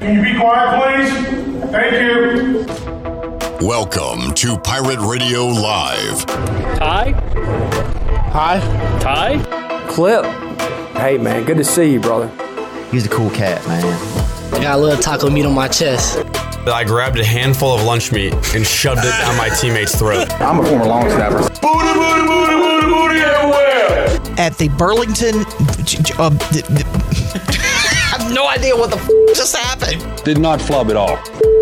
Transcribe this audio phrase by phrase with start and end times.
[0.00, 1.70] Can you be quiet, please?
[1.72, 1.92] Thank
[3.60, 3.66] you.
[3.66, 6.24] Welcome to Pirate Radio Live.
[6.76, 7.10] Ty?
[8.30, 8.60] Hi.
[9.00, 9.88] Ty?
[9.88, 10.24] Clip.
[10.96, 12.30] Hey, man, good to see you, brother.
[12.92, 13.84] He's a cool cat, man.
[14.54, 16.18] I got a little taco meat on my chest.
[16.68, 20.32] I grabbed a handful of lunch meat and shoved it down my teammate's throat.
[20.40, 21.38] I'm a former long snapper.
[21.38, 24.38] Booty, booty, booty, booty, booty everywhere.
[24.38, 25.40] At the Burlington.
[26.18, 27.07] Uh, the, the, I have
[28.38, 30.00] no idea what the f- just happened.
[30.22, 31.16] Did not flub at all.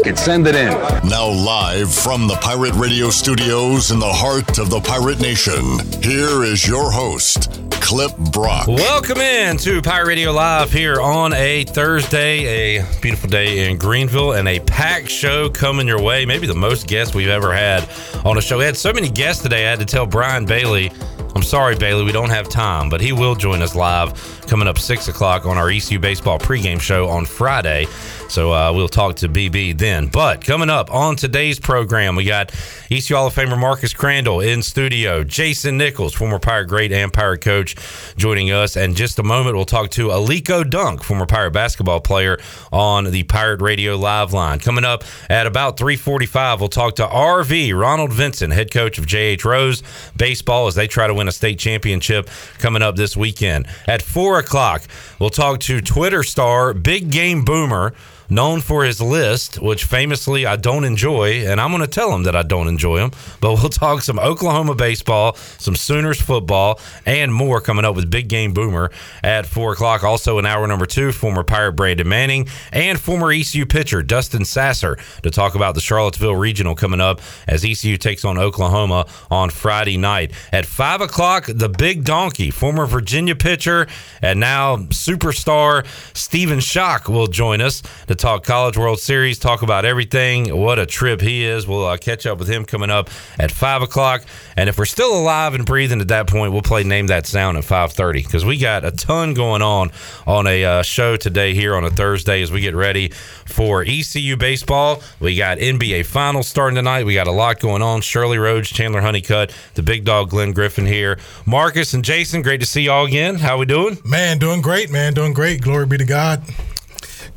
[0.05, 0.69] Could send it in.
[1.09, 6.45] Now, live from the Pirate Radio studios in the heart of the Pirate Nation, here
[6.45, 8.67] is your host, Clip Brock.
[8.67, 14.33] Welcome in to Pirate Radio Live here on a Thursday, a beautiful day in Greenville,
[14.33, 16.27] and a packed show coming your way.
[16.27, 17.89] Maybe the most guests we've ever had
[18.23, 18.59] on a show.
[18.59, 20.93] We had so many guests today, I had to tell Brian Bailey.
[21.37, 24.79] I'm sorry, Bailey, we don't have time, but he will join us live coming up
[24.79, 27.89] 6 o'clock on our ECU Baseball pregame show on Friday.
[28.29, 30.09] So uh, we'll talk to BB then.
[30.09, 32.53] But coming up on today's program, we got
[32.91, 37.41] ECU Hall of Famer Marcus Crandall in studio, Jason Nichols, former Pirate great and Pirate
[37.41, 37.77] coach,
[38.17, 38.77] joining us.
[38.77, 42.39] And just a moment, we'll talk to Aliko Dunk, former Pirate basketball player,
[42.73, 44.59] on the Pirate Radio Live line.
[44.59, 49.45] Coming up at about 3:45, we'll talk to RV Ronald Vincent, head coach of JH
[49.45, 49.83] Rose
[50.17, 52.29] baseball, as they try to win a state championship
[52.59, 53.67] coming up this weekend.
[53.87, 54.83] At four o'clock,
[55.21, 57.95] we'll talk to Twitter star Big Game Boomer
[58.29, 62.25] known for his list, which famously I don't enjoy, and I'm going to tell him
[62.25, 63.11] that I don't enjoy him.
[63.41, 68.29] But we'll talk some Oklahoma baseball, some Sooners football, and more coming up with Big
[68.29, 68.91] Game Boomer
[69.23, 70.03] at four o'clock.
[70.03, 74.99] Also, in hour number two, former Pirate Brandon Manning and former ECU pitcher Dustin Sasser
[75.23, 79.97] to talk about the Charlottesville Regional coming up as ECU takes on Oklahoma on Friday
[79.97, 80.33] night.
[80.53, 83.87] At five o'clock, the Big Donkey, former Virginia pitcher
[84.23, 89.85] and now superstar Stephen Schoch will join us to talk College World Series, talk about
[89.85, 90.57] everything.
[90.57, 91.67] What a trip he is.
[91.67, 94.25] We'll uh, catch up with him coming up at five o'clock.
[94.57, 97.57] And if we're still alive and breathing at that point, we'll play Name That Sound
[97.57, 99.91] at five thirty because we got a ton going on
[100.27, 104.37] on a uh, show today here on a Thursday as we get ready for ECU
[104.37, 105.03] baseball.
[105.21, 107.05] We got NBA Finals starting tonight.
[107.05, 108.01] We got a lot going on.
[108.01, 111.19] Shirley Rhodes, Chandler Honeycutt, the big dog Glenn Griffin here.
[111.45, 113.37] Marcus and Jason, great to see y'all again.
[113.37, 113.99] How we doing?
[114.05, 115.15] Man, doing great, man.
[115.15, 115.61] Doing great.
[115.61, 116.43] Glory be to God.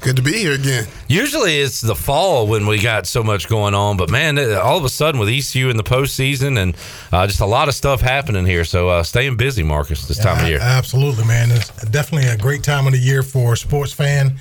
[0.02, 0.88] Good to be here again.
[1.10, 4.86] Usually it's the fall when we got so much going on, but man, all of
[4.86, 6.76] a sudden with ECU in the postseason and
[7.12, 8.64] uh, just a lot of stuff happening here.
[8.64, 10.60] So uh, staying busy, Marcus, this time yeah, of year.
[10.62, 11.52] Absolutely, man.
[11.52, 14.40] It's definitely a great time of the year for sports fan,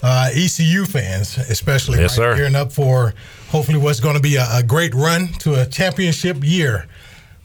[0.00, 1.98] uh, ECU fans, especially.
[1.98, 2.24] Yes, right?
[2.24, 2.36] sir.
[2.36, 3.12] Gearing up for
[3.48, 6.86] hopefully what's going to be a, a great run to a championship year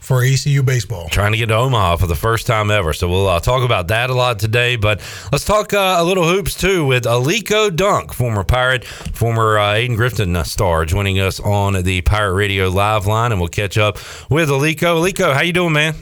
[0.06, 1.08] for ECU baseball.
[1.08, 2.92] Trying to get to Omaha for the first time ever.
[2.92, 4.76] So we'll uh, talk about that a lot today.
[4.76, 5.00] But
[5.32, 9.96] let's talk uh, a little hoops too with Aliko Dunk, former Pirate, former uh, Ayden
[9.96, 13.96] Grifton star, joining us on the Pirate Radio live line, and we'll catch up
[14.30, 15.02] with Aliko.
[15.02, 15.96] Aliko, how you doing, man?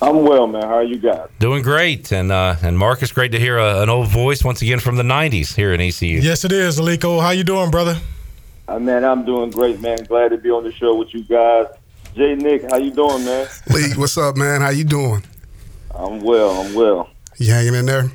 [0.00, 0.62] I'm well, man.
[0.62, 1.28] How are you guys?
[1.38, 4.78] Doing great, and uh, and Marcus, great to hear a, an old voice once again
[4.78, 6.20] from the '90s here in ECU.
[6.20, 7.20] Yes, it is, Aliko.
[7.20, 8.00] How you doing, brother?
[8.66, 10.04] Uh, man, I'm doing great, man.
[10.04, 11.66] Glad to be on the show with you guys.
[12.20, 13.48] Jay Nick, how you doing, man?
[13.70, 14.60] Lee, what's up, man?
[14.60, 15.24] How you doing?
[15.94, 16.50] I'm well.
[16.50, 17.08] I'm well.
[17.38, 18.10] You hanging in there?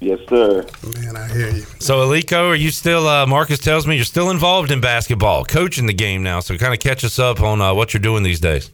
[0.00, 0.66] Yes, sir.
[0.98, 1.60] Man, I hear you.
[1.78, 3.06] So, Aliko, are you still?
[3.06, 6.40] Uh, Marcus tells me you're still involved in basketball, coaching the game now.
[6.40, 8.72] So, kind of catch us up on uh, what you're doing these days.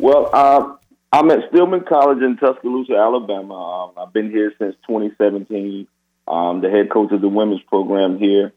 [0.00, 0.74] Well, uh,
[1.12, 3.84] I'm at Stillman College in Tuscaloosa, Alabama.
[3.84, 5.86] Um, I've been here since 2017.
[6.26, 8.52] Um, the head coach of the women's program here.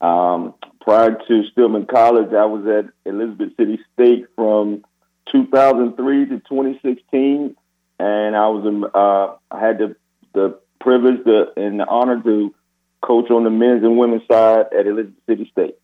[0.00, 0.54] Um,
[0.84, 4.84] prior to Stillman College, I was at Elizabeth City State from
[5.32, 7.56] 2003 to 2016,
[7.98, 9.96] and I was in, uh, I had the
[10.34, 12.54] the privilege the, and the honor to
[13.02, 15.76] coach on the men's and women's side at Elizabeth City State.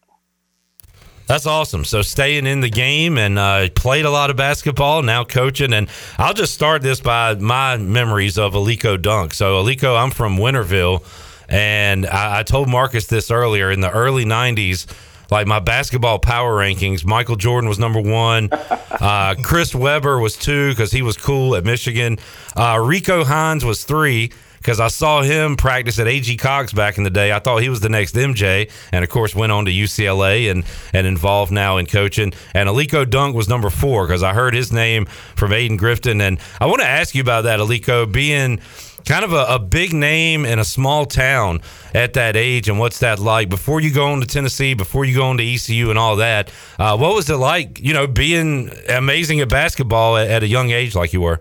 [1.27, 1.84] That's awesome.
[1.84, 5.72] So staying in the game and uh, played a lot of basketball, now coaching.
[5.72, 5.88] And
[6.19, 9.32] I'll just start this by my memories of Aliko Dunk.
[9.32, 11.05] So Aliko, I'm from Winterville,
[11.50, 14.87] and I, I told Marcus this earlier in the early '90s.
[15.31, 18.50] Like my basketball power rankings, Michael Jordan was number one.
[19.00, 22.19] Uh, Chris Webber was two because he was cool at Michigan.
[22.55, 27.04] Uh, Rico Hines was three because I saw him practice at AG Cox back in
[27.04, 27.32] the day.
[27.32, 30.64] I thought he was the next MJ, and of course went on to UCLA and
[30.92, 32.32] and involved now in coaching.
[32.54, 36.20] And Aliko Dunk was number four because I heard his name from Ayden Grifton.
[36.20, 38.60] And I want to ask you about that, Aliko, being
[39.06, 41.62] kind of a, a, big name in a small town
[41.94, 45.14] at that age and what's that like before you go on to tennessee before you
[45.14, 48.70] go on to ecu and all that uh, what was it like you know being
[48.90, 51.40] amazing at basketball at, at a young age like you were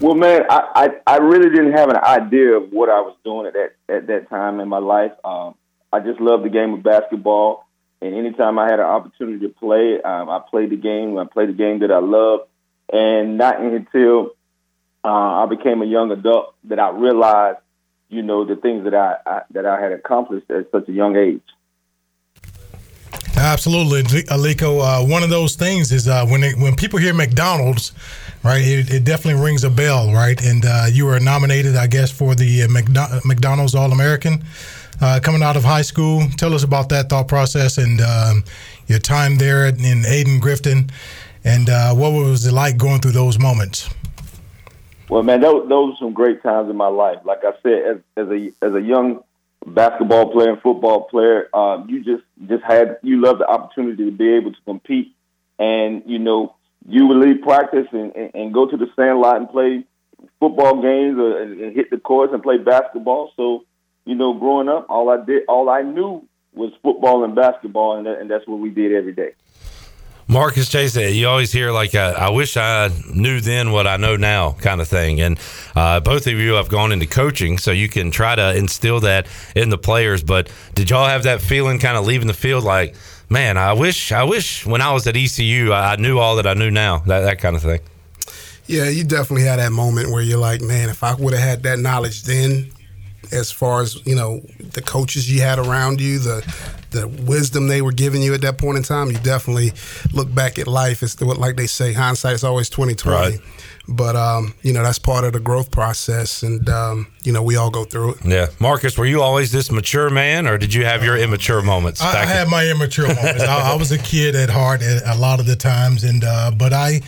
[0.00, 3.46] well, man, I, I, I really didn't have an idea of what I was doing
[3.46, 5.12] at that at that time in my life.
[5.24, 5.54] Um,
[5.92, 7.66] I just loved the game of basketball.
[8.00, 11.18] And anytime I had an opportunity to play, um, I played the game.
[11.18, 12.44] I played the game that I loved,
[12.90, 14.30] And not until
[15.04, 17.58] uh, I became a young adult that I realized,
[18.08, 21.16] you know, the things that I, I that I had accomplished at such a young
[21.16, 21.42] age.
[23.40, 24.82] Absolutely, Aliko.
[24.82, 27.92] Uh, one of those things is uh, when it, when people hear McDonald's,
[28.44, 28.60] right?
[28.60, 30.38] It, it definitely rings a bell, right?
[30.44, 34.44] And uh, you were nominated, I guess, for the uh, McDonald's All American
[35.00, 36.28] uh, coming out of high school.
[36.36, 38.44] Tell us about that thought process and um,
[38.88, 40.90] your time there in Ayden Grifton,
[41.42, 43.88] and uh, what was it like going through those moments?
[45.08, 47.20] Well, man, those, those were some great times in my life.
[47.24, 49.24] Like I said, as, as a as a young
[49.66, 54.10] basketball player and football player, um, you just just had you love the opportunity to
[54.10, 55.14] be able to compete,
[55.58, 56.56] and you know
[56.88, 59.84] you would leave practice and, and, and go to the sand lot and play
[60.38, 63.32] football games or, and, and hit the courts and play basketball.
[63.36, 63.64] So
[64.04, 68.06] you know, growing up, all I did, all I knew was football and basketball, and,
[68.06, 69.34] that, and that's what we did every day.
[70.30, 74.52] Marcus Chase, you always hear like, "I wish I knew then what I know now,"
[74.52, 75.20] kind of thing.
[75.20, 75.40] And
[75.74, 79.26] uh, both of you have gone into coaching, so you can try to instill that
[79.56, 80.22] in the players.
[80.22, 82.94] But did y'all have that feeling, kind of leaving the field, like,
[83.28, 86.54] "Man, I wish, I wish when I was at ECU, I knew all that I
[86.54, 87.80] knew now," that that kind of thing.
[88.68, 91.64] Yeah, you definitely had that moment where you're like, "Man, if I would have had
[91.64, 92.70] that knowledge then,
[93.32, 96.42] as far as you know the coaches you had around you, the
[96.90, 99.10] the wisdom they were giving you at that point in time.
[99.10, 99.72] You definitely
[100.12, 101.02] look back at life.
[101.02, 103.36] It's what like they say, hindsight is always twenty twenty.
[103.36, 103.40] Right.
[103.88, 107.56] But um, you know that's part of the growth process, and um, you know we
[107.56, 108.24] all go through it.
[108.24, 112.00] Yeah, Marcus, were you always this mature man, or did you have your immature moments?
[112.00, 113.42] I, I had my immature moments.
[113.42, 116.72] I, I, was a kid at heart a lot of the times, and uh, but
[116.72, 117.00] I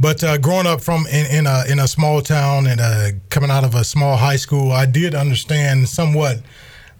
[0.00, 3.50] but uh, growing up from in, in, a in a small town and uh, coming
[3.50, 6.40] out of a small high school, I did understand somewhat,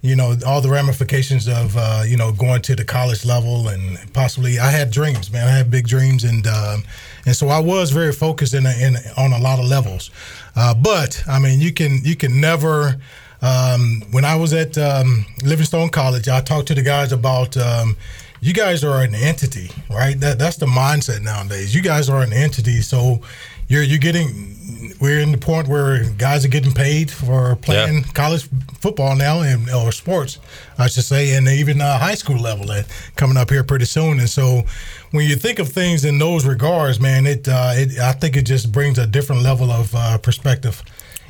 [0.03, 3.99] you know, all the ramifications of uh, you know going to the college level and
[4.13, 4.59] possibly.
[4.59, 5.49] I had dreams, man.
[5.49, 6.85] I had big dreams, and um,
[7.25, 10.11] and so I was very focused in, a, in on a lot of levels.
[10.55, 13.01] Uh, but I mean, you can you can never.
[13.43, 17.97] Um, when I was at um, Livingstone College, I talked to the guys about um,
[18.41, 20.19] you guys are an entity, right?
[20.19, 21.75] That that's the mindset nowadays.
[21.75, 23.21] You guys are an entity, so
[23.69, 24.57] you're you're getting
[25.01, 28.13] we're in the point where guys are getting paid for playing yeah.
[28.13, 28.49] college
[28.81, 30.39] football now and or sports,
[30.79, 34.21] I should say, and even uh, high school level that coming up here pretty soon.
[34.21, 34.63] And so,
[35.11, 38.43] when you think of things in those regards, man, it, uh, it I think it
[38.43, 40.83] just brings a different level of uh, perspective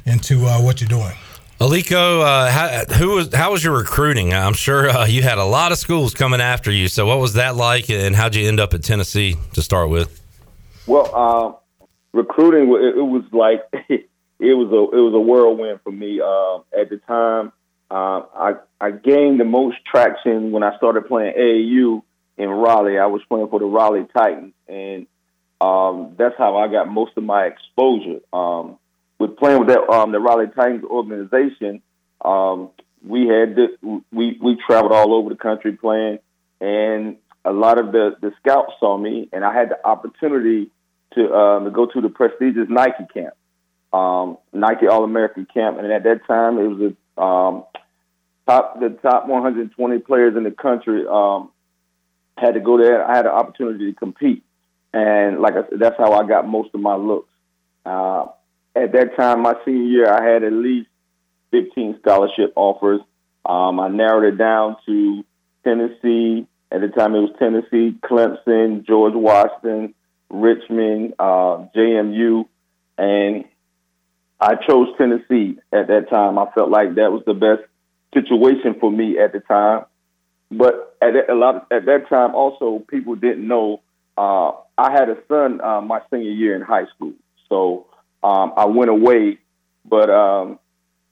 [0.05, 1.15] into uh, what you're doing.
[1.61, 4.33] Aliko, uh, how, who was how was your recruiting?
[4.33, 6.89] I'm sure uh, you had a lot of schools coming after you.
[6.89, 10.23] So, what was that like, and how'd you end up at Tennessee to start with?
[10.87, 11.79] Well, uh,
[12.19, 13.61] recruiting it, it, was like
[13.91, 14.09] it
[14.41, 16.23] was a it was a whirlwind for me.
[16.23, 17.53] Uh, at the time,
[17.91, 22.03] uh, I I gained the most traction when I started playing AAU
[22.39, 22.99] in Raleigh.
[22.99, 25.07] I was playing for the Raleigh Titans, and
[25.61, 28.21] um, that's how I got most of my exposure.
[28.33, 28.79] Um,
[29.21, 31.83] with playing with that um, the Raleigh Titans organization,
[32.25, 32.71] um,
[33.07, 36.19] we had to, we we traveled all over the country playing,
[36.61, 40.71] and a lot of the the scouts saw me, and I had the opportunity
[41.15, 43.35] to um, to go to the prestigious Nike camp,
[43.93, 47.65] um, Nike All American camp, and at that time it was a um,
[48.47, 51.51] top the top 120 players in the country um,
[52.39, 53.05] had to go there.
[53.07, 54.45] I had an opportunity to compete,
[54.95, 57.29] and like I said, that's how I got most of my looks.
[57.85, 58.27] Uh,
[58.75, 60.89] at that time, my senior year, I had at least
[61.51, 63.01] 15 scholarship offers.
[63.45, 65.25] Um, I narrowed it down to
[65.65, 66.47] Tennessee.
[66.73, 69.95] At the time, it was Tennessee, Clemson, George Washington,
[70.31, 72.45] Richmond, uh, JMU,
[72.97, 73.45] and
[74.41, 76.39] I chose Tennessee at that time.
[76.39, 77.63] I felt like that was the best
[78.15, 79.85] situation for me at the time.
[80.51, 83.83] But at a lot of, at that time, also people didn't know
[84.17, 87.13] uh, I had a son uh, my senior year in high school,
[87.49, 87.87] so
[88.23, 89.39] um, I went away,
[89.85, 90.59] but um,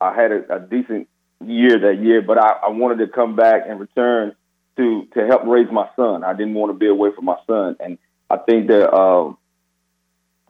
[0.00, 1.09] I had a, a, decent
[1.45, 2.21] year that year.
[2.23, 4.35] But I, I, wanted to come back and return
[4.77, 6.23] to to help raise my son.
[6.23, 7.99] I didn't want to be away from my son, and
[8.29, 9.33] I think the uh,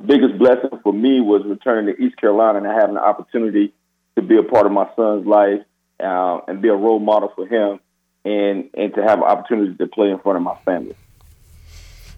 [0.04, 3.72] biggest blessing for me was returning to East Carolina and having the opportunity
[4.16, 5.60] to be a part of my son's life
[6.02, 7.78] uh, and be a role model for him,
[8.24, 10.96] and and to have an opportunity to play in front of my family.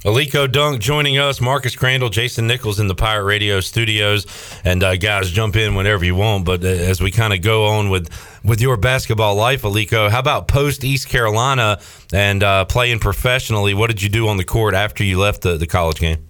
[0.05, 4.27] Aliko Dunk joining us, Marcus Crandall, Jason Nichols in the Pirate Radio studios,
[4.65, 6.47] and uh, guys, jump in whenever you want.
[6.47, 8.09] But uh, as we kind of go on with
[8.43, 11.81] with your basketball life, Aliko, how about post East Carolina
[12.15, 13.75] and uh, playing professionally?
[13.75, 16.27] What did you do on the court after you left the, the college game?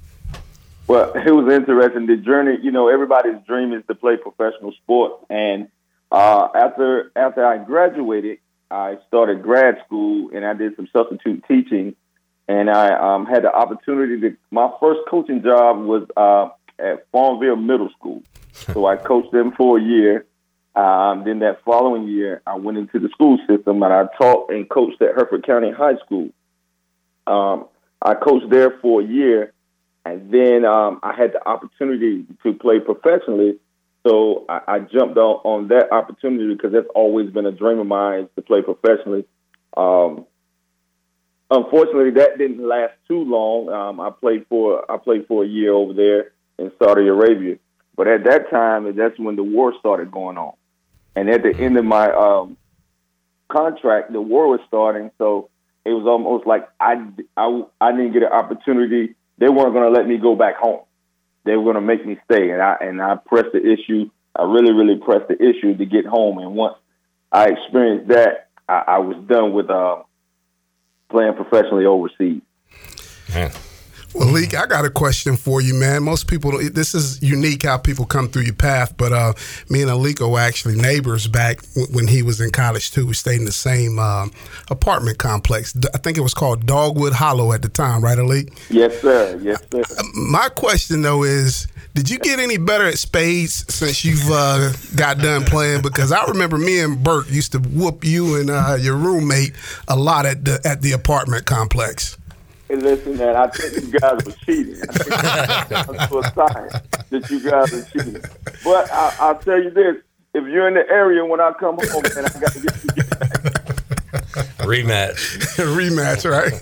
[0.88, 2.06] Well, it was interesting.
[2.06, 5.68] The journey, you know, everybody's dream is to play professional sport, and
[6.10, 11.94] uh, after after I graduated, I started grad school and I did some substitute teaching,
[12.50, 14.36] and I um, had the opportunity to.
[14.50, 16.48] My first coaching job was uh,
[16.84, 20.26] at Farmville Middle School, so I coached them for a year.
[20.74, 24.68] Um, then that following year, I went into the school system and I taught and
[24.68, 26.30] coached at Hertford County High School.
[27.26, 27.66] Um,
[28.02, 29.52] I coached there for a year,
[30.04, 33.58] and then um, I had the opportunity to play professionally.
[34.04, 37.86] So I, I jumped on, on that opportunity because that's always been a dream of
[37.86, 39.24] mine to play professionally.
[39.76, 40.26] Um,
[41.50, 43.68] unfortunately, that didn't last too long.
[43.68, 47.56] Um, I played for I played for a year over there in Saudi Arabia,
[47.96, 50.54] but at that time, that's when the war started going on.
[51.16, 52.56] And at the end of my um,
[53.48, 55.50] contract, the war was starting, so
[55.84, 57.04] it was almost like I,
[57.36, 59.14] I, I didn't get an opportunity.
[59.38, 60.82] They weren't going to let me go back home.
[61.44, 64.10] They were going to make me stay, and I and I pressed the issue.
[64.36, 66.38] I really, really pressed the issue to get home.
[66.38, 66.76] And once
[67.32, 70.02] I experienced that, I, I was done with uh,
[71.10, 72.42] playing professionally overseas.
[74.14, 76.02] Well, Leak, I got a question for you, man.
[76.02, 79.34] Most people, this is unique how people come through your path, but uh,
[79.68, 81.60] me and Aliko were actually neighbors back
[81.92, 83.06] when he was in college, too.
[83.06, 84.26] We stayed in the same uh,
[84.68, 85.74] apartment complex.
[85.94, 88.52] I think it was called Dogwood Hollow at the time, right, Alik?
[88.68, 89.38] Yes, sir.
[89.42, 89.84] Yes, sir.
[90.14, 95.18] My question, though, is did you get any better at spades since you've uh, got
[95.18, 95.82] done playing?
[95.82, 99.54] Because I remember me and Bert used to whoop you and uh, your roommate
[99.88, 102.16] a lot at the at the apartment complex.
[102.70, 104.76] Hey, listen, man, I think you guys were cheating.
[104.88, 106.68] I think that's a sign
[107.10, 108.22] that you guys are cheating.
[108.62, 109.96] But I, I'll tell you this:
[110.34, 113.02] if you're in the area when I come home, man, I got to get you.
[114.60, 115.56] Rematch.
[115.76, 116.52] Rematch, right?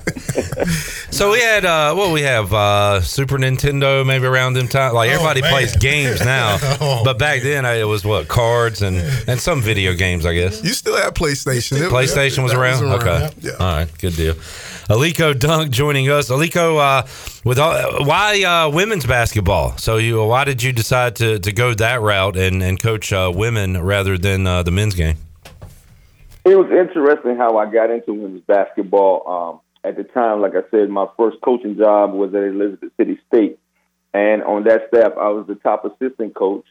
[1.12, 5.10] so we had uh what we have uh Super Nintendo maybe around them time like
[5.10, 5.50] everybody man.
[5.52, 8.98] plays games now Oh, but back then I, it was what cards and
[9.28, 11.78] and some video games I guess You still have PlayStation.
[11.82, 13.52] It- PlayStation was that around, okay Yeah.
[13.58, 14.34] all right good deal
[14.88, 16.30] Aliko Dunk joining us.
[16.30, 17.06] Aliko uh
[17.44, 19.76] with all, why uh women's basketball?
[19.76, 23.30] So you why did you decide to to go that route and and coach uh,
[23.34, 25.16] women rather than uh, the men's game?
[26.46, 29.28] It was interesting how I got into women's basketball.
[29.28, 33.18] Um, at the time, like I said, my first coaching job was at Elizabeth City
[33.28, 33.58] State,
[34.14, 36.64] and on that staff, I was the top assistant coach.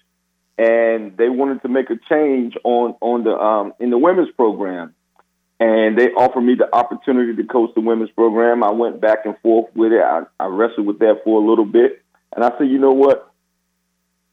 [0.57, 4.95] And they wanted to make a change on on the um, in the women's program,
[5.59, 8.63] and they offered me the opportunity to coach the women's program.
[8.63, 10.01] I went back and forth with it.
[10.01, 12.01] I, I wrestled with that for a little bit,
[12.35, 13.31] and I said, you know what?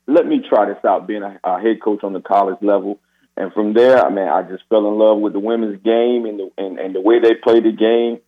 [0.06, 3.00] Let me try this out, being a, a head coach on the college level.
[3.36, 6.38] And from there, I mean, I just fell in love with the women's game and
[6.38, 8.20] the and, and the way they play the game.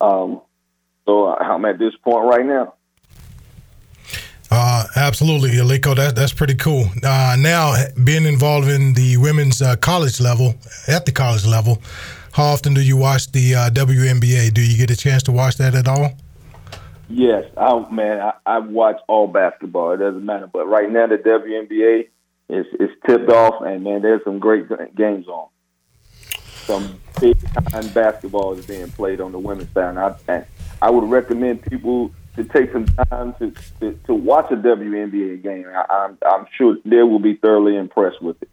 [0.00, 0.42] Um,
[1.06, 2.74] so I'm at this point right now.
[4.50, 5.96] Uh, absolutely, Aliko.
[5.96, 6.86] That, that's pretty cool.
[7.02, 10.54] Uh, now, being involved in the women's uh, college level,
[10.88, 11.80] at the college level,
[12.32, 14.52] how often do you watch the uh, WNBA?
[14.54, 16.12] Do you get a chance to watch that at all?
[17.08, 19.92] Yes, I man, I, I watch all basketball.
[19.92, 20.46] It doesn't matter.
[20.46, 22.08] But right now, the WNBA
[22.48, 25.48] is is tipped off, and man, there's some great games on.
[26.64, 27.36] Some big
[27.70, 29.90] time basketball is being played on the women's side.
[29.90, 30.46] And I, and
[30.80, 35.66] I would recommend people to take some time to to, to watch a WNBA game.
[35.68, 38.48] I, I'm I'm sure they will be thoroughly impressed with it.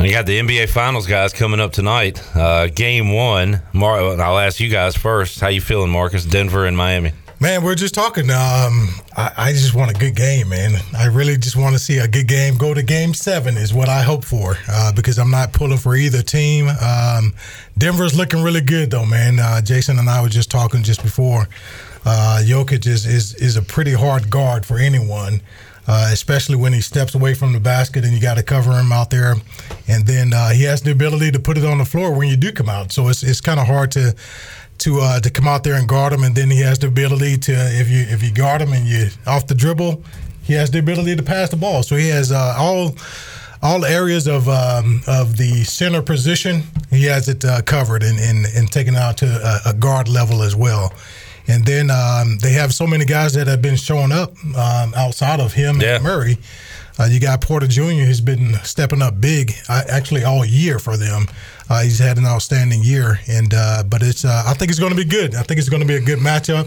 [0.00, 2.22] You got the NBA Finals guys coming up tonight.
[2.34, 3.60] Uh, game one.
[3.72, 5.40] Mar- I'll ask you guys first.
[5.40, 6.24] How you feeling, Marcus?
[6.24, 7.12] Denver and Miami.
[7.40, 8.30] Man, we're just talking.
[8.30, 10.80] Um, I, I just want a good game, man.
[10.96, 12.56] I really just want to see a good game.
[12.56, 15.96] Go to game seven is what I hope for uh, because I'm not pulling for
[15.96, 16.68] either team.
[16.68, 17.34] Um,
[17.76, 19.40] Denver's looking really good, though, man.
[19.40, 21.48] Uh, Jason and I were just talking just before.
[22.04, 25.42] Uh, Jokic is, is, is a pretty hard guard for anyone.
[25.90, 28.92] Uh, especially when he steps away from the basket and you got to cover him
[28.92, 29.34] out there.
[29.88, 32.36] And then uh, he has the ability to put it on the floor when you
[32.36, 32.92] do come out.
[32.92, 34.14] So it's, it's kind of hard to
[34.78, 36.24] to uh, to come out there and guard him.
[36.24, 39.08] And then he has the ability to if you if you guard him and you
[39.26, 40.04] off the dribble,
[40.42, 41.82] he has the ability to pass the ball.
[41.82, 42.94] So he has uh, all
[43.62, 46.62] all areas of um, of the center position.
[46.90, 50.42] He has it uh, covered and, and and taken out to a, a guard level
[50.42, 50.92] as well.
[51.48, 55.40] And then um, they have so many guys that have been showing up um, outside
[55.40, 55.94] of him Yeah.
[55.96, 56.36] and Murray.
[57.00, 57.82] Uh, you got Porter Jr.
[58.04, 61.26] who's been stepping up big, uh, actually all year for them.
[61.70, 64.90] Uh, he's had an outstanding year, and uh, but it's uh, I think it's going
[64.90, 65.34] to be good.
[65.36, 66.66] I think it's going to be a good matchup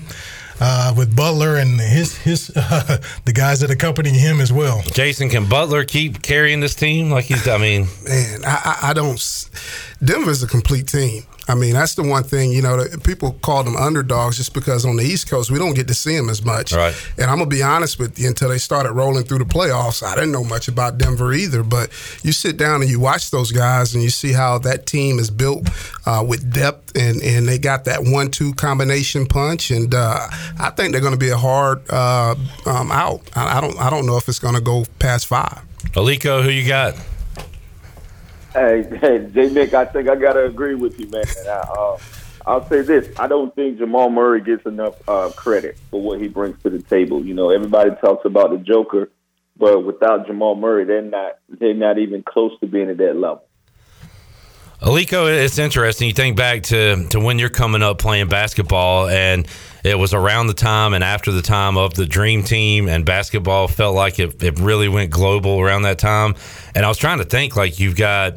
[0.61, 4.83] uh, with Butler and his his the guys that accompany him as well.
[4.93, 7.45] Jason, can Butler keep carrying this team like he's?
[7.47, 9.19] I mean, Man, I, I, I don't.
[10.03, 11.23] Denver's a complete team.
[11.47, 14.85] I mean, that's the one thing, you know, that people call them underdogs just because
[14.85, 16.71] on the East Coast, we don't get to see them as much.
[16.71, 16.95] Right.
[17.17, 20.03] And I'm going to be honest with you, until they started rolling through the playoffs,
[20.03, 21.63] I didn't know much about Denver either.
[21.63, 21.89] But
[22.23, 25.29] you sit down and you watch those guys and you see how that team is
[25.31, 25.67] built
[26.05, 29.71] uh, with depth and, and they got that one two combination punch.
[29.71, 30.27] And uh,
[30.59, 33.21] I think they're going to be a hard uh, um, out.
[33.35, 35.61] I, I, don't, I don't know if it's going to go past five.
[35.95, 36.95] Aliko, who you got?
[38.53, 41.23] Hey, hey, J Nick, I think I gotta agree with you, man.
[41.47, 41.97] I, uh,
[42.45, 46.27] I'll say this: I don't think Jamal Murray gets enough uh, credit for what he
[46.27, 47.23] brings to the table.
[47.25, 49.09] You know, everybody talks about the Joker,
[49.57, 53.45] but without Jamal Murray, they're not they're not even close to being at that level.
[54.81, 56.07] Aliko, it's interesting.
[56.07, 59.47] You think back to to when you're coming up playing basketball, and
[59.83, 63.67] it was around the time and after the time of the Dream Team, and basketball
[63.67, 66.35] felt like it, it really went global around that time.
[66.75, 68.35] And I was trying to think, like you've got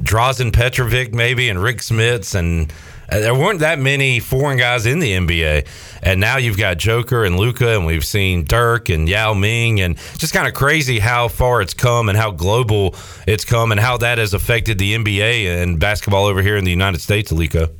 [0.00, 2.72] Drazen Petrovic, maybe, and Rick Smits, and
[3.10, 5.66] uh, there weren't that many foreign guys in the NBA.
[6.02, 9.96] And now you've got Joker and Luka, and we've seen Dirk and Yao Ming, and
[10.18, 12.94] just kind of crazy how far it's come and how global
[13.26, 16.70] it's come, and how that has affected the NBA and basketball over here in the
[16.70, 17.70] United States, Aliko.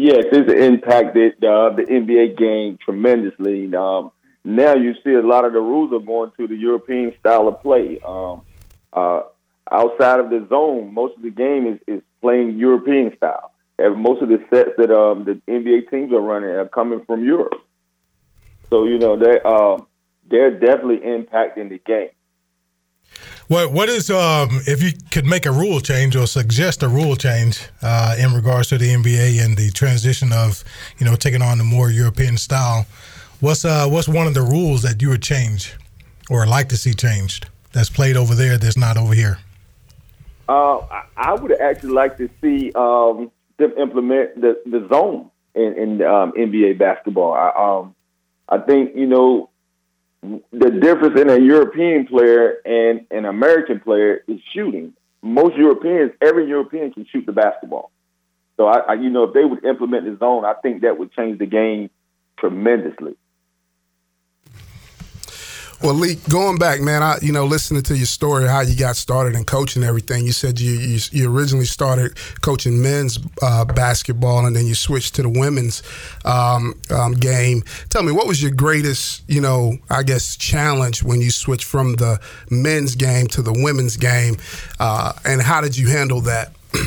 [0.00, 3.74] Yes, it's impacted uh, the NBA game tremendously.
[3.74, 4.12] Um,
[4.44, 7.60] now you see a lot of the rules are going to the European style of
[7.60, 7.98] play.
[8.06, 8.42] Um,
[8.92, 9.22] uh,
[9.68, 13.50] outside of the zone, most of the game is, is playing European style.
[13.76, 17.24] And most of the sets that um, the NBA teams are running are coming from
[17.24, 17.60] Europe.
[18.70, 19.88] So you know they um,
[20.30, 22.10] they're definitely impacting the game.
[23.48, 27.16] What what is um, if you could make a rule change or suggest a rule
[27.16, 30.62] change uh, in regards to the NBA and the transition of
[30.98, 32.86] you know taking on the more European style?
[33.40, 35.74] What's uh, what's one of the rules that you would change
[36.28, 39.38] or like to see changed that's played over there that's not over here?
[40.46, 40.80] Uh,
[41.16, 46.32] I- would actually like to see um, them implement the, the zone in, in um,
[46.32, 47.32] NBA basketball.
[47.32, 47.94] I, um,
[48.48, 49.48] I think you know
[50.22, 54.92] the difference in a European player and an American player is shooting.
[55.22, 57.90] Most Europeans, every European can shoot the basketball.
[58.56, 61.12] So I, I you know, if they would implement the zone, I think that would
[61.12, 61.90] change the game
[62.38, 63.16] tremendously.
[65.80, 68.96] Well, Lee, going back, man, I you know listening to your story, how you got
[68.96, 70.26] started in coaching everything.
[70.26, 75.14] You said you you, you originally started coaching men's uh, basketball, and then you switched
[75.14, 75.84] to the women's
[76.24, 77.62] um, um, game.
[77.90, 81.94] Tell me, what was your greatest, you know, I guess, challenge when you switched from
[81.94, 82.18] the
[82.50, 84.36] men's game to the women's game,
[84.80, 86.52] uh, and how did you handle that?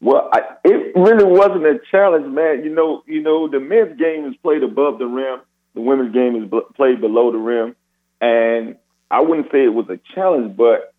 [0.00, 2.62] Well, I, it really wasn't a challenge, man.
[2.62, 5.40] You know, you know, the men's game is played above the rim.
[5.74, 7.76] The women's game is b- played below the rim,
[8.20, 8.76] and
[9.10, 10.92] I wouldn't say it was a challenge, but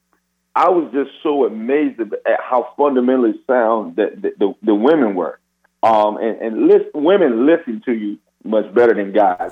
[0.55, 5.39] I was just so amazed at how fundamentally sound that the, the, the women were.
[5.81, 9.51] Um, and and listen, women listen to you much better than guys.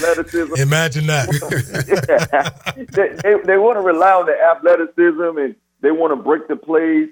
[0.00, 0.54] athleticism.
[0.60, 1.28] Imagine that.
[2.32, 2.50] yeah.
[2.76, 6.56] they, they, they want to rely on the athleticism and they want to break the
[6.56, 7.08] plays.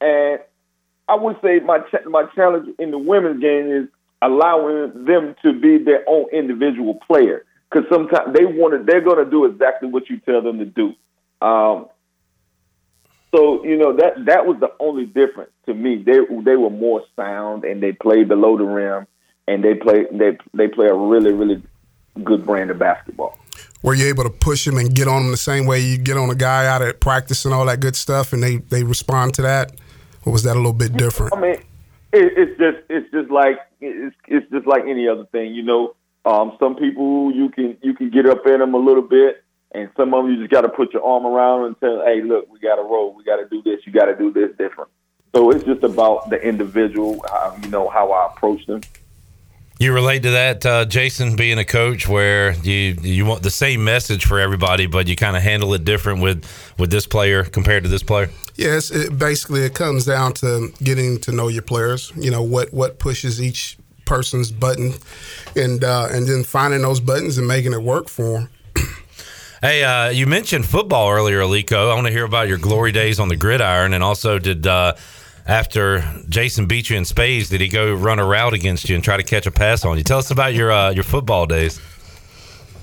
[0.00, 0.40] And
[1.08, 3.88] I would say my ch- my challenge in the women's game is
[4.24, 7.44] allowing them to be their own individual player.
[7.70, 10.64] Because sometimes they want to, they're going to do exactly what you tell them to
[10.64, 10.94] do.
[11.44, 11.88] Um,
[13.34, 15.96] so you know that that was the only difference to me.
[15.96, 19.08] They they were more sound and they played below the rim
[19.48, 21.60] and they play they they play a really really
[22.22, 23.36] good brand of basketball.
[23.82, 26.16] Were you able to push them and get on them the same way you get
[26.16, 29.34] on a guy out at practice and all that good stuff, and they they respond
[29.34, 29.72] to that,
[30.24, 31.34] or was that a little bit different?
[31.34, 31.54] I mean,
[32.12, 35.94] it, it's just it's just like it's it's just like any other thing, you know.
[36.24, 39.90] Um, some people you can you can get up in them a little bit, and
[39.96, 42.50] some of them you just got to put your arm around and tell, hey, look,
[42.50, 44.90] we got to roll, we got to do this, you got to do this different.
[45.34, 48.82] So it's just about the individual, how, you know, how I approach them.
[49.78, 53.82] You relate to that, uh, Jason, being a coach, where you you want the same
[53.82, 56.44] message for everybody, but you kind of handle it different with
[56.78, 58.30] with this player compared to this player.
[58.54, 62.12] Yes, it, basically it comes down to getting to know your players.
[62.14, 64.94] You know what what pushes each person's button,
[65.56, 68.48] and uh, and then finding those buttons and making it work for them.
[69.60, 71.90] Hey, uh, you mentioned football earlier, Aliko.
[71.90, 74.94] I want to hear about your glory days on the gridiron, and also did uh,
[75.46, 79.04] after Jason beat you in spades, did he go run a route against you and
[79.04, 80.04] try to catch a pass on you?
[80.04, 81.80] Tell us about your uh, your football days.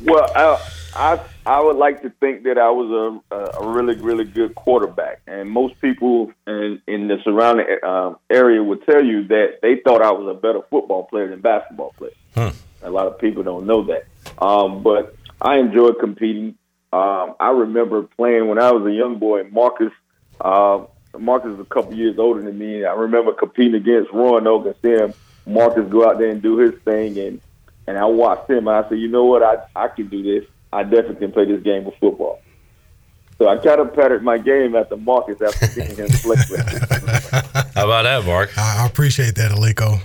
[0.04, 4.26] Well, I, I I would like to think that I was a, a really really
[4.26, 9.60] good quarterback, and most people in, in the surrounding um, area would tell you that
[9.62, 12.12] they thought I was a better football player than basketball player.
[12.36, 12.50] Hmm.
[12.84, 14.06] A lot of people don't know that,
[14.44, 16.56] um, but I enjoyed competing.
[16.94, 19.44] Um, I remember playing when I was a young boy.
[19.44, 19.94] Marcus
[20.40, 20.86] Uh,
[21.18, 22.86] Marcus is a couple years older than me.
[22.86, 25.14] I remember competing against Roanoke and seeing
[25.46, 27.42] Marcus go out there and do his thing, and
[27.88, 28.68] and I watched him.
[28.68, 30.50] And I said, you know what, I I can do this.
[30.72, 32.42] I definitely can play this game of football.
[33.38, 36.36] So I kind of patterned my game after Marcus after seeing him play.
[37.74, 38.56] How about that, Mark?
[38.58, 40.00] I appreciate that, Aliko.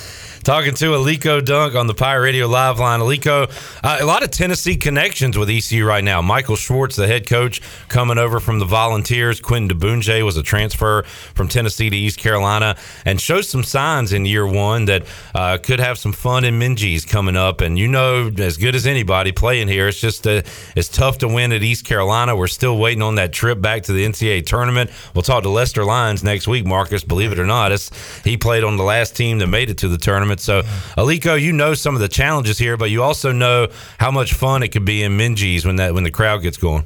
[0.46, 3.00] Talking to Aliko Dunk on the Pirate Radio Live line.
[3.00, 3.50] Aliko,
[3.82, 6.22] uh, a lot of Tennessee connections with ECU right now.
[6.22, 9.40] Michael Schwartz, the head coach, coming over from the Volunteers.
[9.40, 11.02] Quentin Diboundje was a transfer
[11.34, 15.04] from Tennessee to East Carolina and shows some signs in year one that
[15.34, 17.60] uh, could have some fun in Minges coming up.
[17.60, 20.42] And you know, as good as anybody playing here, it's just uh,
[20.76, 22.36] it's tough to win at East Carolina.
[22.36, 24.92] We're still waiting on that trip back to the NCAA tournament.
[25.12, 27.02] We'll talk to Lester Lyons next week, Marcus.
[27.02, 27.90] Believe it or not, it's,
[28.22, 30.35] he played on the last team that made it to the tournament.
[30.40, 30.62] So,
[30.96, 33.68] Aliko, you know some of the challenges here, but you also know
[33.98, 36.84] how much fun it could be in Minges when that when the crowd gets going.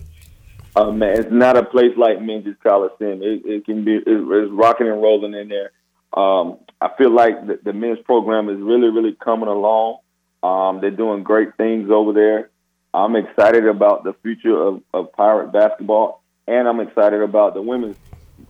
[0.77, 3.23] Uh, man, it's not a place like Minges Coliseum.
[3.23, 5.73] It, it can be it, it's rocking and rolling in there.
[6.13, 9.99] Um, I feel like the, the men's program is really, really coming along.
[10.43, 12.51] Um, they're doing great things over there.
[12.93, 17.97] I'm excited about the future of, of Pirate basketball, and I'm excited about the women's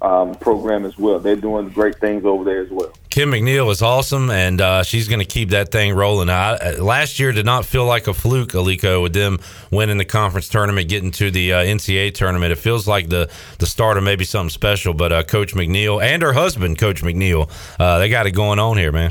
[0.00, 1.18] um, program as well.
[1.18, 2.92] They're doing great things over there as well.
[3.10, 6.30] Kim McNeill is awesome, and uh, she's going to keep that thing rolling.
[6.30, 9.40] I, uh, last year did not feel like a fluke, Aliko, with them
[9.72, 12.52] winning the conference tournament, getting to the uh, NCAA tournament.
[12.52, 14.94] It feels like the the start of maybe something special.
[14.94, 18.78] But uh, Coach McNeill and her husband, Coach McNeill, uh, they got it going on
[18.78, 19.10] here, man.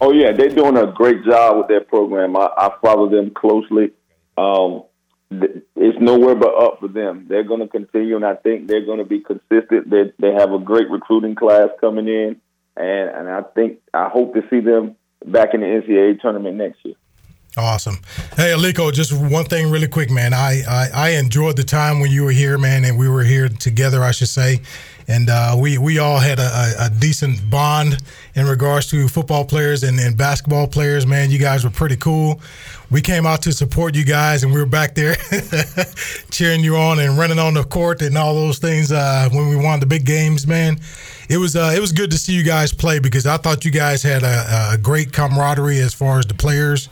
[0.00, 2.36] Oh yeah, they're doing a great job with their program.
[2.36, 3.90] I, I follow them closely.
[4.38, 4.84] Um,
[5.30, 7.26] it's nowhere but up for them.
[7.28, 9.90] They're going to continue, and I think they're going to be consistent.
[9.90, 12.40] They they have a great recruiting class coming in,
[12.76, 16.84] and and I think I hope to see them back in the NCAA tournament next
[16.84, 16.94] year.
[17.56, 17.98] Awesome.
[18.36, 20.34] Hey, Aliko, just one thing really quick, man.
[20.34, 23.48] I, I, I enjoyed the time when you were here, man, and we were here
[23.48, 24.60] together, I should say.
[25.06, 27.98] And uh, we, we all had a, a, decent bond
[28.34, 31.30] in regards to football players and, and basketball players, man.
[31.30, 32.40] You guys were pretty cool.
[32.90, 35.14] We came out to support you guys, and we were back there
[36.30, 39.56] cheering you on and running on the court and all those things uh, when we
[39.56, 40.80] won the big games, man.
[41.28, 43.70] It was uh, it was good to see you guys play because I thought you
[43.70, 46.88] guys had a, a great camaraderie as far as the players.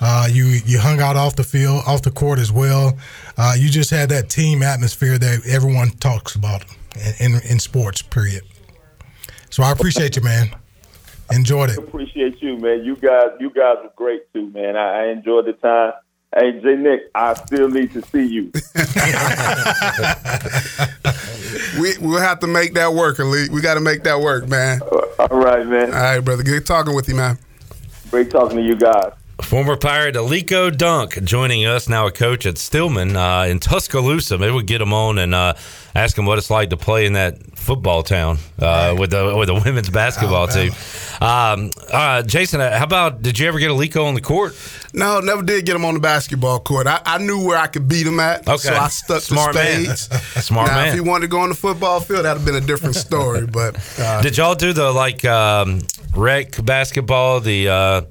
[0.00, 2.96] Uh, you you hung out off the field, off the court as well.
[3.36, 6.64] Uh, you just had that team atmosphere that everyone talks about
[7.20, 8.02] in, in, sports.
[8.02, 8.42] Period.
[9.50, 10.54] So I appreciate you, man.
[11.30, 11.78] Enjoyed it.
[11.78, 12.84] Appreciate you, man.
[12.84, 14.76] You guys, you guys were great too, man.
[14.76, 15.92] I, I enjoyed the time.
[16.36, 18.50] Hey, J Nick, I still need to see you.
[21.80, 23.52] we we'll have to make that work, Elite.
[23.52, 24.80] We got to make that work, man.
[24.82, 25.94] All right, man.
[25.94, 26.42] All right, brother.
[26.42, 27.38] Good talking with you, man.
[28.10, 29.12] Great talking to you guys.
[29.54, 34.36] Former Pirate Aliko Dunk joining us now, a coach at Stillman uh, in Tuscaloosa.
[34.36, 35.54] Maybe we'll get him on and uh,
[35.94, 39.46] ask him what it's like to play in that football town uh, with the with
[39.46, 40.72] the women's basketball team.
[41.20, 44.58] Um, uh, Jason, uh, how about did you ever get Aliko on the court?
[44.92, 46.88] No, never did get him on the basketball court.
[46.88, 48.56] I, I knew where I could beat him at, okay.
[48.56, 50.10] so I stuck Smart to spades.
[50.10, 50.20] Man.
[50.42, 50.88] Smart now, man.
[50.88, 53.46] If he wanted to go on the football field, that'd have been a different story.
[53.46, 55.78] but uh, did y'all do the like um,
[56.16, 57.38] rec basketball?
[57.38, 58.04] The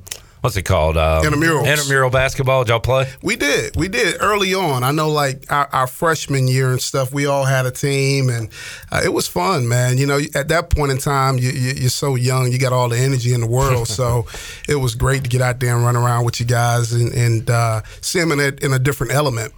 [0.43, 0.97] what's it called?
[0.97, 1.65] Um, intramural.
[1.65, 2.65] Intramural basketball.
[2.65, 3.09] Did y'all play?
[3.21, 3.77] We did.
[3.77, 4.83] We did early on.
[4.83, 7.13] I know, like our, our freshman year and stuff.
[7.13, 8.49] We all had a team, and
[8.91, 9.97] uh, it was fun, man.
[9.97, 12.51] You know, at that point in time, you, you, are so young.
[12.51, 13.87] You got all the energy in the world.
[13.87, 14.27] so
[14.67, 17.49] it was great to get out there and run around with you guys and, and
[17.49, 19.53] uh, see them in a, in a different element.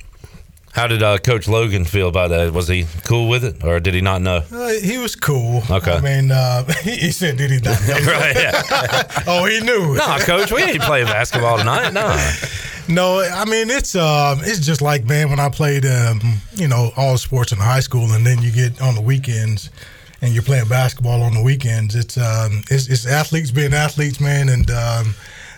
[0.75, 2.51] How did uh, Coach Logan feel about that?
[2.51, 4.43] Was he cool with it, or did he not know?
[4.51, 5.63] Uh, he was cool.
[5.71, 5.93] Okay.
[5.93, 9.23] I mean, uh, he said, "Did he not know?" right.
[9.27, 9.95] Oh, he knew.
[9.95, 11.93] No, Coach, we ain't playing basketball tonight.
[11.93, 12.13] No.
[12.87, 16.19] No, I mean it's um, it's just like man when I played um,
[16.53, 19.71] you know all sports in high school and then you get on the weekends
[20.21, 21.95] and you're playing basketball on the weekends.
[21.95, 25.15] It's um, it's, it's athletes being athletes, man, and um,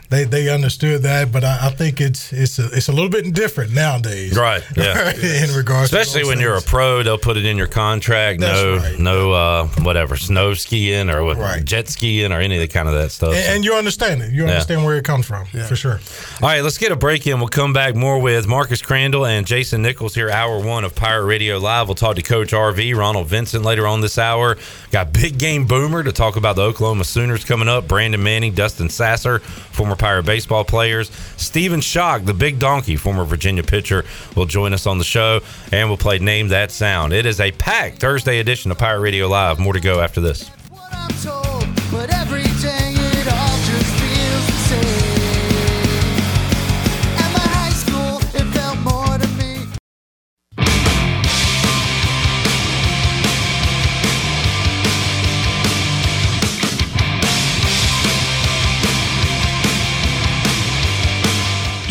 [0.10, 3.34] they they understood that, but I, I, think it's it's a, it's a little bit
[3.34, 4.38] different nowadays.
[4.38, 4.64] Right.
[4.78, 5.12] Yeah.
[5.12, 6.42] in regards, especially when things.
[6.42, 8.40] you're a pro, they'll put it in your contract.
[8.40, 9.00] That's no, right.
[9.00, 11.66] no, uh, whatever, snow skiing or right.
[11.66, 13.34] jet skiing or any of the kind of that stuff.
[13.34, 14.32] And, and you understand it.
[14.32, 14.86] You understand yeah.
[14.86, 15.66] where it comes from yeah.
[15.66, 16.00] for sure.
[16.42, 17.40] All right, let's get a break in.
[17.40, 21.26] We'll come back more with Marcus Crandall and Jason Nichols here, hour one of Pirate
[21.26, 21.88] Radio Live.
[21.88, 24.58] We'll talk to Coach RV, Ronald Vincent later on this hour.
[24.92, 27.88] Got Big Game Boomer to talk about the Oklahoma Sooners coming up.
[27.88, 31.10] Brandon Manning, Dustin Sasser, former Pirate baseball players.
[31.38, 34.06] Stephen Schoch, the big donkey, former Virginia pitcher,
[34.36, 37.14] will join us on the show and we'll play Name That Sound.
[37.14, 39.60] It is a packed Thursday edition of Pirate Radio Live.
[39.60, 40.50] More to go after this.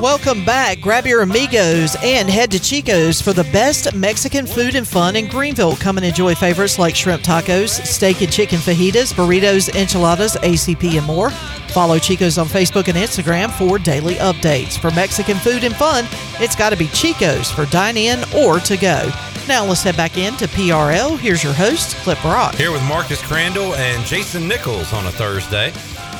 [0.00, 0.80] Welcome back.
[0.80, 5.28] Grab your amigos and head to Chico's for the best Mexican food and fun in
[5.28, 5.76] Greenville.
[5.76, 11.06] Come and enjoy favorites like shrimp tacos, steak and chicken fajitas, burritos, enchiladas, ACP, and
[11.06, 11.30] more.
[11.70, 14.76] Follow Chico's on Facebook and Instagram for daily updates.
[14.76, 16.06] For Mexican food and fun,
[16.40, 19.08] it's got to be Chico's for dine in or to go.
[19.46, 21.18] Now let's head back into PRL.
[21.18, 22.56] Here's your host, Clip Brock.
[22.56, 25.72] Here with Marcus Crandall and Jason Nichols on a Thursday.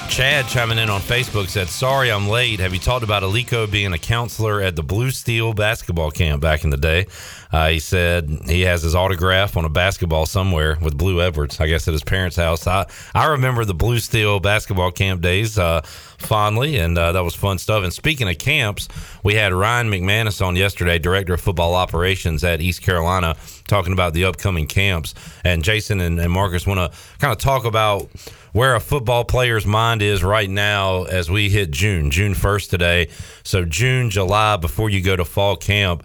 [0.08, 2.60] Chad chiming in on Facebook said, Sorry I'm late.
[2.60, 6.62] Have you talked about Aliko being a counselor at the Blue Steel basketball camp back
[6.62, 7.06] in the day?
[7.54, 11.68] Uh, he said he has his autograph on a basketball somewhere with Blue Edwards, I
[11.68, 12.66] guess at his parents' house.
[12.66, 15.82] I, I remember the Blue Steel basketball camp days uh,
[16.18, 17.84] fondly, and uh, that was fun stuff.
[17.84, 18.88] And speaking of camps,
[19.22, 23.36] we had Ryan McManus on yesterday, Director of Football Operations at East Carolina,
[23.68, 25.14] talking about the upcoming camps.
[25.44, 28.10] And Jason and, and Marcus want to kind of talk about
[28.50, 33.08] where a football player's mind is right now as we hit June, June 1st today.
[33.44, 36.04] So June, July before you go to fall camp.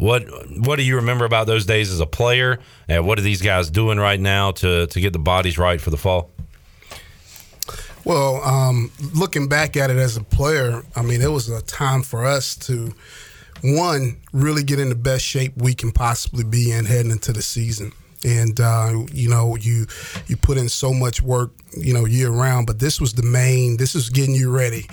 [0.00, 0.22] What
[0.56, 2.58] what do you remember about those days as a player?
[2.88, 5.90] And what are these guys doing right now to to get the bodies right for
[5.90, 6.30] the fall?
[8.02, 12.02] Well, um, looking back at it as a player, I mean, it was a time
[12.02, 12.94] for us to
[13.62, 17.42] one really get in the best shape we can possibly be in heading into the
[17.42, 17.92] season
[18.24, 19.86] and uh, you know you
[20.26, 23.76] you put in so much work you know year round but this was the main
[23.76, 24.86] this is getting you ready.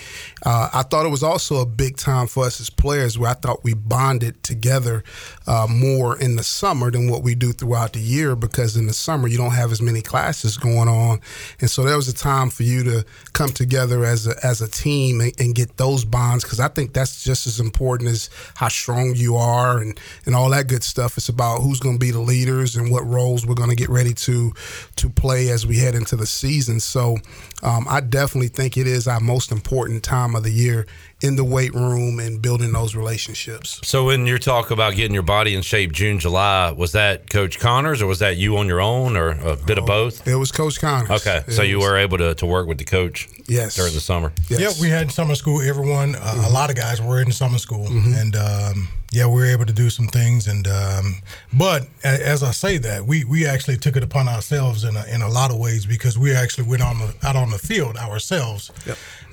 [0.45, 3.33] Uh, i thought it was also a big time for us as players where i
[3.33, 5.03] thought we bonded together
[5.47, 8.93] uh, more in the summer than what we do throughout the year because in the
[8.93, 11.19] summer you don't have as many classes going on.
[11.61, 14.67] And so there was a time for you to come together as a, as a
[14.67, 18.67] team and, and get those bonds because i think that's just as important as how
[18.67, 21.17] strong you are and, and all that good stuff.
[21.17, 23.89] It's about who's going to be the leaders and what roles we're going to get
[23.89, 24.53] ready to
[24.97, 27.17] to play as we head into the season so
[27.63, 30.85] um, I definitely think it is our most important time of the year
[31.21, 33.79] in the weight room and building those relationships.
[33.83, 37.59] So when you're talk about getting your body in shape June, July, was that Coach
[37.59, 40.27] Connors or was that you on your own or a bit of both?
[40.27, 41.09] It was Coach Connors.
[41.09, 41.43] Okay.
[41.47, 43.75] It so you were able to, to work with the coach Yes.
[43.75, 44.31] during the summer.
[44.49, 45.61] Yeah, we had summer school.
[45.61, 49.45] Everyone, uh, a lot of guys were in summer school, and um, yeah, we were
[49.45, 50.47] able to do some things.
[50.47, 51.15] And um,
[51.53, 55.21] but as I say that, we we actually took it upon ourselves in a, in
[55.21, 58.71] a lot of ways because we actually went on the, out on the field ourselves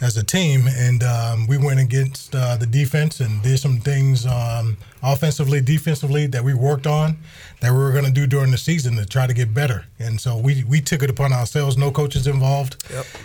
[0.05, 4.27] as a team, and um, we went against uh, the defense and did some things
[4.27, 7.17] um, offensively, defensively that we worked on
[7.61, 9.87] that we were going to do during the season to try to get better.
[9.99, 11.79] And so we we took it upon ourselves.
[11.79, 12.77] No coaches involved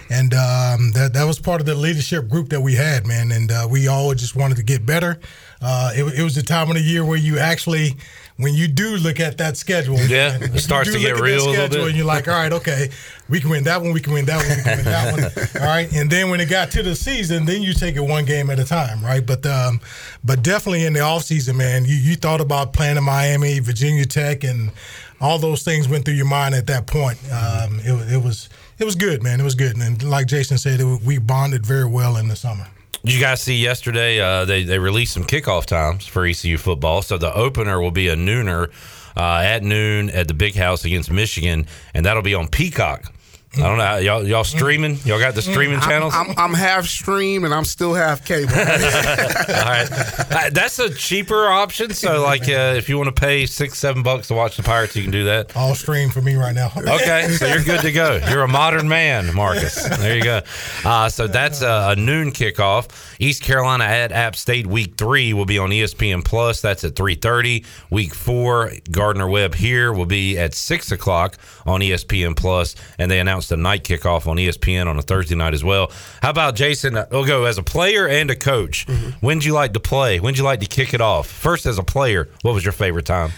[0.09, 3.31] and um, that that was part of the leadership group that we had, man.
[3.31, 5.19] And uh, we all just wanted to get better.
[5.61, 7.97] Uh, it, it was the time of the year where you actually,
[8.39, 11.67] when you do look at that schedule, Yeah, it starts to get real a little
[11.67, 11.87] bit.
[11.89, 12.89] and you're like, all right, okay,
[13.27, 15.61] we can win that one, we can win that one, we can win that one,
[15.61, 15.93] all right.
[15.93, 18.57] And then when it got to the season, then you take it one game at
[18.57, 19.25] a time, right?
[19.25, 19.81] But um,
[20.23, 24.05] but definitely in the off season, man, you you thought about playing in Miami, Virginia
[24.05, 24.71] Tech, and
[25.19, 27.19] all those things went through your mind at that point.
[27.31, 29.41] Um, it, was- it was it was good, man.
[29.41, 32.65] It was good, and like Jason said, it, we bonded very well in the summer.
[33.03, 34.19] Did you guys see yesterday?
[34.19, 37.01] Uh, they they released some kickoff times for ECU football.
[37.01, 38.71] So the opener will be a nooner
[39.15, 43.13] uh, at noon at the Big House against Michigan, and that'll be on Peacock.
[43.57, 44.97] I don't know y'all y'all streaming.
[45.05, 46.13] Y'all got the streaming I'm- channels.
[46.15, 48.51] I'm, I'm half stream and I'm still half cable.
[48.53, 49.87] All right,
[50.31, 51.91] Uh, that's a cheaper option.
[51.93, 54.95] So like, uh, if you want to pay six seven bucks to watch the Pirates,
[54.95, 55.57] you can do that.
[55.57, 56.71] All stream for me right now.
[56.99, 58.19] Okay, so you're good to go.
[58.29, 59.83] You're a modern man, Marcus.
[59.97, 60.41] There you go.
[60.85, 62.87] Uh, so that's a, a noon kickoff.
[63.19, 66.61] East Carolina at App State week three will be on ESPN Plus.
[66.61, 67.65] That's at three thirty.
[67.89, 73.19] Week four, Gardner Webb here will be at six o'clock on ESPN Plus, and they
[73.39, 75.91] announced a night kickoff on ESPN on a Thursday night as well.
[76.21, 76.97] How about Jason?
[76.97, 78.85] uh, We'll go as a player and a coach.
[79.21, 80.19] When'd you like to play?
[80.19, 81.27] When'd you like to kick it off?
[81.27, 83.31] First, as a player, what was your favorite time?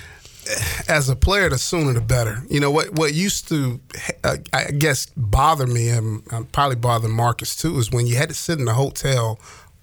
[0.89, 2.39] as a player, the sooner the better.
[2.49, 2.93] You know what?
[2.93, 3.79] What used to,
[4.23, 8.29] uh, I guess, bother me and uh, probably bother Marcus too is when you had
[8.29, 9.39] to sit in the hotel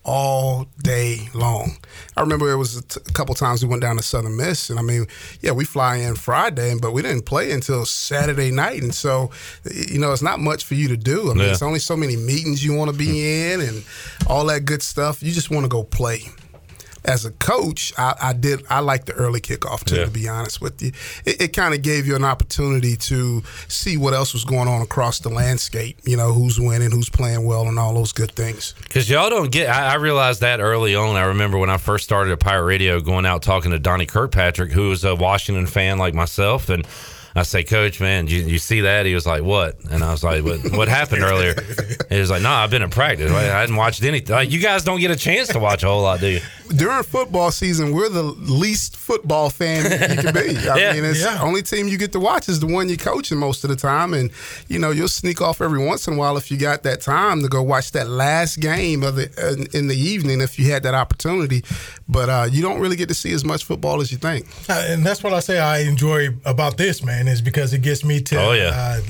[0.09, 1.77] all day long.
[2.17, 4.71] I remember it was a, t- a couple times we went down to Southern Miss,
[4.71, 5.07] and I mean,
[5.43, 9.31] yeah, we fly in Friday, but we didn't play until Saturday night, and so
[9.71, 11.31] you know, it's not much for you to do.
[11.31, 11.53] I mean, Yeah.
[11.53, 13.61] it's only so many meetings you want to be hmm.
[13.61, 13.85] in, and
[14.27, 15.23] all that good stuff.
[15.23, 16.23] You just want to go play.
[17.05, 19.97] As a coach, I, I did I like the early kickoff too.
[19.97, 20.05] Yeah.
[20.05, 20.93] To be honest with you,
[21.25, 24.83] it, it kind of gave you an opportunity to see what else was going on
[24.83, 25.99] across the landscape.
[26.05, 28.75] You know, who's winning, who's playing well, and all those good things.
[28.83, 31.17] Because y'all don't get, I, I realized that early on.
[31.17, 34.73] I remember when I first started at Pirate Radio, going out talking to Donnie Kirkpatrick,
[34.73, 36.87] who was a Washington fan like myself, and
[37.39, 39.07] I say, Coach, man, you, you see that?
[39.07, 39.77] He was like, What?
[39.91, 41.55] And I was like, What, what happened earlier?
[42.11, 43.31] He was like, No, I've been in practice.
[43.31, 44.35] I hadn't watched anything.
[44.35, 46.41] Like, you guys don't get a chance to watch a whole lot, do you?
[46.75, 49.85] During football season, we're the least football fan
[50.17, 50.57] you can be.
[50.69, 50.93] I Yeah.
[50.93, 51.41] mean, it's Yeah.
[51.43, 54.13] only team you get to watch is the one you're coaching most of the time,
[54.13, 54.31] and
[54.69, 57.41] you know you'll sneak off every once in a while if you got that time
[57.43, 60.83] to go watch that last game of the uh, in the evening if you had
[60.83, 61.65] that opportunity.
[62.07, 64.47] But uh, you don't really get to see as much football as you think.
[64.69, 68.05] Uh, and that's what I say I enjoy about this man is because it gets
[68.05, 68.71] me to Oh, yeah.
[68.75, 69.01] uh,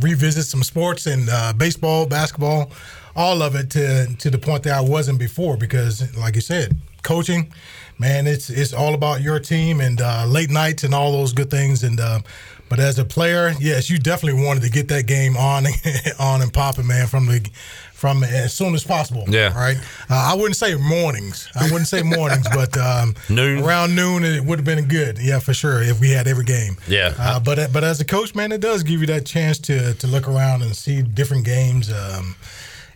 [0.00, 2.70] revisit some sports and uh, baseball, basketball,
[3.14, 5.56] all of it to to the point that I wasn't before.
[5.56, 7.52] Because, like you said, coaching,
[7.98, 11.50] man, it's it's all about your team and uh, late nights and all those good
[11.50, 11.82] things.
[11.84, 12.20] And uh,
[12.68, 15.66] but as a player, yes, you definitely wanted to get that game on
[16.18, 17.48] on and popping, man, from the
[17.96, 19.24] from as soon as possible.
[19.26, 19.56] Yeah.
[19.58, 19.78] right.
[20.10, 21.48] Uh, I wouldn't say mornings.
[21.54, 23.64] I wouldn't say mornings, but um, Noon.
[23.64, 25.18] around noon it would have been good.
[25.18, 25.80] Yeah, for sure.
[25.82, 26.76] If we had every game.
[26.86, 27.14] Yeah.
[27.18, 30.06] Uh, but but as a coach, man, it does give you that chance to to
[30.06, 32.36] look around and see different games um,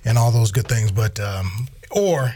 [0.05, 0.93] and all those good things.
[0.93, 2.35] But um, or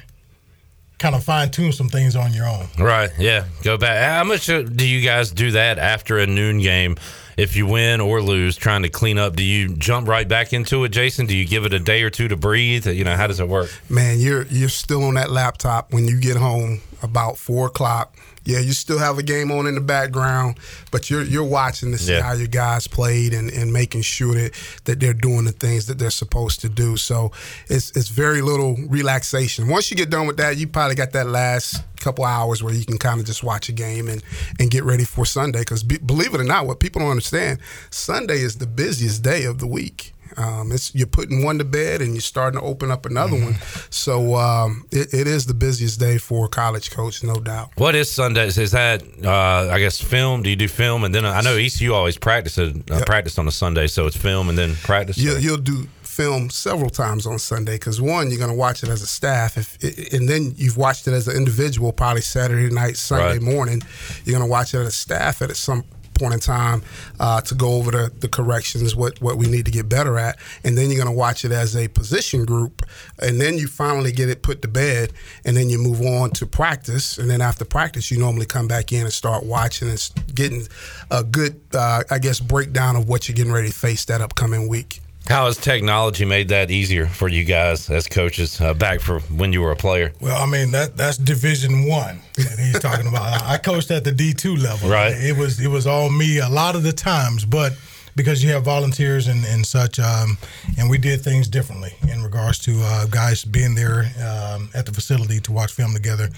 [0.99, 2.67] kind of fine tune some things on your own.
[2.79, 3.11] Right.
[3.19, 3.45] Yeah.
[3.63, 4.03] Go back.
[4.11, 6.97] How much uh, do you guys do that after a noon game?
[7.37, 10.85] If you win or lose, trying to clean up, do you jump right back into
[10.85, 11.27] it, Jason?
[11.27, 12.87] Do you give it a day or two to breathe?
[12.87, 13.71] You know, how does it work?
[13.89, 18.17] man, you're you're still on that laptop when you get home about four o'clock.
[18.47, 20.59] Yeah, you still have a game on in the background,
[20.91, 22.23] but you're you're watching to see Yeah.
[22.23, 24.53] how your guys played and, and making sure that,
[24.85, 26.97] that they're doing the things that they're supposed to do.
[26.97, 27.33] So
[27.69, 29.69] it's it's very little relaxation.
[29.69, 32.85] Once you get done with that, you probably got that last couple hours where you
[32.85, 34.23] can kind of just watch a game and,
[34.61, 35.61] and get ready for Sunday.
[35.61, 37.59] Because be, believe it or not, what people don't understand,
[37.91, 40.13] Sunday is the busiest day of the week.
[40.37, 43.55] Um, it's you're putting one to bed and you're starting to open up another one.
[43.91, 47.71] So um, it, it is the busiest day for a college coach, no doubt.
[47.77, 48.59] What is Sundays?
[48.59, 50.43] Is that uh, I guess film?
[50.43, 53.47] Do you do film and then I know ECU always practice it, uh, practice on
[53.49, 55.19] a Sunday, so it's film and then practice.
[55.19, 58.89] You, you'll do film several times on Sunday because one, you're going to watch it
[58.89, 62.97] as a staff, if and then you've watched it as an individual probably Saturday night,
[62.97, 63.43] Sunday Right.
[63.43, 63.83] morning.
[64.25, 66.83] You're going to watch it as a staff at some point in time
[67.21, 70.39] uh, to go over the, the corrections, what what we need to get better at,
[70.65, 72.83] and then you're going to watch it as a position group,
[73.19, 75.13] and then you finally get it put to bed,
[75.45, 78.93] and then you move on to practice, and then after practice, you normally come back
[78.93, 80.67] in and start watching and getting
[81.11, 84.69] a good, uh, I guess, breakdown of what you're getting ready to face that upcoming
[84.69, 85.01] week.
[85.27, 89.53] How has technology made that easier for you guys as coaches uh, back for when
[89.53, 90.13] you were a player?
[90.21, 93.43] Well, I mean that that's Division One that he's talking about.
[93.43, 94.91] I coached at the D two level.
[94.91, 95.13] Right.
[95.13, 97.73] It was it was all me a lot of the times, but
[98.17, 100.39] because you have volunteers and, and such, um,
[100.79, 104.93] and we did things differently in regards to uh, guys being there um, at the
[104.93, 106.29] facility to watch film together.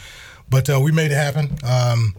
[0.49, 1.59] But uh, we made it happen.
[1.65, 2.15] Um,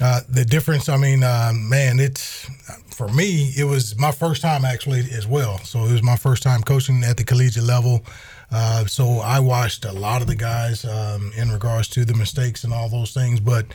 [0.00, 2.48] uh, the difference, I mean, uh, man, it's
[2.90, 3.52] for me.
[3.56, 5.58] It was my first time actually as well.
[5.58, 8.04] So it was my first time coaching at the collegiate level.
[8.50, 12.64] Uh, so I watched a lot of the guys um, in regards to the mistakes
[12.64, 13.40] and all those things.
[13.40, 13.66] But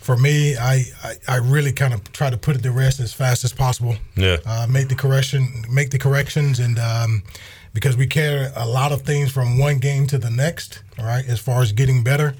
[0.00, 3.12] for me, I I, I really kind of try to put it to rest as
[3.12, 3.96] fast as possible.
[4.16, 4.38] Yeah.
[4.46, 7.22] Uh, make the correction, make the corrections, and um,
[7.74, 11.24] because we care a lot of things from one game to the next, all right,
[11.28, 12.34] as far as getting better.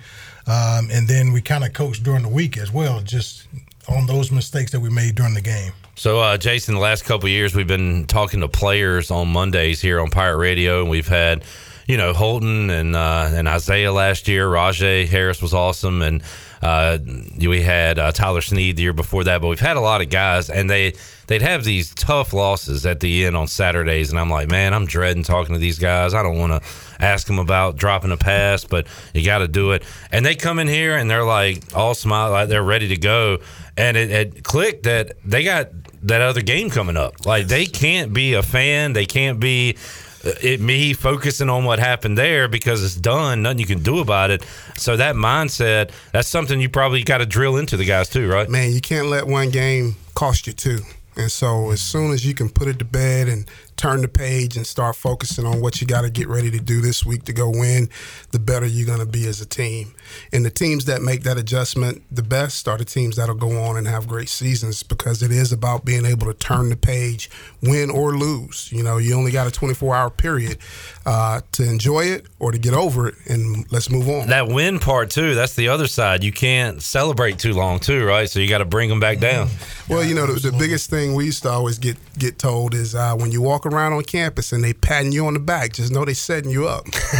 [0.48, 3.46] Um, and then we kind of coach during the week as well, just
[3.88, 5.72] on those mistakes that we made during the game.
[5.94, 10.00] So, uh, Jason, the last couple years, we've been talking to players on Mondays here
[10.00, 11.44] on Pirate Radio, and we've had,
[11.86, 14.48] you know, Holton and uh, and Isaiah last year.
[14.48, 16.22] Rahjai Harris was awesome, and
[16.62, 16.98] uh,
[17.38, 19.40] we had uh, Tyler Snead the year before that.
[19.40, 20.94] But we've had a lot of guys, and they
[21.28, 24.86] they'd have these tough losses at the end on Saturdays, and I'm like, man, I'm
[24.86, 26.14] dreading talking to these guys.
[26.14, 26.68] I don't want to
[27.00, 29.84] ask them about dropping a pass, but you got to do it.
[30.10, 33.38] And they come in here and they're like all smile, like they're ready to go.
[33.76, 35.68] And it, it clicked that they got
[36.02, 37.24] that other game coming up.
[37.24, 38.92] Like they can't be a fan.
[38.92, 39.76] They can't be
[40.24, 43.42] uh, it me focusing on what happened there because it's done.
[43.42, 44.44] Nothing you can do about it.
[44.76, 48.48] So that mindset, that's something you probably got to drill into the guys too, right?
[48.48, 50.80] Man, you can't let one game cost you two.
[51.18, 54.56] And so as soon as you can put it to bed and turn the page
[54.56, 57.32] and start focusing on what you got to get ready to do this week to
[57.32, 57.88] go win,
[58.32, 59.94] the better you're going to be as a team.
[60.32, 63.76] And the teams that make that adjustment the best are the teams that'll go on
[63.76, 67.30] and have great seasons because it is about being able to turn the page,
[67.62, 68.70] win or lose.
[68.72, 70.58] You know, you only got a 24 hour period
[71.06, 74.28] uh, to enjoy it or to get over it, and let's move on.
[74.28, 75.34] That win part too.
[75.34, 76.24] That's the other side.
[76.24, 78.28] You can't celebrate too long too, right?
[78.28, 79.48] So you got to bring them back down.
[79.88, 82.94] Well, you know, the, the biggest thing we used to always get get told is
[82.94, 85.92] uh, when you walk around on campus and they patting you on the back, just
[85.92, 86.84] know they setting you up.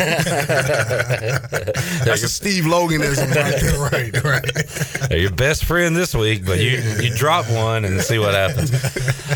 [2.05, 3.79] That's a Steve Loganism right there.
[3.79, 5.09] right, right.
[5.09, 8.73] They're your best friend this week, but you you drop one and see what happens.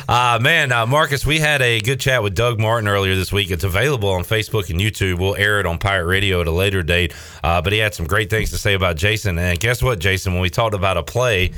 [0.09, 3.51] Uh, man, uh, Marcus, we had a good chat with Doug Martin earlier this week.
[3.51, 5.19] It's available on Facebook and YouTube.
[5.19, 7.15] We'll air it on Pirate Radio at a later date.
[7.43, 9.39] Uh, but he had some great things to say about Jason.
[9.39, 10.33] And guess what, Jason?
[10.33, 11.53] When we talked about a play,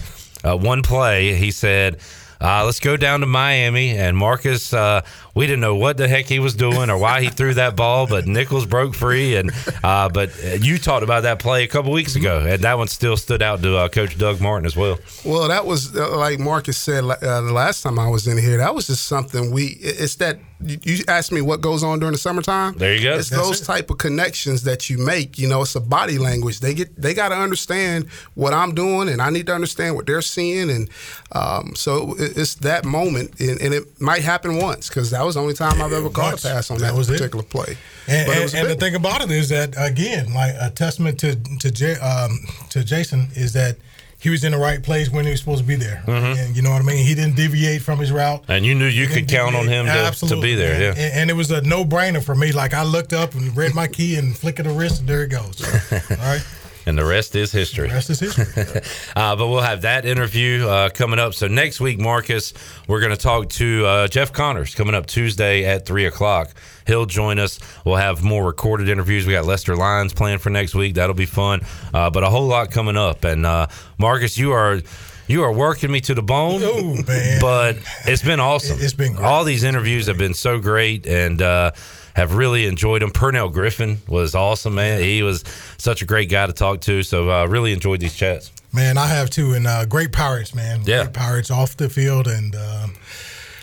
[0.44, 1.98] uh, one play, he said.
[2.40, 3.96] Uh, let's go down to Miami.
[3.96, 5.00] And Marcus, uh,
[5.34, 8.06] we didn't know what the heck he was doing or why he threw that ball,
[8.06, 9.36] but Nichols broke free.
[9.36, 9.50] And
[9.82, 10.30] uh, but
[10.60, 13.62] you talked about that play a couple weeks ago, and that one still stood out
[13.62, 14.98] to uh, Coach Doug Martin as well.
[15.24, 18.58] Well, that was uh, like Marcus said uh, the last time I was in here.
[18.58, 19.76] That was just something we.
[19.80, 22.74] It's that you asked me what goes on during the summertime.
[22.74, 23.16] There you go.
[23.16, 23.64] It's That's those it.
[23.64, 25.38] type of connections that you make.
[25.38, 26.60] You know, it's a body language.
[26.60, 30.06] They get they got to understand what I'm doing, and I need to understand what
[30.06, 30.88] they're seeing, and
[31.32, 35.40] um, so it's that moment, and, and it might happen once because that was the
[35.40, 36.44] only time I've ever caught Once.
[36.44, 37.14] a pass on That that, was it.
[37.18, 37.76] particular play.
[38.08, 41.36] And, But and, and the thing about it is that again, like a testament to
[41.60, 42.38] to J, um,
[42.70, 43.76] to Jason is that
[44.18, 46.38] he was in the right place when he was supposed to be there, Mhm.
[46.38, 47.04] and you know what I mean.
[47.04, 48.42] He didn't deviate from his route.
[48.48, 50.14] And you knew you could didn't count on him deviate.
[50.14, 50.80] to, to be there.
[50.80, 50.88] Yeah.
[50.96, 52.50] and, and it was a no brainer for me.
[52.52, 55.24] Like I looked up and read my key and flick of the wrist, and there
[55.24, 55.62] it goes.
[55.92, 56.42] All right.
[56.86, 57.88] And the rest is history.
[57.88, 58.82] The rest is history.
[59.16, 61.34] uh, but we'll have that interview uh, coming up.
[61.34, 62.52] So next week, Marcus,
[62.86, 66.50] we're going to talk to uh, Jeff Connors coming up Tuesday at three o'clock.
[66.86, 67.58] He'll join us.
[67.84, 69.26] We'll have more recorded interviews.
[69.26, 70.94] We got Lester Lyons planned for next week.
[70.94, 71.62] That'll be fun.
[71.94, 73.24] Uh, but a whole lot coming up.
[73.24, 73.68] And uh,
[73.98, 74.80] Marcus, you are.
[75.26, 77.40] You are working me to the bone, Oh, man.
[77.40, 78.78] but it's been awesome.
[78.80, 79.24] It's been great.
[79.24, 81.70] all these interviews have been so great, and uh,
[82.14, 83.10] have really enjoyed them.
[83.10, 85.00] Purnell Griffin was awesome, man.
[85.00, 85.42] He was
[85.78, 87.02] such a great guy to talk to.
[87.02, 88.52] So uh, really enjoyed these chats.
[88.72, 90.82] Man, I have too, and uh, great pirates, man.
[90.84, 91.04] Yeah.
[91.04, 92.94] great pirates off the field, and um,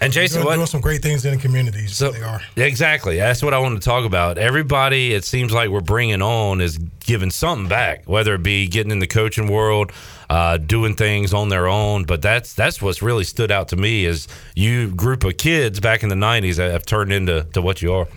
[0.02, 1.96] And Jason, doing, what- doing some great things in the communities.
[1.96, 2.42] So they are.
[2.56, 4.38] exactly, that's what I wanted to talk about.
[4.40, 8.92] Everybody, it seems like we're bringing on is giving something back, whether it be getting
[8.92, 9.92] in the coaching world,
[10.32, 12.06] uh, doing things on their own.
[12.06, 16.04] But that's that's what's really stood out to me is you group of kids back
[16.04, 18.08] in the '90s that have turned into to what you are.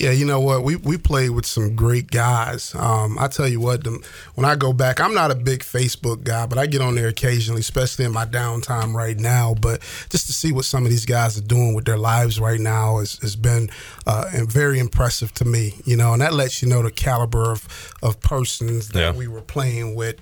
[0.00, 0.62] Yeah, you know what?
[0.62, 2.72] We we played with some great guys.
[2.76, 3.98] Um, I tell you what, the,
[4.36, 7.08] when I go back, I'm not a big Facebook guy, but I get on there
[7.08, 9.54] occasionally, especially in my downtime right now.
[9.60, 12.60] But just to see what some of these guys are doing with their lives right
[12.60, 13.70] now has, has been
[14.06, 15.74] uh, and very impressive to me.
[15.84, 17.66] You know, and that lets you know the caliber of
[18.00, 19.12] of persons that Yeah.
[19.12, 20.18] we were playing with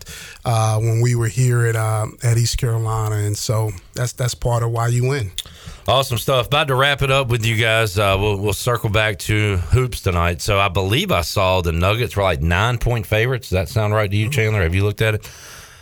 [0.47, 4.63] uh, when we were here at um, at East Carolina, and so that's that's part
[4.63, 5.33] of why you win.
[5.89, 6.49] Awesome stuff.
[6.49, 7.97] About to wrap it up with you guys.
[7.97, 10.43] Uh, we'll, we'll circle back to hoops tonight.
[10.43, 13.51] So I believe I saw the Nuggets were like nine point favorites.
[13.51, 14.63] Does that sound right to you, Chandler?
[14.63, 15.31] Have you looked at it?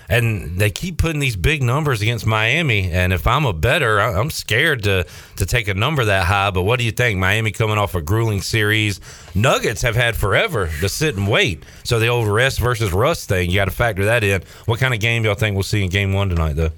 [0.06, 2.90] And they keep putting these big numbers against Miami.
[2.90, 6.50] And if I'm a better, I'm scared to to take a number that high.
[6.50, 7.18] But what do you think?
[7.18, 9.00] Miami coming off a grueling series.
[9.34, 11.62] Nuggets have had forever to sit and wait.
[11.82, 14.42] So the old rest versus rust thing, you got to factor that in.
[14.66, 16.72] What kind of game y'all think we'll see in game one tonight, though?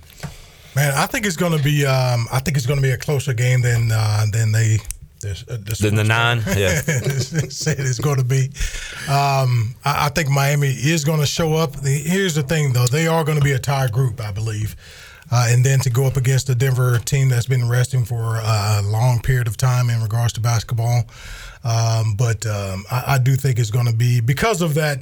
[0.76, 1.84] Man, I think it's going to be.
[1.86, 4.78] Um, I think it's going to be a closer game than uh, than they.
[5.22, 6.42] This, uh, this Than the nine?
[6.56, 6.68] Yeah.
[6.82, 8.50] said it's going to be.
[9.08, 11.72] Um, I, I think Miami is going to show up.
[11.72, 14.76] The- Here's the thing, though: they are going to be a tired group, I believe.
[15.32, 18.80] Uh, and then to go up against the Denver team that's been resting for a
[18.84, 21.04] long period of time in regards to basketball.
[21.64, 24.98] Um, but um, I, I do think it's going to be because of that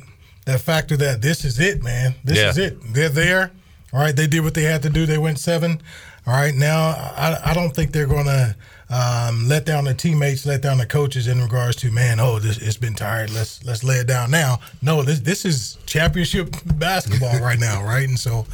[0.46, 2.14] that factor that this is it, man.
[2.22, 2.50] This Yeah.
[2.50, 2.78] is it.
[2.94, 3.50] They're there.
[3.94, 5.06] All right, they did what they had to do.
[5.06, 5.80] They went seven.
[6.26, 8.56] All right, now I, I don't think they're going to
[8.90, 12.18] um, let down the teammates, let down the coaches in regards to man.
[12.18, 13.30] Oh, this it's been tired.
[13.30, 14.58] Let's let's lay it down now.
[14.82, 18.08] No, this this is championship basketball right now, right?
[18.08, 18.46] And so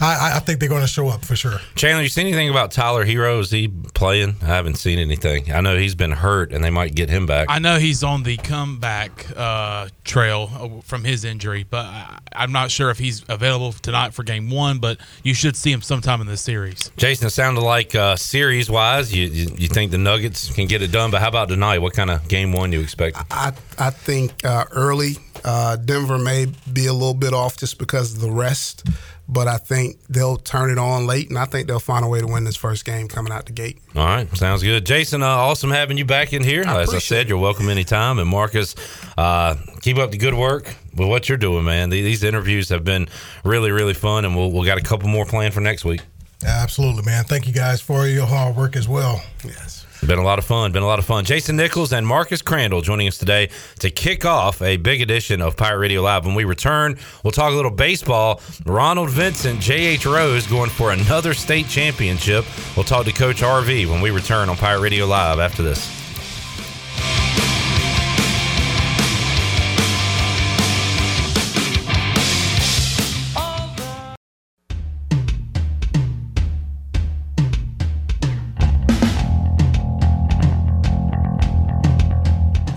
[0.00, 1.58] I, I think they're going to show up for sure.
[1.74, 3.40] Chandler, you see anything about Tyler Herro?
[3.40, 4.36] Is he playing?
[4.42, 5.52] I haven't seen anything.
[5.52, 7.46] I know he's been hurt, and they might get him back.
[7.48, 12.52] I know he's on the comeback uh, trail uh, from his injury, but I, I'm
[12.52, 14.78] not sure if he's available tonight for game one.
[14.78, 16.90] But you should see him sometime in this series.
[16.96, 20.82] Jason, it sounded like uh, series wise, you, you you think the Nuggets can get
[20.82, 21.78] it done, but how about tonight?
[21.78, 23.16] What kind of game one do you expect?
[23.30, 28.14] I I think uh, early uh, Denver may be a little bit off just because
[28.14, 28.86] of the rest,
[29.32, 32.20] but I think they'll turn it on late, and I think they'll find a way
[32.20, 33.78] to win this first game coming out the gate.
[33.96, 34.84] All right, sounds good.
[34.84, 36.64] Jason, uh, awesome having you back in here.
[36.66, 38.18] I As I said, you're welcome anytime.
[38.18, 38.74] And Marcus,
[39.16, 41.90] uh, keep up the good work with what you're doing, man.
[41.90, 43.08] These, these interviews have been
[43.44, 46.02] really, really fun, and we'll, we'll got a couple more planned for next week.
[46.44, 47.24] Absolutely, man.
[47.24, 49.22] Thank you guys for your hard work as well.
[49.44, 49.81] Yes.
[50.06, 50.72] Been a lot of fun.
[50.72, 51.24] Been a lot of fun.
[51.24, 55.56] Jason Nichols and Marcus Crandell joining us today to kick off a big edition of
[55.56, 56.26] Pirate Radio Live.
[56.26, 58.40] When we return, we'll talk a little baseball.
[58.66, 60.04] Ronald Vincent, J.H.
[60.04, 62.44] Rose going for another state championship.
[62.76, 66.02] We'll talk to Coach RV when we return on Pirate Radio Live after this.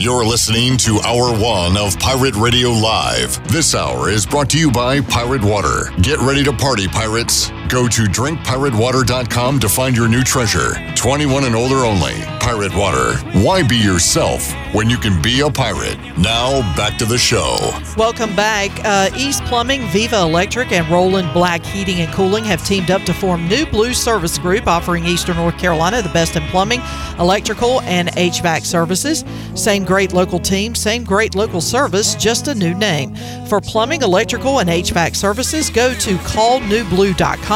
[0.05, 3.43] You're listening to Hour One of Pirate Radio Live.
[3.47, 5.89] This hour is brought to you by Pirate Water.
[5.99, 7.49] Get ready to party, pirates.
[7.67, 10.75] Go to drinkpiratewater.com to find your new treasure.
[10.95, 12.13] 21 and older only.
[12.39, 13.17] Pirate Water.
[13.39, 15.97] Why be yourself when you can be a pirate?
[16.15, 17.57] Now, back to the show.
[17.97, 18.69] Welcome back.
[18.85, 23.13] Uh, East Plumbing, Viva Electric, and Roland Black Heating and Cooling have teamed up to
[23.15, 26.81] form New Blue Service Group, offering Eastern North Carolina the best in plumbing,
[27.17, 29.25] electrical, and HVAC services.
[29.55, 33.15] Same great local team, same great local service, just a new name.
[33.47, 37.54] For plumbing, electrical, and HVAC services, go to callnewblue.com.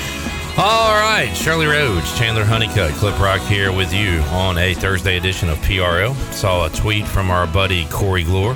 [0.60, 5.50] All right, Shirley Rhodes, Chandler Honeycutt, Clip Rock here with you on a Thursday edition
[5.50, 6.16] of PRL.
[6.34, 8.56] Saw a tweet from our buddy Corey Glore.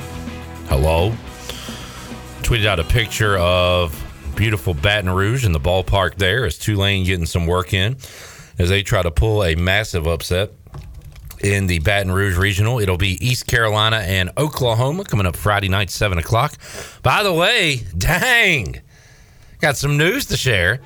[0.68, 1.12] Hello.
[2.42, 3.96] Tweeted out a picture of
[4.36, 7.98] beautiful Baton Rouge in the ballpark there as Tulane getting some work in
[8.58, 10.52] as they try to pull a massive upset
[11.44, 12.80] in the Baton Rouge Regional.
[12.80, 16.54] It'll be East Carolina and Oklahoma coming up Friday night, 7 o'clock.
[17.04, 18.82] By the way, dang,
[19.60, 20.80] got some news to share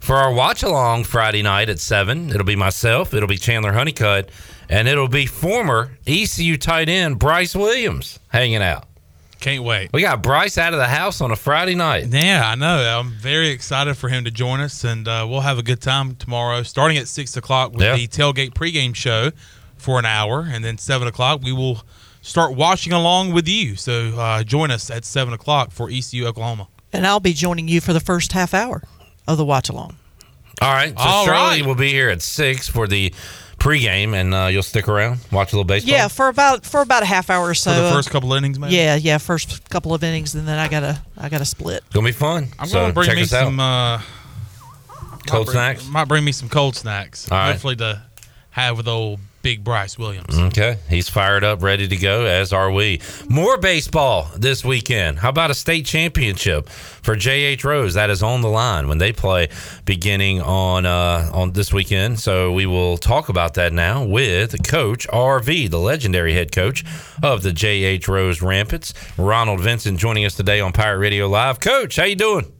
[0.00, 2.30] for our watch along Friday night at 7.
[2.30, 4.30] It'll be myself, it'll be Chandler Honeycutt,
[4.68, 8.84] and it'll be former ECU tight end Bryce Williams hanging out.
[9.40, 9.90] Can't wait.
[9.92, 12.06] We got Bryce out of the house on a Friday night.
[12.08, 12.98] Yeah, I know.
[12.98, 16.16] I'm very excited for him to join us, and uh, we'll have a good time
[16.16, 17.94] tomorrow, starting at 6 o'clock with Yeah.
[17.94, 19.30] the tailgate pregame show
[19.78, 21.82] for an hour, and then 7 o'clock we will
[22.22, 23.76] start watching along with you.
[23.76, 26.68] So uh, join us at 7 o'clock for ECU Oklahoma.
[26.92, 28.82] And I'll be joining you for the first half hour
[29.26, 29.96] of the watch along.
[30.60, 30.90] All right.
[30.98, 31.66] So All Shirley right.
[31.66, 33.12] will be here at 6 for the
[33.58, 35.92] pregame, and uh, you'll stick around, watch a little baseball.
[35.92, 37.72] Yeah, for about for about a half hour or so.
[37.72, 38.74] For the first couple innings, maybe?
[38.74, 41.78] Yeah, yeah, first couple of innings, and then I gotta I gotta split.
[41.86, 42.48] It's going to be fun.
[42.58, 44.00] I'm so going to bring check me some uh,
[45.26, 45.88] Cold might bring- snacks?
[45.88, 47.30] Might bring me some cold snacks.
[47.30, 47.52] All right.
[47.52, 48.02] Hopefully to
[48.50, 50.38] have with old Big Bryce Williams.
[50.38, 53.00] Okay, he's fired up, ready to go, as are we.
[53.30, 55.20] More baseball this weekend.
[55.20, 57.94] How about a state championship for JH Rose?
[57.94, 59.48] That is on the line when they play
[59.86, 62.20] beginning on uh, on this weekend.
[62.20, 66.84] So we will talk about that now with Coach RV, the legendary head coach
[67.22, 71.58] of the JH Rose Rampants, Ronald Vincent, joining us today on Pirate Radio Live.
[71.58, 72.52] Coach, how you doing?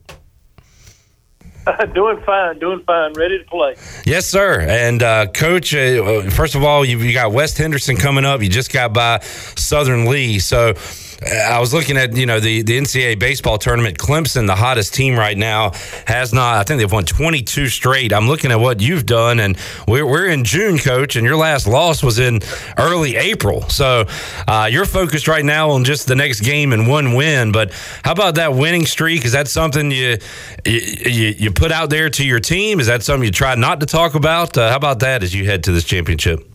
[1.93, 3.75] doing fine, doing fine, ready to play.
[4.05, 4.61] Yes, sir.
[4.61, 8.41] And uh, coach, uh, first of all, you, you got West Henderson coming up.
[8.41, 10.73] You just got by Southern Lee, so.
[11.21, 13.97] I was looking at you know the the NCAA baseball tournament.
[13.97, 15.71] Clemson, the hottest team right now,
[16.07, 16.55] has not.
[16.55, 18.13] I think they've won 22 straight.
[18.13, 19.57] I'm looking at what you've done, and
[19.87, 22.39] we're we're in June, coach, and your last loss was in
[22.77, 23.67] early April.
[23.69, 24.05] So
[24.47, 27.51] uh, you're focused right now on just the next game and one win.
[27.51, 29.25] But how about that winning streak?
[29.25, 30.17] Is that something you
[30.65, 32.79] you, you put out there to your team?
[32.79, 34.57] Is that something you try not to talk about?
[34.57, 36.45] Uh, how about that as you head to this championship?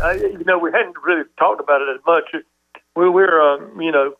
[0.00, 2.44] Uh, you know, we hadn't really talked about it as much.
[2.94, 4.14] We, we're, um, you know,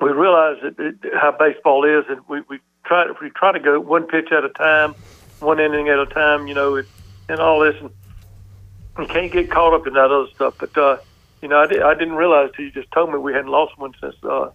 [0.00, 3.80] we realize that, it, how baseball is, and we, we try we try to go
[3.80, 4.94] one pitch at a time,
[5.40, 6.46] one inning at a time.
[6.46, 6.86] You know, it,
[7.28, 7.90] and all this, and
[8.98, 10.56] you can't get caught up in that other stuff.
[10.58, 10.98] But uh,
[11.42, 13.78] you know, I, did, I didn't realize till you just told me we hadn't lost
[13.78, 14.50] one since uh,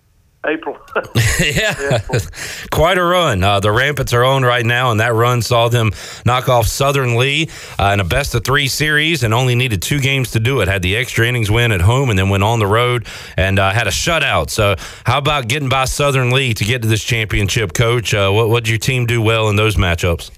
[0.46, 0.78] April.
[1.40, 2.00] yeah,
[2.72, 3.44] quite a run.
[3.44, 5.92] Uh, the Rampants are on right now, and that run saw them
[6.26, 10.00] knock off Southern Lee uh, in a best of three series, and only needed two
[10.00, 10.68] games to do it.
[10.68, 13.06] Had the extra innings win at home, and then went on the road
[13.38, 14.50] and uh, had a shutout.
[14.50, 14.76] So,
[15.06, 18.14] how about getting by Southern Lee to get to this championship, Coach?
[18.14, 20.32] Uh, what did your team do well in those matchups?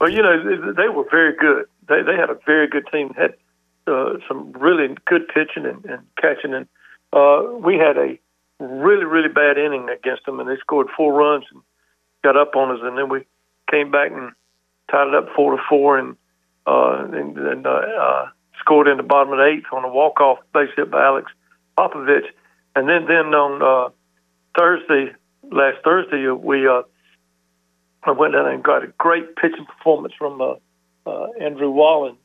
[0.00, 1.66] Well, you know, they, they were very good.
[1.88, 3.12] They they had a very good team.
[3.14, 3.34] Had
[3.86, 6.66] uh, some really good pitching and, and catching, and
[7.12, 8.18] uh, we had a
[8.60, 11.62] really really bad inning against them, and they scored four runs and
[12.22, 13.26] got up on us, and then we
[13.70, 14.32] came back and
[14.90, 16.16] tied it up four to four, and
[16.66, 20.20] uh, and, and uh, uh, scored in the bottom of the eighth on a walk
[20.20, 21.32] off base hit by Alex
[21.78, 22.26] Popovich,
[22.76, 23.90] and then then on uh,
[24.58, 25.12] Thursday,
[25.50, 26.82] last Thursday, we uh,
[28.06, 30.54] went down and got a great pitching performance from uh,
[31.06, 32.16] uh, Andrew Wallen,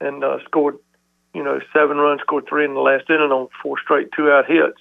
[0.00, 0.76] and uh, scored,
[1.34, 4.46] you know, seven runs, scored three in the last inning on four straight two out
[4.46, 4.78] hits.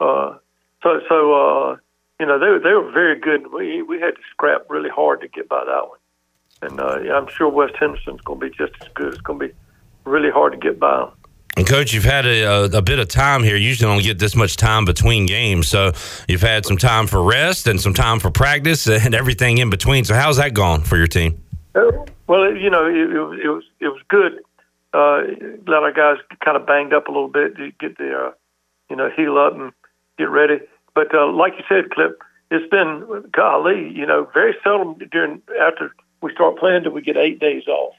[0.00, 0.36] Uh,
[0.82, 1.76] so so uh,
[2.20, 3.52] you know they they were very good.
[3.52, 5.98] We we had to scrap really hard to get by that one,
[6.62, 9.14] and uh, yeah, I'm sure West Henderson's going to be just as good.
[9.14, 9.54] It's going to be
[10.04, 11.10] really hard to get by them.
[11.56, 13.56] And coach, you've had a, a, a, bit of time here.
[13.56, 15.90] You usually don't get this much time between games, so
[16.28, 20.04] you've had some time for rest and some time for practice and everything in between.
[20.04, 21.42] So how's that gone for your team?
[21.74, 21.90] Uh,
[22.28, 24.40] well, you know, it, it, it was it was good.
[24.92, 25.22] Uh,
[25.66, 28.32] let our guys kind of banged up a little bit to get their, uh,
[28.88, 29.72] you know, heal up and
[30.18, 30.60] get ready.
[30.94, 35.94] But uh, like you said, Clip, it's been golly, you know, very seldom during after
[36.20, 37.94] we start playing do we get eight days off.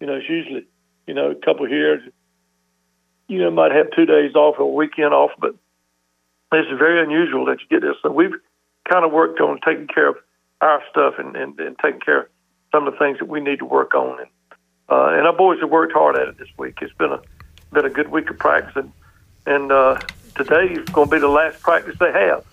[0.00, 0.66] You know, it's usually
[1.06, 2.02] you know a couple here,
[3.28, 5.54] you know, might have two days off or a weekend off, but
[6.52, 7.96] it's very unusual that you get this.
[8.02, 8.34] So we've
[8.88, 10.16] kind of worked on taking care of
[10.60, 12.26] our stuff and, and, and taking care of
[12.72, 14.20] some of the things that we need to work on.
[14.20, 14.28] And
[14.88, 16.78] uh, and our boys have worked hard at it this week.
[16.80, 17.20] It's been a
[17.72, 18.92] been a good week of practice, and
[19.44, 19.98] and uh,
[20.36, 22.44] today is going to be the last practice they have.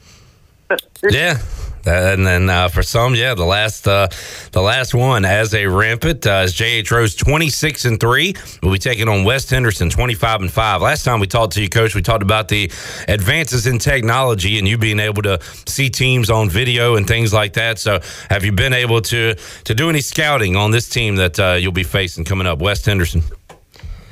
[1.10, 1.38] yeah,
[1.86, 4.08] and then uh, for some, yeah, the last uh,
[4.52, 8.34] the last one as a rampant uh, JH Rose twenty six and three.
[8.62, 10.82] We'll be taking on West Henderson twenty five and five.
[10.82, 12.72] Last time we talked to you, Coach, we talked about the
[13.08, 17.54] advances in technology and you being able to see teams on video and things like
[17.54, 17.78] that.
[17.80, 21.54] So, have you been able to to do any scouting on this team that uh,
[21.60, 23.22] you'll be facing coming up, West Henderson?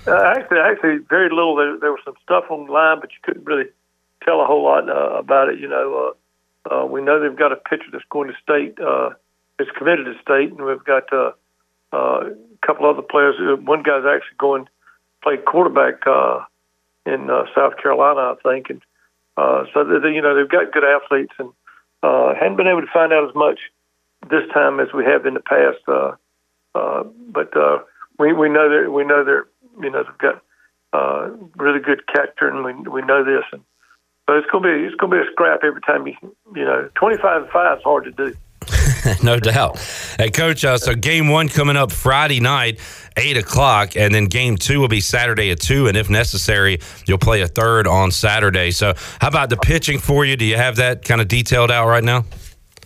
[0.08, 1.56] Uh, actually, actually, very little.
[1.56, 3.70] There, there was some stuff online, but you couldn't really
[4.24, 5.60] tell a whole lot uh, about it.
[5.60, 6.14] You know
[6.70, 9.12] uh, we know they've got a pitcher that's going to state, uh,
[9.60, 11.32] is committed to state, and we've got uh,
[11.93, 13.36] uh, a couple other players.
[13.39, 14.72] Uh, one guy's actually going to
[15.24, 16.41] play quarterback uh,
[17.06, 18.82] in uh, South Carolina, I think, and
[19.38, 21.49] uh, so they, you know they've got good athletes, and
[22.04, 23.60] uh, hadn't been able to find out as much
[24.30, 25.80] this time as we have in the past.
[25.88, 26.12] Uh,
[26.76, 27.80] uh, but uh,
[28.20, 29.47] we we know that we know they're
[29.80, 30.41] you know they've got
[30.93, 33.61] uh, really good catcher, and we we know this, and
[34.30, 36.15] so it's gonna be it's gonna be a scrap every time you
[36.55, 38.36] you know twenty five and five is hard to do.
[39.24, 39.80] no doubt.
[40.17, 42.80] Hey, Coach, uh, so game one coming up Friday night,
[43.17, 45.88] 8 o'clock, and then game two will be Saturday at 2.
[45.88, 48.72] And if necessary, you'll play a third on Saturday.
[48.72, 50.36] So, how about the pitching for you?
[50.36, 52.26] Do you have that kind of detailed out right now?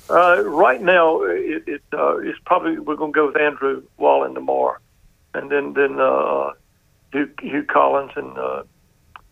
[0.09, 4.35] Uh, right now, it, it uh, it's probably we're going to go with Andrew Wallen
[4.35, 4.77] tomorrow,
[5.33, 6.51] and then then uh,
[7.11, 8.63] Hugh, Hugh Collins and uh,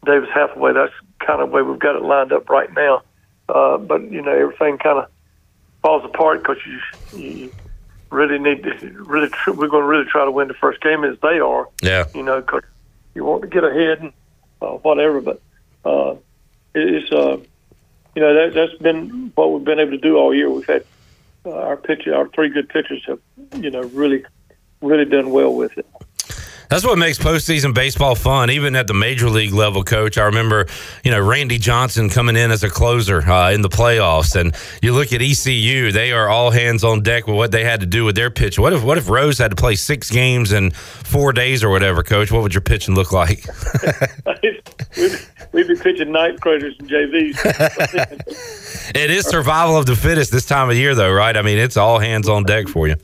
[0.06, 0.74] Davis Hathaway.
[0.74, 3.04] That's kind of way we've got it lined up right now.
[3.50, 5.10] Uh, but you know, everything kind of
[5.82, 7.52] falls apart because you, you
[8.10, 9.30] really need to really.
[9.30, 11.68] Tr- we're going to really try to win the first game as they are.
[11.82, 12.06] Yeah.
[12.16, 12.64] You know, because
[13.14, 14.14] you want to get ahead and
[14.62, 15.22] uh, whatever.
[15.22, 15.42] But
[15.84, 16.16] uh,
[16.74, 17.38] it's uh,
[18.16, 20.50] you know that that's been what we've been able to do all year.
[20.50, 20.86] We've had
[21.46, 23.20] uh, our pitcher, our three good pitchers have
[23.62, 24.26] you know really
[24.82, 25.86] really done well with it.
[26.70, 29.84] That's what makes postseason baseball fun, even at the major league level.
[29.84, 30.68] Coach, I remember,
[31.04, 34.94] you know, Randy Johnson coming in as a closer uh, in the playoffs, and you
[34.94, 38.06] look at ECU; they are all hands on deck with what they had to do
[38.06, 38.58] with their pitch.
[38.58, 42.04] What if what if Rose had to play six games in four days or whatever,
[42.04, 42.32] Coach?
[42.32, 43.46] What would your pitching look like?
[44.42, 44.62] we'd,
[45.52, 47.36] we'd be pitching ninth craters and JVs.
[48.96, 51.36] it is survival of the fittest this time of year, though, right?
[51.36, 52.96] I mean, it's all hands on deck for you.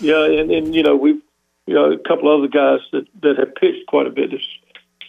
[0.00, 1.22] Yeah, and, and you know we've
[1.66, 4.42] you know, a couple other guys that that have pitched quite a bit this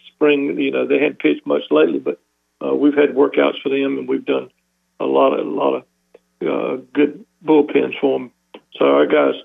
[0.07, 0.59] spring.
[0.59, 2.19] You know, they hadn't pitched much lately, but
[2.63, 4.49] uh, we've had workouts for them, and we've done
[4.99, 5.83] a lot of a lot of
[6.41, 8.31] uh, good bullpens for them.
[8.73, 9.35] So our guys,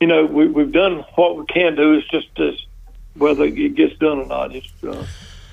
[0.00, 1.94] you know, we, we've done what we can do.
[1.94, 2.54] It's just this,
[3.14, 4.54] whether it gets done or not.
[4.54, 5.06] It's uh,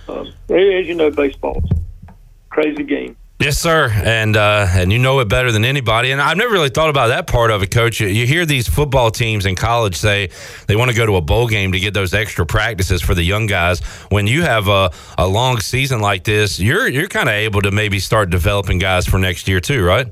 [0.08, 0.22] uh,
[0.54, 1.70] as you know, baseball's
[2.50, 3.18] crazy game.
[3.44, 6.12] Yes, sir, and uh, and you know it better than anybody.
[6.12, 8.00] And I've never really thought about that part of it, Coach.
[8.00, 10.30] You, hear these football teams in college say
[10.70, 13.22] they want to go to a bowl game to get those extra practices for the
[13.22, 13.82] young guys.
[14.08, 17.72] When you have a, a long season like this, you're you're kind of able to
[17.72, 20.08] maybe start developing guys for next year too, right?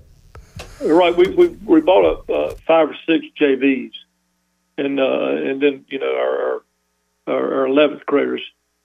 [0.82, 1.16] Right.
[1.16, 3.94] We we, we bought up uh, five or six JVs,
[4.78, 6.64] and uh, and then you know our
[7.28, 8.42] our eleventh graders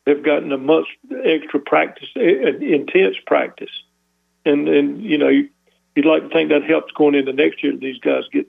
[0.07, 0.87] have gotten a much
[1.25, 3.71] extra practice, intense practice
[4.47, 7.77] and and you know you'd like to think that helps going into next year.
[7.77, 8.47] These guys get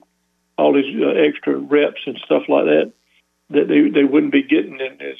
[0.56, 2.92] all these uh, extra reps and stuff like that
[3.50, 5.18] that they they wouldn't be getting in this.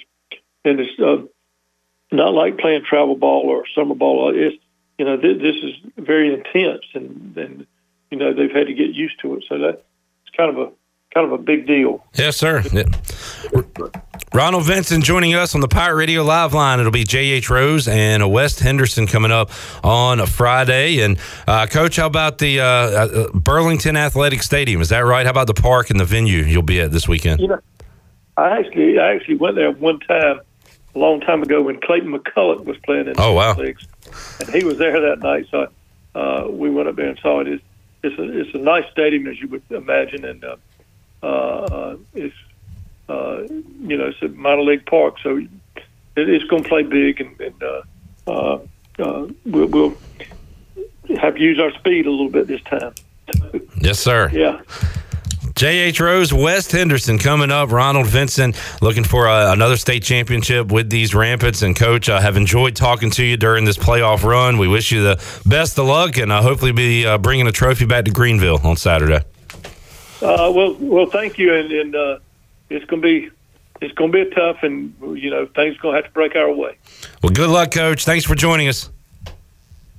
[0.64, 1.24] And it's uh,
[2.12, 4.32] not like playing travel ball or summer ball.
[4.34, 4.56] It's
[4.98, 7.66] you know th- this is very intense, and and
[8.10, 9.44] you know they've had to get used to it.
[9.48, 9.84] So that
[10.26, 10.72] it's kind of a
[11.18, 12.04] kind of a big deal.
[12.14, 12.62] Yes, sir.
[12.72, 12.84] Yeah.
[14.34, 16.78] Ronald Vincent joining us on the Pirate Radio Live line.
[16.78, 17.50] It'll be J.H.
[17.50, 19.50] Rose and West Henderson coming up
[19.84, 21.00] on a Friday.
[21.00, 24.80] And, uh, Coach, how about the uh, uh, Burlington Athletic Stadium?
[24.80, 25.24] Is that right?
[25.24, 27.40] How about the park and the venue you'll be at this weekend?
[27.40, 27.60] You know,
[28.36, 30.40] I actually I actually went there one time
[30.94, 33.54] a long time ago when Clayton McCullough was playing in Oh, wow.
[33.54, 33.86] the leagues,
[34.40, 35.46] and he was there that night.
[35.50, 35.66] So
[36.14, 37.48] uh, we went up there and saw it.
[37.48, 37.62] It's
[38.04, 40.56] it's a, it's a nice stadium as you would imagine, and uh,
[41.22, 42.34] uh, it's
[43.08, 45.48] uh, you know it's a minor league park, so it,
[46.16, 47.82] it's going to play big, and, and uh,
[48.26, 48.58] uh,
[48.98, 49.96] uh, we'll, we'll
[51.20, 52.94] have to use our speed a little bit this time.
[53.80, 54.30] Yes, sir.
[54.32, 54.60] Yeah.
[55.54, 55.98] J.H.
[55.98, 57.72] Rose, West Henderson coming up.
[57.72, 61.62] Ronald Vincent looking for uh, another state championship with these Rampants.
[61.62, 64.58] And, Coach, I have enjoyed talking to you during this playoff run.
[64.58, 67.86] We wish you the best of luck and uh, hopefully be uh, bringing a trophy
[67.86, 69.24] back to Greenville on Saturday.
[70.20, 72.18] Uh, well, well, thank you, and, and uh,
[72.70, 73.30] it's going to be
[73.80, 76.52] it's going to be tough, and you know things going to have to break our
[76.52, 76.76] way.
[77.22, 78.04] Well, good luck, Coach.
[78.04, 78.90] Thanks for joining us.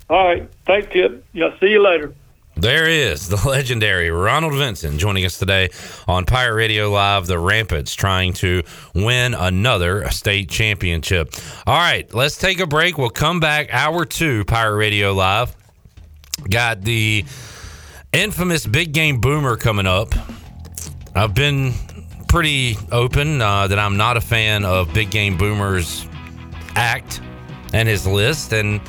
[0.09, 1.23] All right, thanks, Tip.
[1.33, 2.13] Yeah, see you later.
[2.57, 5.69] There is the legendary Ronald Vincent joining us today
[6.09, 7.25] on Pirate Radio Live.
[7.25, 8.63] The Rampants trying to
[8.93, 11.33] win another state championship.
[11.65, 12.97] All right, let's take a break.
[12.97, 15.55] We'll come back hour two, Pirate Radio Live.
[16.49, 17.23] Got the
[18.11, 20.13] infamous big game boomer coming up.
[21.15, 21.73] I've been
[22.27, 26.07] pretty open uh, that I'm not a fan of big game boomers
[26.75, 27.21] act
[27.73, 28.81] and his list, and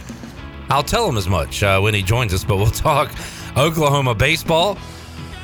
[0.68, 2.44] I'll tell him as much uh, when he joins us.
[2.44, 3.10] But we'll talk
[3.56, 4.78] Oklahoma baseball,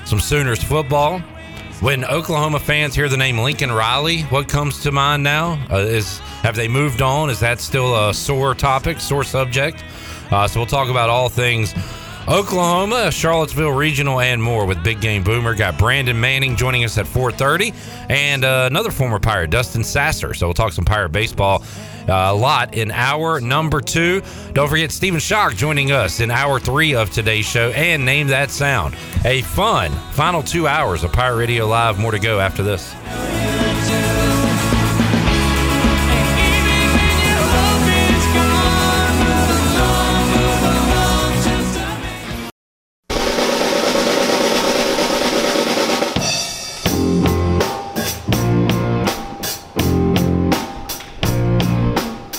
[0.05, 1.21] some Sooners football.
[1.81, 5.63] When Oklahoma fans hear the name Lincoln Riley, what comes to mind now?
[5.71, 7.29] Uh, is have they moved on?
[7.29, 9.85] Is that still a sore topic, sore subject?
[10.31, 11.75] Uh, so we'll talk about all things
[12.29, 15.55] Oklahoma, Charlottesville Regional, and more with Big Game Boomer.
[15.55, 17.73] Got Brandon Manning joining us at 4:30,
[18.11, 20.35] and uh, another former Pirate, Dustin Sasser.
[20.35, 21.63] So we'll talk some Pirate baseball
[22.09, 24.23] uh, a lot in hour number two.
[24.55, 28.51] Don't forget Stephen Schoch joining us in hour three of today's show, and name that
[28.51, 28.97] sound.
[29.25, 31.99] A fun final two hours of Pirate Radio Live.
[31.99, 33.56] More to go after this.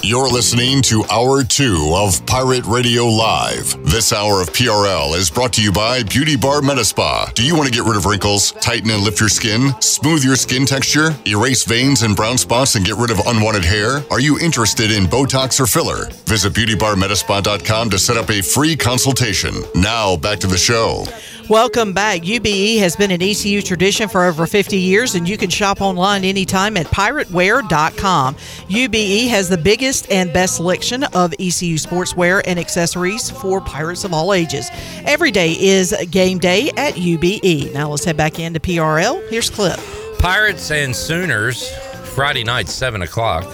[0.08, 3.76] You're listening to Hour 2 of Pirate Radio Live.
[3.84, 7.34] This hour of PRL is brought to you by Beauty Bar Metaspa.
[7.34, 10.38] Do you want to get rid of wrinkles, tighten and lift your skin, smooth your
[10.38, 14.02] skin texture, erase veins and brown spots, and get rid of unwanted hair?
[14.10, 16.06] Are you interested in Botox or filler?
[16.24, 19.56] Visit beautybarmetaspa.com to set up a free consultation.
[19.76, 21.04] Now, back to the show.
[21.50, 22.24] Welcome back.
[22.24, 26.26] UBE has been an ECU tradition for over 50 years, and you can shop online
[26.26, 28.36] anytime at pirateware.com.
[28.36, 34.14] UBE has the biggest and best selection of ECU sportswear and accessories for pirates of
[34.14, 34.70] all ages.
[35.06, 37.74] Every day is game day at UBE.
[37.74, 39.28] Now let's head back into PRL.
[39.30, 39.80] Here's Clip.
[40.20, 41.70] Pirates and Sooners,
[42.16, 43.46] Friday night, 7 o'clock.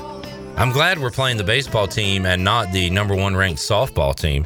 [0.56, 4.46] I'm glad we're playing the baseball team and not the number one ranked softball team,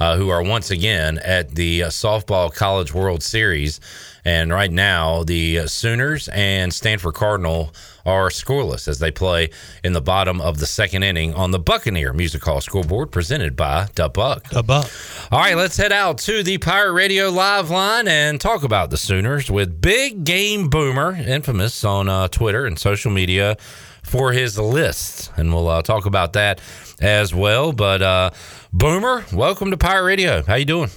[0.00, 3.80] uh, who are once again at the uh, Softball College World Series.
[4.24, 7.74] And right now, the uh, Sooners and Stanford Cardinal
[8.06, 9.50] are scoreless as they play
[9.82, 13.88] in the bottom of the second inning on the Buccaneer Music Hall scoreboard presented by
[13.94, 14.48] Da Buck.
[14.50, 14.90] Da Buck.
[15.30, 18.96] All right, let's head out to the Pirate Radio live line and talk about the
[18.96, 23.56] Sooners with Big Game Boomer, infamous on uh, Twitter and social media
[24.02, 25.30] for his lists.
[25.36, 26.60] And we'll uh, talk about that
[27.00, 27.72] as well.
[27.72, 28.30] But uh,
[28.76, 30.42] Boomer, welcome to Pirate Radio.
[30.42, 30.90] How you doing?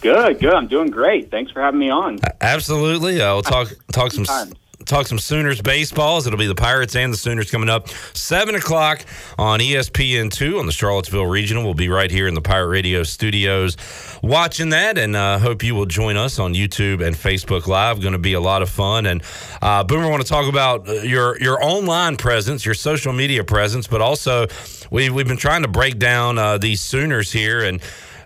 [0.00, 0.52] Good, good.
[0.52, 1.30] I'm doing great.
[1.30, 2.18] Thanks for having me on.
[2.40, 3.18] Absolutely.
[3.18, 4.52] We'll talk talk some Times.
[4.88, 6.26] Talk some Sooners baseballs.
[6.26, 9.04] It'll be the Pirates and the Sooners coming up seven o'clock
[9.38, 11.62] on E ESPN two on the Charlottesville Regional.
[11.62, 13.76] We'll be right here in the Pirate Radio studios
[14.22, 18.00] watching that, and uh, hope you will join us on YouTube and Facebook Live.
[18.00, 19.06] Going to be a lot of fun.
[19.06, 19.22] And
[19.60, 23.86] uh, Boomer, want to talk about uh, your your online presence, your social media presence,
[23.86, 24.46] but also
[24.90, 27.80] we we've been trying to break down uh, these Sooners here and.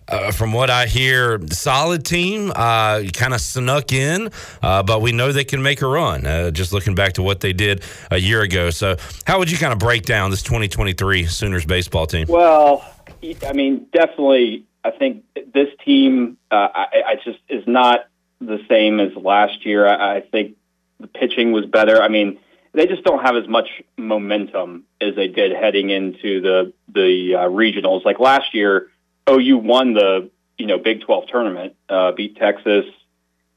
[0.09, 4.31] Uh, from what I hear, solid team, uh, kind of snuck in,
[4.61, 6.27] uh, but we know they can make a run.
[6.27, 8.71] Uh, just looking back to what they did a year ago.
[8.71, 8.97] So,
[9.27, 12.27] how would you kind of break down this 2023 Sooners baseball team?
[12.29, 12.85] Well,
[13.47, 14.67] I mean, definitely.
[14.85, 15.25] I think
[15.55, 18.09] this team, uh, I, I just is not
[18.41, 19.87] the same as last year.
[19.87, 20.57] I, I think
[20.99, 22.03] the pitching was better.
[22.03, 22.39] I mean,
[22.75, 27.49] they just don't have as much momentum as they did heading into the the uh,
[27.49, 28.05] regionals.
[28.05, 28.89] Like last year,
[29.29, 32.85] OU won the you know Big Twelve tournament, uh, beat Texas,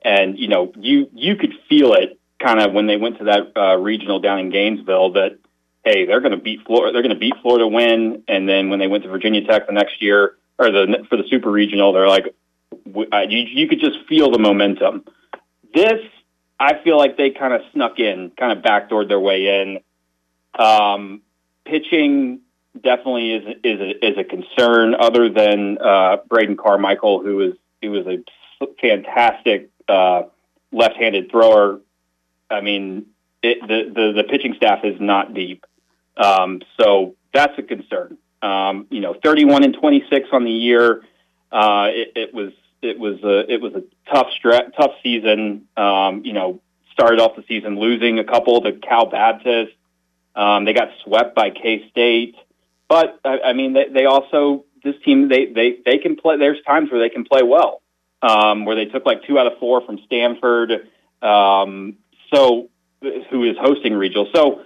[0.01, 3.57] and you know you you could feel it kind of when they went to that
[3.57, 5.37] uh, regional down in Gainesville that
[5.83, 8.79] hey they're going to beat Florida they're going to beat Florida win and then when
[8.79, 12.09] they went to Virginia Tech the next year or the for the super regional they're
[12.09, 12.35] like
[13.11, 15.05] uh, you, you could just feel the momentum.
[15.73, 16.01] This
[16.59, 19.79] I feel like they kind of snuck in, kind of backdoored their way in.
[20.57, 21.21] Um,
[21.65, 22.41] pitching
[22.81, 24.95] definitely is is a, is a concern.
[24.95, 28.23] Other than uh, Braden Carmichael, who is who was a
[28.81, 30.23] fantastic uh,
[30.71, 31.79] left-handed thrower.
[32.49, 33.07] I mean,
[33.41, 35.65] it, the, the the pitching staff is not deep,
[36.17, 38.17] um, so that's a concern.
[38.41, 41.03] Um, you know, 31 and 26 on the year.
[41.51, 42.51] Uh, it, it was
[42.81, 45.67] it was a it was a tough stre- tough season.
[45.75, 46.61] Um, you know,
[46.91, 49.73] started off the season losing a couple to Cal Baptist.
[50.35, 52.35] Um, they got swept by K State,
[52.87, 56.37] but I, I mean, they, they also this team they they they can play.
[56.37, 57.81] There's times where they can play well,
[58.21, 60.87] um, where they took like two out of four from Stanford.
[61.21, 61.97] Um,
[62.33, 62.69] so
[63.01, 64.29] who is hosting regional?
[64.33, 64.61] So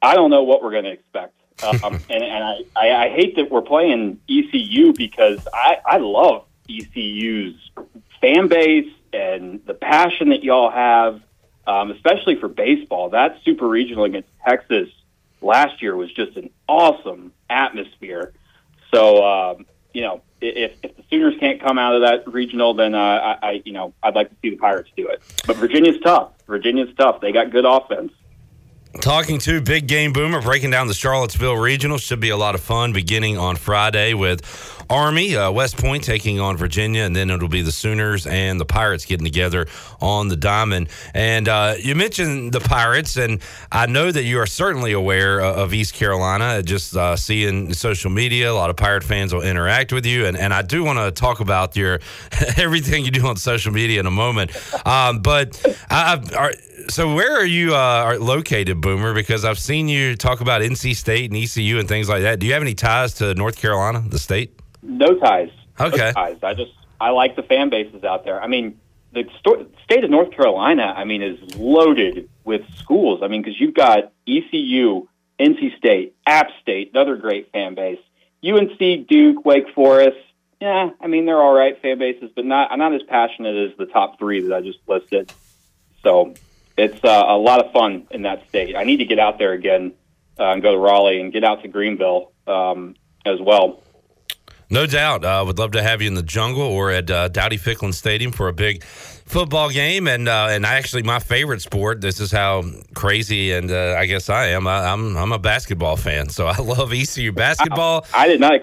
[0.00, 1.34] I don't know what we're going to expect.
[1.62, 6.44] Um, and and I, I, I hate that we're playing ECU because I, I love
[6.68, 7.70] ECU's
[8.20, 11.20] fan base and the passion that y'all have,
[11.66, 13.10] um, especially for baseball.
[13.10, 14.88] That super regional against Texas
[15.40, 18.32] last year was just an awesome atmosphere.
[18.92, 22.94] So, um, you know, if, if the Sooners can't come out of that regional, then
[22.94, 25.22] uh, I, I, you know, I'd like to see the Pirates do it.
[25.46, 26.32] But Virginia's tough.
[26.46, 27.20] Virginia's tough.
[27.20, 28.12] They got good offense.
[29.00, 31.98] Talking to Big Game Boomer, breaking down the Charlottesville Regional.
[31.98, 34.44] Should be a lot of fun beginning on Friday with
[34.90, 38.64] Army, uh, West Point taking on Virginia, and then it'll be the Sooners and the
[38.64, 39.66] Pirates getting together
[40.00, 40.88] on the Diamond.
[41.14, 43.40] And uh, you mentioned the Pirates, and
[43.72, 46.62] I know that you are certainly aware of East Carolina.
[46.62, 50.36] Just uh, seeing social media, a lot of Pirate fans will interact with you, and,
[50.36, 52.00] and I do want to talk about your
[52.56, 54.52] everything you do on social media in a moment.
[54.86, 55.60] Um, but
[55.90, 56.52] I, I are,
[56.88, 59.14] so where are you uh, located, Boomer?
[59.14, 62.38] Because I've seen you talk about NC State and ECU and things like that.
[62.38, 64.60] Do you have any ties to North Carolina, the state?
[64.84, 65.50] No ties.
[65.80, 65.96] Okay.
[65.96, 66.38] No ties.
[66.42, 68.40] I just I like the fan bases out there.
[68.40, 68.78] I mean,
[69.12, 73.20] the sto- state of North Carolina, I mean, is loaded with schools.
[73.22, 75.08] I mean, because you've got ECU,
[75.38, 77.98] NC State, App State, another great fan base.
[78.44, 80.18] UNC, Duke, Wake Forest.
[80.60, 83.86] Yeah, I mean they're all right fan bases, but not not as passionate as the
[83.86, 85.32] top three that I just listed.
[86.02, 86.34] So
[86.76, 88.76] it's uh, a lot of fun in that state.
[88.76, 89.92] I need to get out there again
[90.38, 92.94] uh, and go to Raleigh and get out to Greenville um,
[93.26, 93.82] as well.
[94.70, 95.24] No doubt.
[95.24, 97.92] I uh, would love to have you in the jungle or at uh, Dowdy Ficklen
[97.92, 98.84] Stadium for a big
[99.34, 102.00] football game, and uh, and actually my favorite sport.
[102.00, 102.62] This is how
[102.94, 104.68] crazy and uh, I guess I am.
[104.68, 108.06] I, am I'm, I'm a basketball fan, so I love ECU basketball.
[108.14, 108.60] I, I did not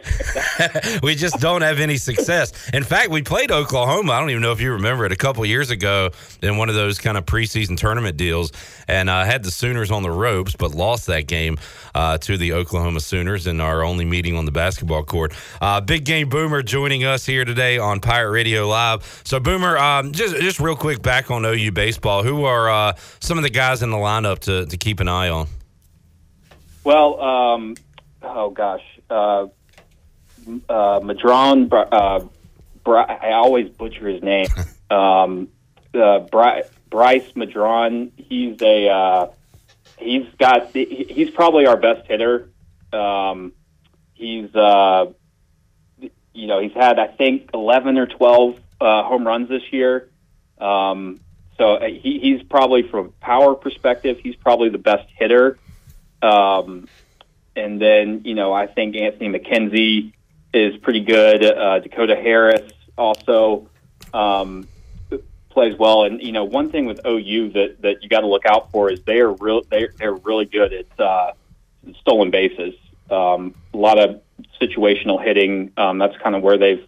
[1.03, 2.53] we just don't have any success.
[2.74, 4.13] In fact, we played Oklahoma.
[4.13, 6.11] I don't even know if you remember it a couple years ago
[6.41, 8.53] in one of those kind of preseason tournament deals,
[8.88, 11.57] and I uh, had the Sooners on the ropes, but lost that game
[11.93, 15.34] uh, to the Oklahoma Sooners in our only meeting on the basketball court.
[15.59, 19.22] Uh, big game Boomer joining us here today on Pirate Radio Live.
[19.26, 22.93] So Boomer, um, just, just just real quick back on OU baseball, who are uh,
[23.20, 25.47] some of the guys in the lineup to, to keep an eye on?
[26.84, 27.76] Well, um,
[28.22, 29.47] oh gosh, uh,
[30.70, 31.72] uh, Madron.
[31.72, 32.26] Uh,
[32.84, 34.47] Bri- I always butcher his name.
[34.89, 35.49] um,
[35.93, 38.12] uh, Bri- Bryce Madron.
[38.18, 39.32] He's a uh,
[39.97, 42.49] he's got he's probably our best hitter.
[42.91, 43.53] Um,
[44.14, 45.12] he's uh,
[46.34, 50.09] you know he's had I think eleven or twelve uh, home runs this year.
[50.62, 51.20] Um,
[51.57, 55.57] so uh, he, he's probably from a power perspective, he's probably the best hitter.
[56.22, 56.88] Um,
[57.55, 60.14] and then you know I think Anthony McKenzie
[60.53, 61.43] is pretty good.
[61.43, 63.70] Uh, Dakota Harris also
[64.14, 64.68] um,
[65.49, 66.03] plays well.
[66.03, 68.91] And you know one thing with OU that that you got to look out for
[68.91, 69.62] is they are real.
[69.70, 71.34] They're, they're really good at uh,
[71.99, 72.74] stolen bases.
[73.09, 74.22] Um, a lot of
[74.62, 75.72] situational hitting.
[75.78, 76.86] Um, that's kind of where they've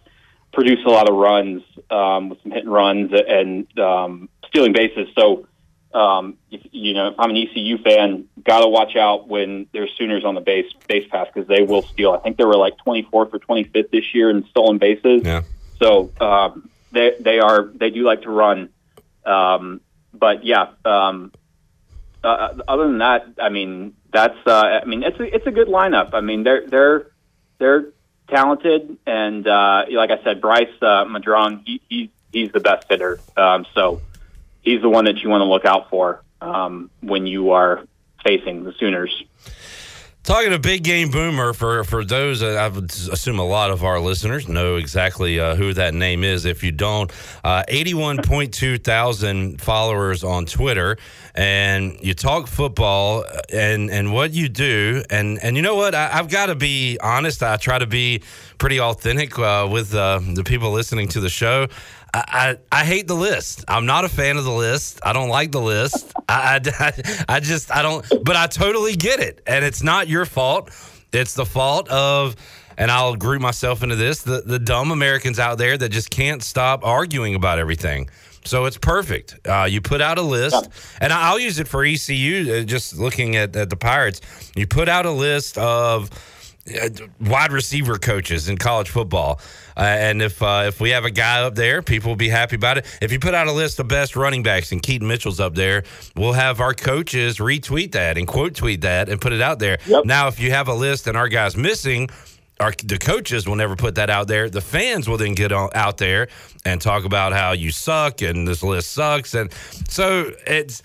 [0.54, 5.08] produce a lot of runs um, with some hit and runs and um, stealing bases.
[5.16, 5.46] So,
[5.92, 9.90] um, if, you know, if I'm an ECU fan, got to watch out when there's
[9.96, 12.12] Sooners on the base base pass because they will steal.
[12.12, 15.22] I think they were like 24th or 25th this year in stolen bases.
[15.24, 15.42] Yeah.
[15.80, 18.70] So um, they they are they do like to run,
[19.24, 19.80] um,
[20.12, 20.70] but yeah.
[20.84, 21.32] Um,
[22.22, 25.68] uh, other than that, I mean, that's uh, I mean, it's a, it's a good
[25.68, 26.14] lineup.
[26.14, 27.10] I mean, they're they're
[27.58, 27.92] they're
[28.28, 33.20] talented, and uh, like I said, Bryce uh, Madron, he, he, he's the best hitter.
[33.36, 34.00] Um, so
[34.62, 37.86] he's the one that you want to look out for um, when you are
[38.24, 39.24] facing the Sooners.
[40.24, 43.84] Talking to Big Game Boomer for for those, uh, I would assume a lot of
[43.84, 46.46] our listeners know exactly uh, who that name is.
[46.46, 47.12] If you don't,
[47.44, 50.96] uh, eighty-one point two thousand followers on Twitter,
[51.34, 55.94] and you talk football uh, and and what you do, and and you know what?
[55.94, 57.42] I, have got to be honest.
[57.42, 58.22] I try to be
[58.56, 61.66] pretty authentic uh, with uh, the people listening to the show.
[62.14, 63.64] I, I, hate the list.
[63.66, 65.00] I'm not a fan of the list.
[65.02, 66.12] I don't like the list.
[66.28, 66.92] I, I,
[67.28, 69.42] I just, I don't, but I totally get it.
[69.46, 70.70] And it's not your fault.
[71.12, 72.36] It's the fault of,
[72.78, 76.42] and I'll group myself into this, the, the dumb Americans out there that just can't
[76.42, 78.08] stop arguing about everything.
[78.44, 79.38] So it's perfect.
[79.46, 80.68] Uh, you put out a list,
[81.00, 84.20] and I'll use it for ECU, uh, just looking at, at the Pirates.
[84.54, 86.10] You put out a list of,
[86.68, 86.88] uh,
[87.20, 89.40] wide receiver coaches in college football.
[89.76, 92.56] Uh, and if uh, if we have a guy up there, people will be happy
[92.56, 92.86] about it.
[93.00, 95.84] If you put out a list of best running backs and Keaton Mitchell's up there,
[96.16, 99.78] we'll have our coaches retweet that and quote tweet that and put it out there.
[99.86, 100.04] Yep.
[100.04, 102.08] Now, if you have a list and our guy's missing,
[102.60, 104.48] our the coaches will never put that out there.
[104.48, 106.28] The fans will then get on, out there
[106.64, 109.34] and talk about how you suck and this list sucks.
[109.34, 109.52] And
[109.88, 110.82] so it's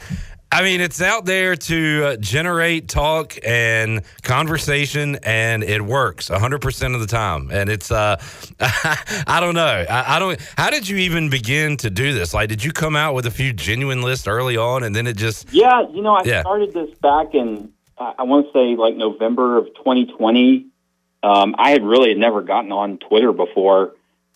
[0.51, 6.95] I mean, it's out there to uh, generate talk and conversation, and it works 100%
[6.95, 7.51] of the time.
[7.51, 8.19] And it's, uh,
[8.59, 9.85] I don't know.
[9.87, 12.33] I, I, don't, how did you even begin to do this?
[12.33, 15.17] Like, did you come out with a few genuine lists early on and then it
[15.17, 15.53] just.
[15.53, 16.41] Yeah, you know, I yeah.
[16.41, 20.65] started this back in, I want to say like November of 2020.
[21.21, 23.93] Um, I had really never gotten on Twitter before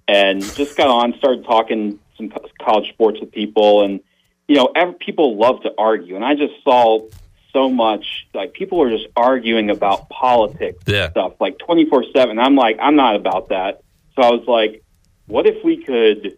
[0.08, 3.84] and just got on, started talking some college sports with people.
[3.84, 4.00] And,
[4.48, 7.08] you know, every, people love to argue, and I just saw
[7.54, 11.10] so much like people are just arguing about politics yeah.
[11.12, 13.82] stuff like 24 7 i'm like i'm not about that.
[14.16, 14.84] So i was like
[15.28, 16.38] what if we could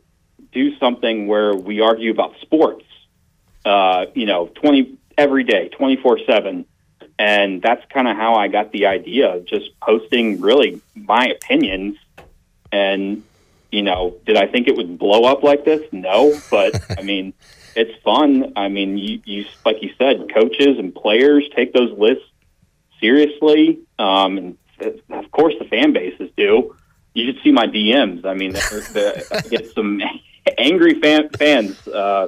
[0.51, 2.84] do something where we argue about sports
[3.64, 6.66] uh, you know 20 every day 24 7
[7.18, 11.97] and that's kind of how i got the idea of just posting really my opinions.
[12.72, 13.24] And
[13.72, 15.82] you know did i think it would blow up like this?
[15.93, 17.34] No but i mean
[17.76, 18.53] it's fun.
[18.55, 22.26] I mean, you, you like you said, coaches and players take those lists
[22.99, 24.57] seriously, um, and
[25.09, 26.76] of course the fan bases do.
[27.13, 28.26] You should see my DMs.
[28.26, 30.01] I mean, they're, they're, I get some
[30.57, 32.28] angry fan, fans uh,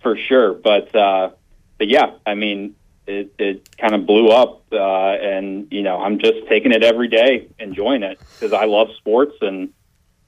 [0.00, 0.54] for sure.
[0.54, 1.30] But uh,
[1.78, 2.74] but yeah, I mean,
[3.06, 7.08] it, it kind of blew up, uh, and you know, I'm just taking it every
[7.08, 9.72] day, enjoying it because I love sports and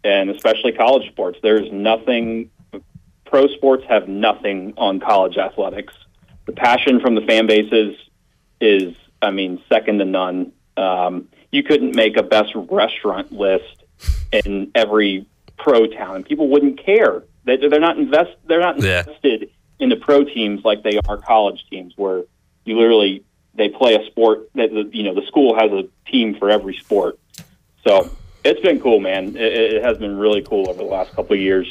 [0.05, 1.39] and especially college sports.
[1.43, 2.51] There's nothing
[3.29, 5.93] pro sports have nothing on college athletics.
[6.47, 7.97] The passion from the fan bases
[8.61, 10.53] is, I mean, second to none.
[10.77, 13.85] Um, you couldn't make a best restaurant list
[14.33, 15.27] in every
[15.59, 17.25] pro town, and people wouldn't care.
[17.45, 18.31] They, they're not invest.
[18.47, 19.47] They're not invested yeah.
[19.79, 22.25] in the pro teams like they are college teams, where
[22.65, 23.25] you literally
[23.55, 26.77] they play a sport that the, you know the school has a team for every
[26.77, 27.19] sport.
[27.87, 28.11] So
[28.45, 29.37] it's been cool, man.
[29.37, 31.67] It, it has been really cool over the last couple of years.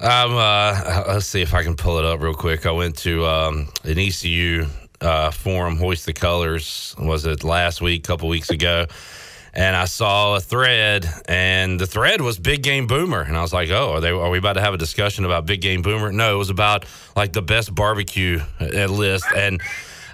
[0.00, 2.66] Um, uh, let's see if I can pull it up real quick.
[2.66, 4.66] I went to um, an ECU
[5.00, 8.86] uh, forum, Hoist the Colors, was it last week, a couple weeks ago?
[9.54, 13.52] And I saw a thread, and the thread was Big Game Boomer, and I was
[13.52, 14.10] like, "Oh, are they?
[14.10, 16.84] Are we about to have a discussion about Big Game Boomer?" No, it was about
[17.16, 19.60] like the best barbecue uh, list, and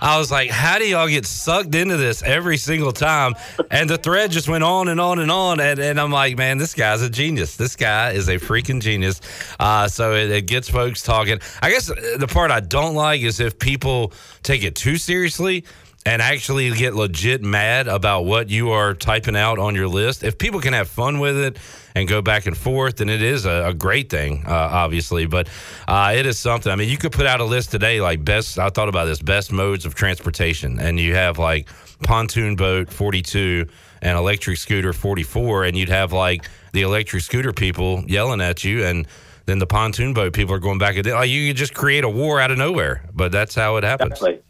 [0.05, 3.36] I was like, how do y'all get sucked into this every single time?
[3.70, 5.61] And the thread just went on and on and on.
[5.61, 7.57] And, and I'm like, man, this guy's a genius.
[7.57, 9.22] This guy is a freaking genius.
[9.59, 11.38] Uh, so it, it gets folks talking.
[11.62, 15.64] I guess the part I don't like is if people take it too seriously
[16.05, 20.22] and actually get legit mad about what you are typing out on your list.
[20.22, 21.57] If people can have fun with it
[21.95, 25.26] and go back and forth, And it is a, a great thing, uh, obviously.
[25.26, 25.49] But
[25.86, 26.72] uh, it is something.
[26.72, 28.59] I mean, you could put out a list today like best.
[28.59, 31.68] I thought about this best modes of transportation, and you have like
[32.03, 33.66] pontoon boat 42
[34.03, 38.84] and electric scooter 44, and you'd have like the electric scooter people yelling at you
[38.84, 39.07] and
[39.47, 40.97] then the pontoon boat people are going back.
[40.97, 43.84] at Like you could just create a war out of nowhere, but that's how it
[43.84, 44.11] happens.
[44.11, 44.42] Definitely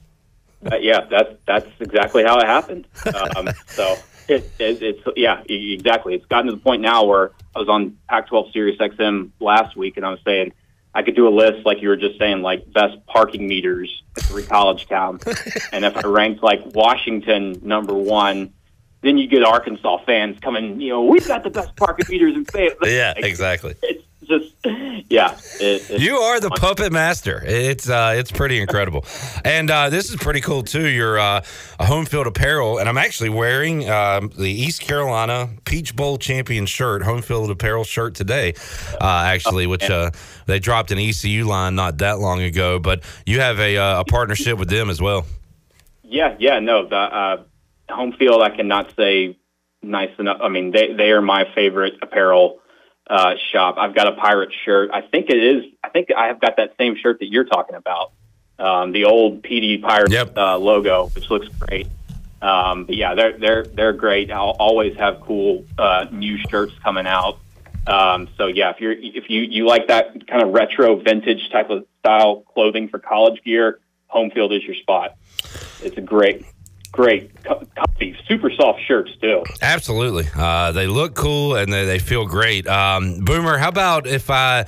[0.70, 2.86] uh, yeah, that's that's exactly how it happened.
[3.36, 3.96] Um, so
[4.28, 6.14] it, it, it's yeah, exactly.
[6.14, 9.96] It's gotten to the point now where I was on Pac-12 Sirius XM last week,
[9.96, 10.52] and I was saying
[10.94, 14.24] I could do a list like you were just saying, like best parking meters at
[14.24, 15.20] three college town,
[15.72, 18.52] and if I ranked like Washington number one.
[19.02, 22.46] Then you get Arkansas fans coming, you know, we've got the best parking meters in
[22.46, 22.90] Fayetteville.
[22.90, 23.74] Yeah, like, exactly.
[23.82, 24.54] It's just
[25.10, 25.36] yeah.
[25.60, 27.42] It, you are the puppet master.
[27.44, 29.04] It's uh, it's pretty incredible,
[29.44, 30.88] and uh, this is pretty cool too.
[30.88, 31.44] Your uh,
[31.78, 36.66] a home field apparel, and I'm actually wearing um, the East Carolina Peach Bowl champion
[36.66, 38.54] shirt, home field apparel shirt today,
[39.00, 40.10] uh, actually, which uh,
[40.46, 42.78] they dropped an ECU line not that long ago.
[42.78, 45.26] But you have a, uh, a partnership with them as well.
[46.02, 47.44] Yeah, yeah, no, the
[47.88, 49.36] home field, I cannot say
[49.82, 50.38] nice enough.
[50.42, 52.60] I mean, they they are my favorite apparel
[53.08, 53.76] uh, shop.
[53.78, 54.90] I've got a pirate shirt.
[54.92, 55.64] I think it is.
[55.82, 58.12] I think I have got that same shirt that you're talking about.
[58.58, 60.36] Um, the old PD Pirate yep.
[60.36, 61.88] uh, logo, which looks great.
[62.40, 64.30] Um, but yeah, they're they're they're great.
[64.30, 67.38] I'll always have cool uh, new shirts coming out.
[67.86, 71.70] Um, so yeah, if you're if you you like that kind of retro vintage type
[71.70, 75.16] of style clothing for college gear, home field is your spot.
[75.82, 76.44] It's a great
[76.94, 79.42] great comfy, super soft shirts too.
[79.60, 82.66] Absolutely, uh, they look cool and they, they feel great.
[82.68, 84.66] Um, Boomer, how about if I?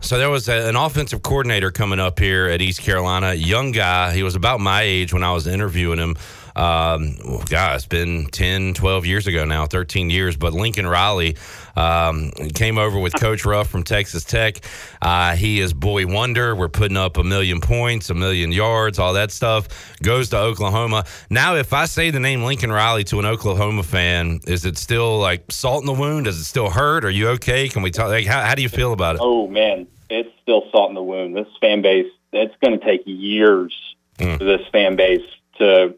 [0.00, 4.12] So there was a, an offensive coordinator coming up here at East Carolina, young guy.
[4.12, 6.16] He was about my age when I was interviewing him.
[6.56, 10.36] Um, well, God, it's been 10, 12 years ago now, 13 years.
[10.36, 11.36] But Lincoln Riley
[11.76, 14.64] um, came over with Coach Ruff from Texas Tech.
[15.02, 16.56] Uh, he is boy wonder.
[16.56, 19.68] We're putting up a million points, a million yards, all that stuff.
[20.02, 21.04] Goes to Oklahoma.
[21.30, 25.18] Now, if I say the name Lincoln Riley to an Oklahoma fan, is it still
[25.18, 26.24] like salt in the wound?
[26.24, 27.04] Does it still hurt?
[27.04, 27.68] Are you okay?
[27.68, 28.08] Can we talk?
[28.08, 29.20] Like, how, how do you feel about it?
[29.22, 31.36] Oh man, it's still salt in the wound.
[31.36, 33.74] This fan base, it's going to take years
[34.18, 34.38] Mm.
[34.38, 35.20] for this fan base
[35.58, 35.94] to,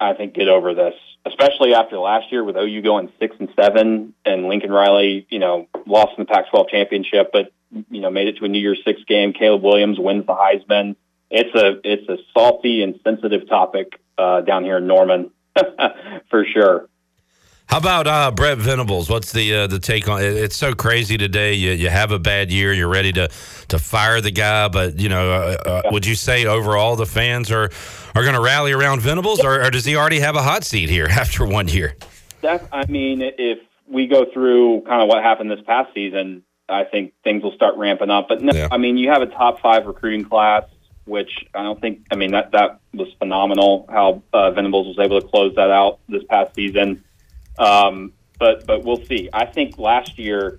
[0.00, 0.94] I think, get over this.
[1.24, 5.68] Especially after last year with OU going six and seven, and Lincoln Riley, you know,
[5.86, 7.52] lost in the Pac-12 championship, but
[7.90, 9.32] you know, made it to a New Year's Six game.
[9.32, 10.96] Caleb Williams wins the Heisman.
[11.30, 15.30] It's a it's a salty and sensitive topic uh, down here in Norman,
[16.30, 16.88] for sure.
[17.66, 19.08] How about uh, Brent Venables?
[19.08, 20.34] What's the uh, the take on it?
[20.36, 21.54] It's so crazy today.
[21.54, 22.72] You you have a bad year.
[22.72, 23.28] You're ready to
[23.68, 27.50] to fire the guy, but you know, uh, uh, would you say overall the fans
[27.50, 27.70] are
[28.14, 30.90] are going to rally around Venables, or, or does he already have a hot seat
[30.90, 31.96] here after one year?
[32.42, 33.58] That I mean, if
[33.88, 37.76] we go through kind of what happened this past season, I think things will start
[37.76, 38.28] ramping up.
[38.28, 38.68] But no, Yeah.
[38.70, 40.64] I mean, you have a top five recruiting class,
[41.06, 42.06] which I don't think.
[42.10, 46.00] I mean, that that was phenomenal how uh, Venables was able to close that out
[46.08, 47.02] this past season.
[47.58, 49.28] Um, but but we'll see.
[49.32, 50.58] I think last year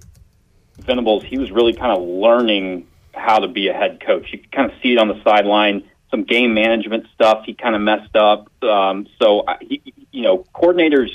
[0.79, 4.29] Venables he was really kind of learning how to be a head coach.
[4.31, 5.83] You could kind of see it on the sideline.
[6.11, 8.47] Some game management stuff he kind of messed up.
[8.63, 9.81] Um, so I- he,
[10.11, 11.09] you know, coordinators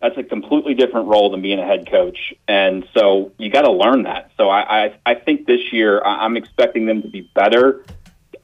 [0.00, 3.72] that's a completely different role than being a head coach, and so you got to
[3.72, 4.30] learn that.
[4.36, 7.82] So I, I I think this year I'm expecting them to be better.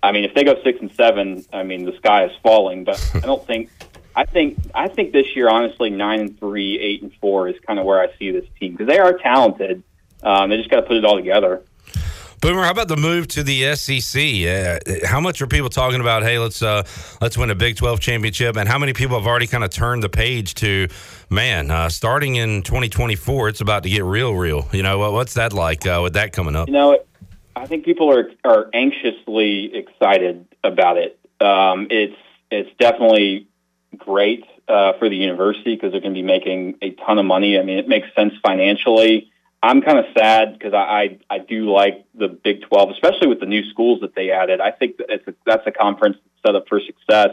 [0.03, 2.85] I mean, if they go six and seven, I mean the sky is falling.
[2.85, 3.71] But I don't think.
[4.15, 7.79] I think I think this year, honestly, nine and three, eight and four is kind
[7.79, 9.83] of where I see this team because they are talented.
[10.23, 11.63] Um, they just got to put it all together.
[12.43, 14.21] Boomer, how about the move to the SEC?
[14.21, 16.25] Uh, how much are people talking about?
[16.25, 16.83] Hey, let's uh,
[17.21, 20.03] let's win a Big Twelve championship, and how many people have already kind of turned
[20.03, 20.89] the page to,
[21.31, 24.67] man, uh, starting in 2024, it's about to get real, real.
[24.73, 26.67] You know, what, what's that like uh, with that coming up?
[26.67, 26.99] You know,
[27.55, 31.21] I think people are are anxiously excited about it.
[31.41, 32.17] Um, it's
[32.51, 33.47] it's definitely
[33.97, 37.59] great uh, for the university because they're going to be making a ton of money.
[37.59, 39.31] I mean, it makes sense financially.
[39.63, 43.39] I'm kind of sad because I, I I do like the Big 12, especially with
[43.39, 44.61] the new schools that they added.
[44.61, 47.31] I think that it's a, that's a conference set up for success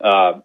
[0.00, 0.40] uh,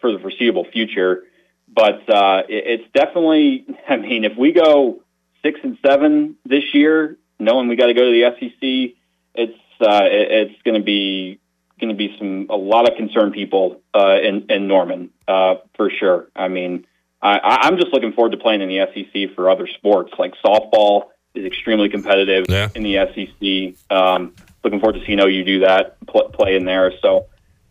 [0.00, 1.24] for the foreseeable future.
[1.72, 5.02] But uh, it, it's definitely, I mean, if we go
[5.42, 8.96] six and seven this year, knowing we got to go to the SEC,
[9.34, 11.40] it's uh, it, it's going to be
[11.80, 15.90] going to be some a lot of concerned people uh, in in Norman uh, for
[15.90, 16.28] sure.
[16.36, 16.86] I mean,
[17.22, 21.08] I, I'm just looking forward to playing in the SEC for other sports like softball
[21.34, 22.68] is extremely competitive Yeah.
[22.74, 23.96] in the SEC.
[23.96, 26.92] Um, looking forward to seeing OU do that pl- play in there.
[27.00, 27.26] So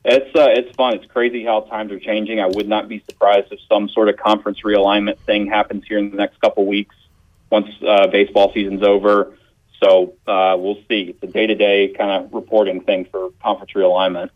[0.06, 0.96] it's uh, it's fun.
[0.96, 2.40] It's crazy how times are changing.
[2.40, 6.12] I would not be surprised if some sort of conference realignment thing happens here in
[6.12, 6.96] the next couple weeks
[7.50, 9.37] once uh, baseball season's over.
[9.82, 11.16] So uh, we'll see.
[11.16, 14.30] It's a day to day kind of reporting thing for conference realignment.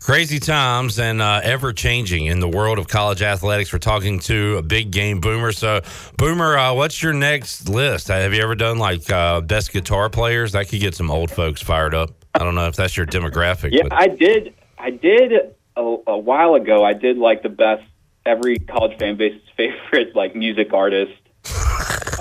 [0.00, 3.72] Crazy times and uh, ever changing in the world of college athletics.
[3.72, 5.50] We're talking to a big game boomer.
[5.50, 5.80] So,
[6.18, 8.08] Boomer, uh, what's your next list?
[8.08, 10.52] Have you ever done like uh, best guitar players?
[10.52, 12.10] That could get some old folks fired up.
[12.34, 13.70] I don't know if that's your demographic.
[13.72, 14.52] Yeah, but I did.
[14.76, 15.32] I did
[15.74, 16.84] a, a while ago.
[16.84, 17.84] I did like the best
[18.26, 21.12] every college fan base's favorite like music artist.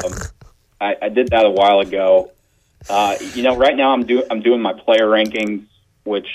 [0.06, 0.14] Um,
[0.84, 2.32] I, I did that a while ago.
[2.90, 5.66] Uh, you know, right now I'm doing I'm doing my player rankings,
[6.04, 6.28] which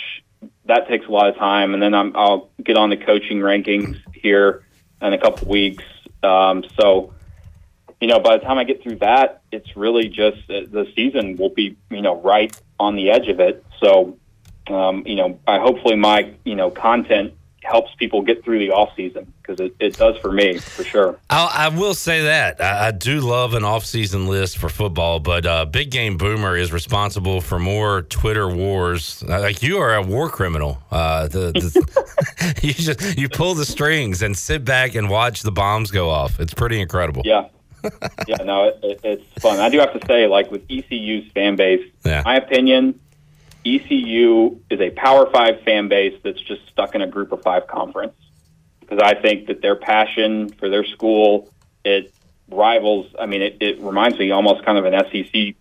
[0.65, 4.01] that takes a lot of time, and then I'm, I'll get on the coaching rankings
[4.15, 4.65] here
[5.03, 5.85] in a couple weeks.
[6.23, 7.13] Um, so,
[8.01, 11.37] you know, by the time I get through that, it's really just uh, the season
[11.37, 13.65] will be, you know, right on the edge of it.
[13.81, 14.19] So,
[14.69, 17.35] um, you know, I hopefully my, you know, content
[17.65, 21.19] helps people get through the off season because it, it does for me for sure.
[21.29, 25.45] I, I will say that I, I do love an off-season list for football, but
[25.45, 29.23] uh, Big Game Boomer is responsible for more Twitter wars.
[29.29, 30.79] Uh, Like you are a war criminal.
[30.91, 35.53] Uh, the, the you just you pull the strings and sit back and watch the
[35.53, 36.41] bombs go off.
[36.41, 37.23] It's pretty incredible.
[37.25, 37.49] Yeah.
[38.27, 39.61] yeah, no, it, it, it's fun.
[39.61, 42.23] I do have to say, like with ECU's fan base, Yeah.
[42.25, 42.99] my opinion,
[43.77, 47.67] ECU is a Power Five fan base that's just stuck in a Group of Five
[47.67, 48.15] conference.
[48.81, 51.51] Because I think that their passion for their school
[51.85, 52.13] it
[52.51, 53.07] rivals.
[53.19, 55.55] I mean, it, it reminds me almost kind of an SEC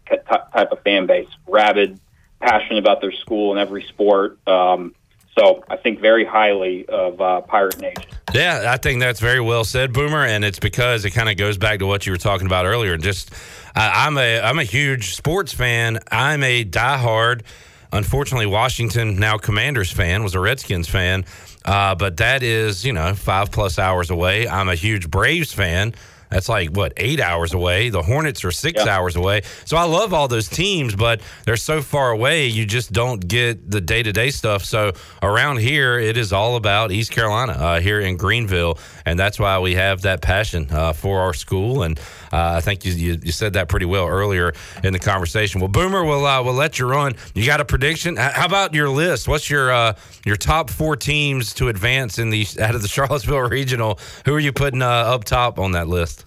[0.54, 2.00] type of fan base, rabid,
[2.40, 4.40] passionate about their school and every sport.
[4.48, 4.94] Um,
[5.38, 8.06] so I think very highly of uh, Pirate Nation.
[8.34, 11.58] Yeah, I think that's very well said, Boomer, and it's because it kind of goes
[11.58, 12.98] back to what you were talking about earlier.
[12.98, 13.32] Just,
[13.76, 16.00] I, I'm a I'm a huge sports fan.
[16.12, 17.44] I'm a diehard,
[17.92, 20.24] unfortunately, Washington now Commanders fan.
[20.24, 21.26] Was a Redskins fan,
[21.66, 24.48] uh, but that is you know five plus hours away.
[24.48, 25.94] I'm a huge Braves fan.
[26.30, 27.90] That's like what eight hours away.
[27.90, 29.42] The Hornets are six hours away.
[29.66, 32.48] So I love all those teams, but they're so far away.
[32.48, 34.66] You just don't get the day to day stuff.
[34.66, 34.92] So
[35.24, 39.60] around here, it is all about East Carolina uh, here in Greenville, and that's why
[39.60, 41.84] we have that passion uh, for our school.
[41.84, 42.00] And
[42.34, 45.62] uh, I think you, you, you said that pretty well earlier in the conversation.
[45.62, 47.16] Well, Boomer, we'll uh, we'll let you run.
[47.34, 48.18] You got a prediction?
[48.18, 49.28] How about your list?
[49.28, 49.96] What's your uh,
[50.26, 54.00] your top four teams to advance in the out of the Charlottesville regional?
[54.26, 56.27] Who are you putting uh, up top on that list?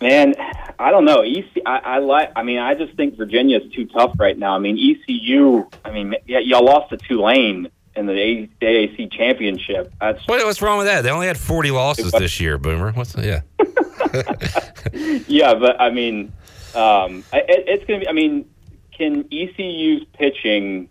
[0.00, 0.34] Man,
[0.78, 1.22] I don't know.
[1.22, 2.30] EC, I, I like.
[2.36, 4.54] I mean, I just think Virginia is too tough right now.
[4.54, 5.68] I mean, ECU.
[5.84, 9.92] I mean, yeah, y'all lost to Tulane in the AAC championship.
[10.00, 11.02] That's What, what's wrong with that?
[11.02, 12.92] They only had 40 losses this year, Boomer.
[12.92, 13.40] What's yeah?
[15.26, 16.32] yeah, but I mean,
[16.74, 18.08] um, I- it, it's going to be.
[18.08, 18.48] I mean,
[18.96, 20.88] can ECU's pitching,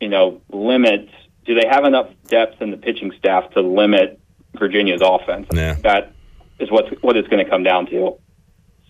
[0.00, 1.08] you know, limit?
[1.46, 4.20] Do they have enough depth in the pitching staff to limit
[4.58, 5.46] Virginia's offense?
[5.54, 5.74] Yeah.
[5.82, 6.12] That
[6.58, 8.18] is what's what it's going to come down to.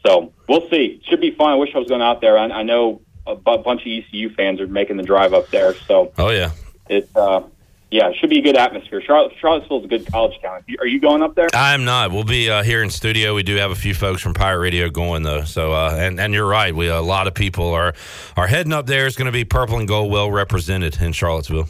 [0.07, 1.03] So we'll see.
[1.09, 1.51] Should be fun.
[1.51, 2.39] I wish I was going out there.
[2.39, 5.75] I, I know a bunch of ECU fans are making the drive up there.
[5.75, 6.53] So Oh yeah.
[6.89, 7.43] it's uh,
[7.91, 9.01] yeah, it should be a good atmosphere.
[9.01, 10.63] Charlotte, is a good college town.
[10.79, 11.49] Are you going up there?
[11.55, 12.13] I'm not.
[12.13, 13.35] We'll be uh, here in studio.
[13.35, 15.45] We do have a few folks from Pirate Radio going though.
[15.45, 16.75] So uh, and and you're right.
[16.75, 17.95] We a lot of people are
[18.37, 19.07] are heading up there.
[19.07, 21.67] It's going to be purple and gold well represented in Charlottesville.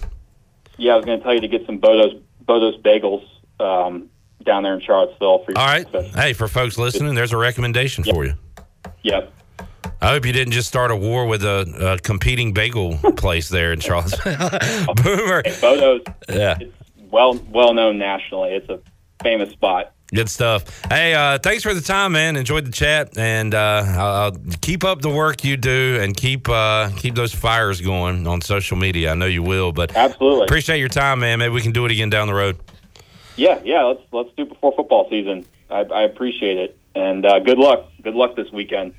[0.77, 3.25] Yeah, I was going to tell you to get some Bodos Bodos bagels
[3.61, 4.09] um,
[4.49, 5.87] down there in Charlottesville for your All right.
[6.15, 8.35] Hey, for folks listening, there's a recommendation for you.
[9.03, 9.33] Yep.
[10.01, 13.73] I hope you didn't just start a war with a, a competing bagel place there
[13.73, 14.37] in Charlottesville.
[14.97, 15.43] Boomer.
[15.43, 16.15] Bodos.
[16.29, 16.57] Yeah.
[16.61, 16.73] It's
[17.11, 18.51] well well known nationally.
[18.51, 18.81] It's a
[19.23, 19.93] famous spot.
[20.15, 20.83] Good stuff.
[20.89, 22.37] Hey, uh, thanks for the time, man.
[22.37, 26.49] Enjoyed the chat, and uh, I'll, I'll keep up the work you do, and keep
[26.49, 29.11] uh, keep those fires going on social media.
[29.11, 31.41] I know you will, but absolutely appreciate your time, man.
[31.41, 32.57] Maybe we can do it again down the road.
[33.39, 33.85] Yeah, yeah.
[33.85, 35.47] Let's let's do it before football season.
[35.71, 37.91] I, I appreciate it, and uh, good luck.
[38.03, 38.95] Good luck this weekend.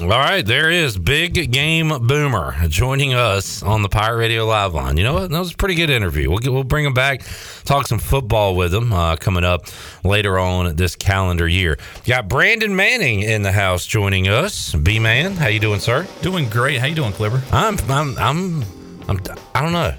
[0.00, 4.96] All right, there is Big Game Boomer joining us on the Pirate Radio Live line.
[4.96, 5.30] You know what?
[5.30, 6.28] That was a pretty good interview.
[6.28, 7.22] We'll get, we'll bring him back,
[7.62, 9.66] talk some football with him uh, coming up
[10.02, 11.78] later on this calendar year.
[12.04, 14.74] Got Brandon Manning in the house joining us.
[14.74, 16.08] B man, how you doing, sir?
[16.22, 16.80] Doing great.
[16.80, 17.40] How you doing, Clipper?
[17.52, 18.64] I'm I'm I'm
[19.06, 19.20] I'm
[19.54, 19.94] I don't know.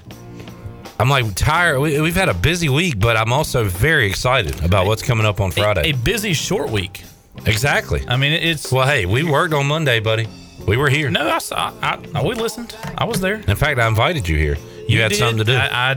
[0.98, 1.80] I'm like tired.
[1.80, 5.40] We, we've had a busy week, but I'm also very excited about what's coming up
[5.40, 5.90] on Friday.
[5.90, 7.04] A busy short week.
[7.44, 8.02] Exactly.
[8.08, 8.86] I mean, it's well.
[8.86, 10.26] Hey, we worked on Monday, buddy.
[10.66, 11.10] We were here.
[11.10, 11.72] No, I saw.
[11.82, 12.74] I, I, we listened.
[12.96, 13.36] I was there.
[13.46, 14.56] In fact, I invited you here.
[14.88, 15.18] You, had did.
[15.18, 15.54] something to do.
[15.54, 15.96] I, I,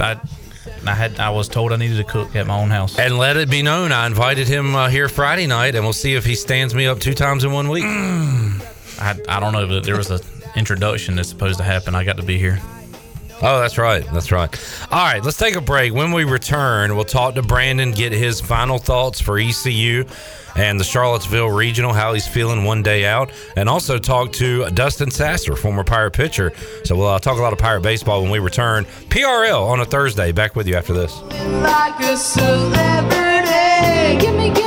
[0.00, 0.20] I,
[0.86, 1.20] I had.
[1.20, 2.98] I was told I needed to cook at my own house.
[2.98, 6.14] and let it be known, I invited him uh, here Friday night, and we'll see
[6.14, 7.84] if he stands me up two times in one week.
[7.84, 10.20] I, I don't know, but there was an
[10.56, 11.94] introduction that's supposed to happen.
[11.94, 12.60] I got to be here.
[13.44, 14.04] Oh, that's right.
[14.12, 14.48] That's right.
[14.92, 15.92] All right, let's take a break.
[15.92, 20.04] When we return, we'll talk to Brandon, get his final thoughts for ECU
[20.54, 25.10] and the Charlottesville Regional, how he's feeling one day out, and also talk to Dustin
[25.10, 26.52] Sasser, former Pirate pitcher.
[26.84, 28.84] So we'll uh, talk a lot of Pirate baseball when we return.
[28.84, 30.30] PRL on a Thursday.
[30.30, 31.20] Back with you after this.
[34.42, 34.61] like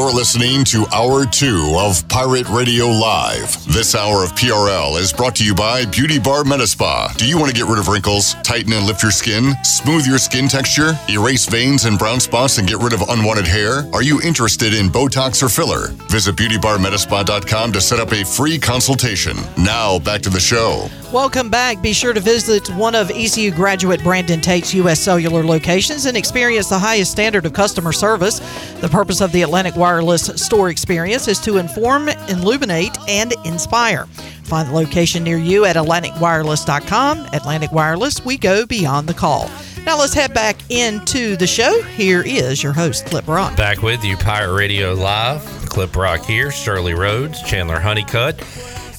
[0.00, 3.62] You're listening to Hour 2 of Pirate Radio Live.
[3.66, 7.14] This hour of PRL is brought to you by Beauty Bar Metaspa.
[7.18, 10.16] Do you want to get rid of wrinkles, tighten and lift your skin, smooth your
[10.16, 13.84] skin texture, erase veins and brown spots, and get rid of unwanted hair?
[13.92, 15.88] Are you interested in Botox or filler?
[16.08, 19.36] Visit beautybarmetaspa.com to set up a free consultation.
[19.58, 20.88] Now, back to the show.
[21.12, 21.82] Welcome back.
[21.82, 25.00] Be sure to visit one of ECU graduate Brandon Tate's U.S.
[25.00, 28.38] Cellular locations and experience the highest standard of customer service.
[28.80, 34.06] The purpose of the Atlantic Wireless store experience is to inform, illuminate, and inspire.
[34.44, 37.26] Find the location near you at AtlanticWireless.com.
[37.32, 39.50] Atlantic Wireless, we go beyond the call.
[39.84, 41.82] Now let's head back into the show.
[41.82, 43.56] Here is your host, Clip Rock.
[43.56, 45.42] Back with you, Pirate Radio Live.
[45.68, 48.40] Clip Rock here, Shirley Rhodes, Chandler Honeycutt,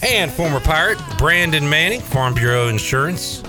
[0.03, 3.41] and former Pirate Brandon Manning, Farm Bureau Insurance.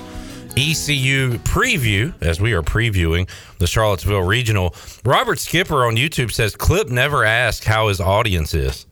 [0.56, 4.74] ECU preview as we are previewing the Charlottesville Regional.
[5.04, 8.86] Robert Skipper on YouTube says Clip never asked how his audience is.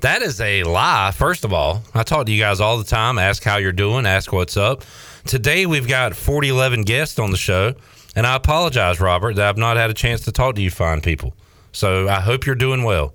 [0.00, 1.12] That is a lie.
[1.14, 3.18] First of all, I talk to you guys all the time.
[3.18, 4.06] Ask how you're doing.
[4.06, 4.82] Ask what's up.
[5.24, 7.74] Today we've got 4011 guests on the show,
[8.16, 11.00] and I apologize, Robert, that I've not had a chance to talk to you fine
[11.00, 11.34] people.
[11.72, 13.14] So I hope you're doing well.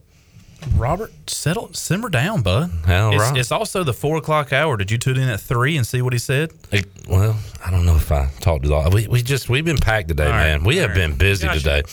[0.76, 2.72] Robert, settle, simmer down, bud.
[2.86, 3.38] Hell, it's, right.
[3.38, 4.78] it's also the four o'clock hour.
[4.78, 6.52] Did you tune in at three and see what he said?
[6.72, 8.90] Hey, well, I don't know if I talked to all.
[8.90, 10.64] We, we just we've been packed today, All right, man.
[10.64, 11.60] We have all been busy Gotcha.
[11.60, 11.84] today,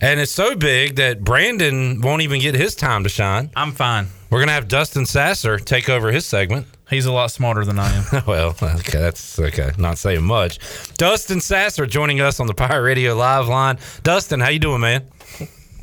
[0.00, 3.50] and it's so big that Brandon won't even get his time to shine.
[3.56, 4.08] I'm fine.
[4.30, 6.66] We're gonna have Dustin Sasser take over his segment.
[6.90, 8.22] He's a lot smarter than I am.
[8.26, 9.72] well, okay, that's okay.
[9.76, 10.58] Not saying much.
[10.96, 13.78] Dustin Sasser joining us on the Pirate Radio Live line.
[14.02, 15.04] Dustin, how you doing, man?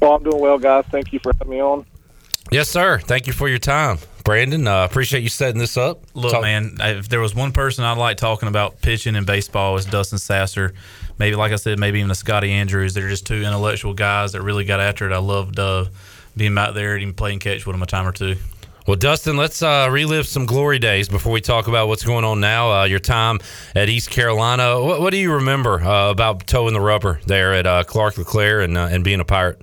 [0.01, 0.85] Well, I'm doing well, guys.
[0.91, 1.85] Thank you for having me on.
[2.51, 2.99] Yes, sir.
[2.99, 4.67] Thank you for your time, Brandon.
[4.67, 6.03] Uh, appreciate you setting this up.
[6.13, 9.75] Look, Talk- man, if there was one person I'd like talking about pitching in baseball,
[9.77, 10.73] it's Dustin Sasser.
[11.17, 12.93] Maybe, like I said, maybe even a Scotty Andrews.
[12.93, 15.13] They're just two intellectual guys that really got after it.
[15.13, 15.85] I loved uh,
[16.35, 18.35] being out there and even playing catch with them a time or two.
[18.85, 22.41] Well, Dustin, let's uh, relive some glory days before we talk about what's going on
[22.41, 22.81] now.
[22.81, 23.39] Uh, your time
[23.75, 24.81] at East Carolina.
[24.83, 28.59] What, what do you remember uh, about toeing the rubber there at uh, Clark LeClair
[28.59, 29.61] and uh, and being a pirate?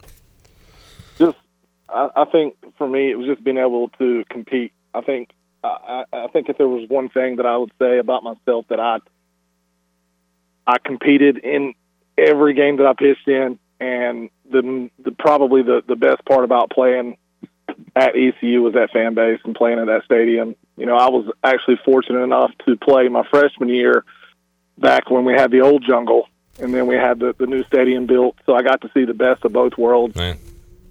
[1.19, 1.36] Just,
[1.90, 4.73] I, I think for me, it was just being able to compete.
[4.94, 5.32] I think,
[5.62, 8.81] I, I think if there was one thing that I would say about myself that
[8.81, 9.01] I,
[10.66, 11.74] I competed in
[12.16, 16.70] every game that I pitched in, and the, the probably the the best part about
[16.70, 17.19] playing
[17.94, 20.57] at ECU was that fan base and playing at that stadium.
[20.78, 24.05] You know, I was actually fortunate enough to play my freshman year
[24.78, 26.28] back when we had the old jungle,
[26.59, 28.36] and then we had the, the new stadium built.
[28.47, 30.16] So I got to see the best of both worlds.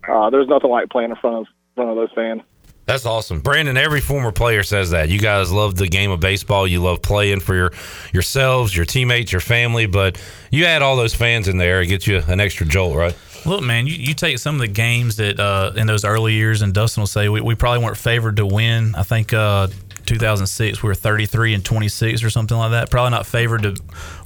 [0.07, 1.47] Uh, there's nothing like playing in front of
[1.79, 2.41] front of those fans.
[2.85, 3.77] That's awesome, Brandon.
[3.77, 5.09] Every former player says that.
[5.09, 6.67] You guys love the game of baseball.
[6.67, 7.71] You love playing for your
[8.11, 9.85] yourselves, your teammates, your family.
[9.85, 10.19] But
[10.49, 13.15] you add all those fans in there, it gets you an extra jolt, right?
[13.45, 16.63] Look, man, you, you take some of the games that uh, in those early years,
[16.63, 18.95] and Dustin will say we, we probably weren't favored to win.
[18.95, 19.67] I think uh,
[20.07, 22.89] 2006 we were 33 and 26 or something like that.
[22.89, 23.75] Probably not favored to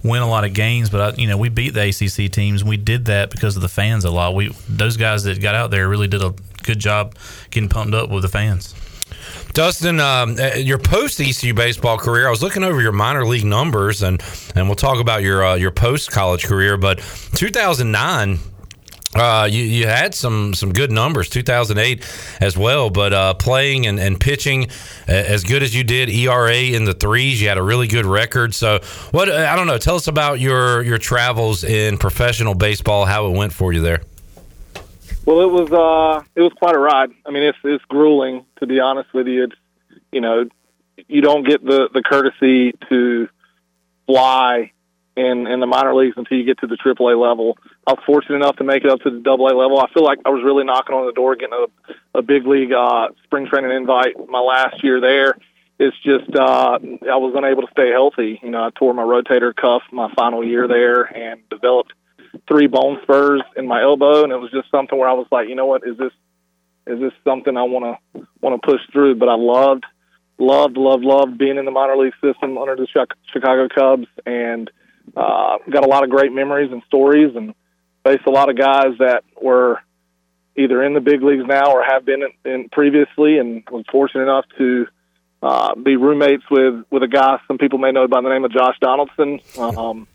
[0.04, 2.64] win a lot of games, but I, you know we beat the ACC teams.
[2.64, 4.34] We did that because of the fans a lot.
[4.34, 6.34] We those guys that got out there really did a
[6.64, 7.16] good job
[7.52, 8.74] getting pumped up with the fans.
[9.54, 13.46] Dustin, um, uh, your post ECU baseball career, I was looking over your minor league
[13.46, 14.22] numbers, and
[14.56, 16.76] and we'll talk about your uh, your post college career.
[16.76, 16.98] But
[17.36, 18.40] 2009,
[19.16, 21.30] uh, you you had some some good numbers.
[21.30, 22.04] 2008
[22.42, 24.66] as well, but uh, playing and, and pitching
[25.08, 27.40] uh, as good as you did, ERA in the threes.
[27.40, 28.56] You had a really good record.
[28.56, 28.80] So
[29.12, 29.78] what I don't know.
[29.78, 33.06] Tell us about your your travels in professional baseball.
[33.06, 34.02] How it went for you there.
[35.26, 37.10] Well, it was uh, it was quite a ride.
[37.26, 39.46] I mean, it's it's grueling to be honest with you.
[39.46, 39.56] It's
[40.12, 40.50] you know,
[41.08, 43.30] you don't get the the courtesy to
[44.06, 44.72] fly
[45.16, 47.58] in in the minor leagues until you get to the AAA level.
[47.88, 49.80] I was fortunate enough to make it up to the Double A level.
[49.80, 52.74] I feel like I was really knocking on the door, getting a, a big league
[52.74, 54.16] uh, spring training invite.
[54.28, 55.38] My last year there,
[55.80, 58.40] it's just uh, I was unable to stay healthy.
[58.44, 61.94] You know, I tore my rotator cuff my final year there and developed
[62.48, 65.48] three bone spurs in my elbow, and it was just something where I was like,
[65.50, 66.12] you know what, is this
[66.86, 69.16] is this something I want to want to push through?
[69.16, 69.86] But I loved,
[70.38, 72.88] loved, loved, loved being in the minor league system under the
[73.32, 74.70] Chicago Cubs, and
[75.16, 77.54] uh, got a lot of great memories and stories, and
[78.04, 79.80] faced a lot of guys that were
[80.56, 84.24] either in the big leagues now or have been in, in previously, and was fortunate
[84.24, 84.88] enough to
[85.42, 88.52] uh, be roommates with with a guy some people may know by the name of
[88.52, 89.40] Josh Donaldson.
[89.58, 90.08] Um,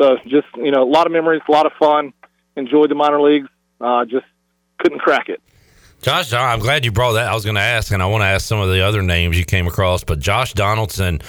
[0.00, 2.12] so just you know, a lot of memories, a lot of fun.
[2.56, 3.48] Enjoyed the minor leagues.
[3.80, 4.26] Uh, just
[4.78, 5.40] couldn't crack it.
[6.02, 7.28] Josh, I'm glad you brought that.
[7.28, 9.38] I was going to ask, and I want to ask some of the other names
[9.38, 11.20] you came across, but Josh Donaldson,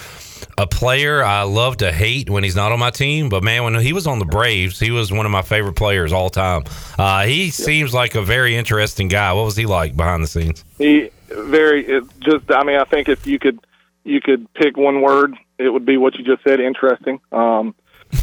[0.58, 3.76] a player I love to hate when he's not on my team, but man, when
[3.76, 6.64] he was on the Braves, he was one of my favorite players all time.
[6.98, 9.34] Uh, he seems like a very interesting guy.
[9.34, 10.64] What was he like behind the scenes?
[10.78, 12.50] He very just.
[12.50, 13.60] I mean, I think if you could
[14.06, 16.62] you could pick one word, it would be what you just said.
[16.62, 17.20] Interesting.
[17.34, 17.76] Um,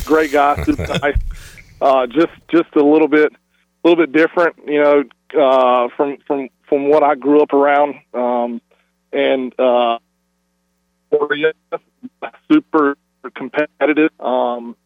[0.05, 1.17] great guy, super nice.
[1.81, 5.05] Uh, just just a little bit a little bit different, you know,
[5.41, 7.95] uh, from from from what I grew up around.
[8.13, 8.61] Um,
[9.13, 9.99] and uh,
[12.51, 12.97] super
[13.35, 14.11] competitive.
[14.21, 14.77] Um,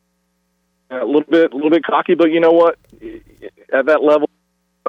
[0.90, 2.78] a little bit, a little bit cocky, but you know what?
[3.72, 4.28] At that level,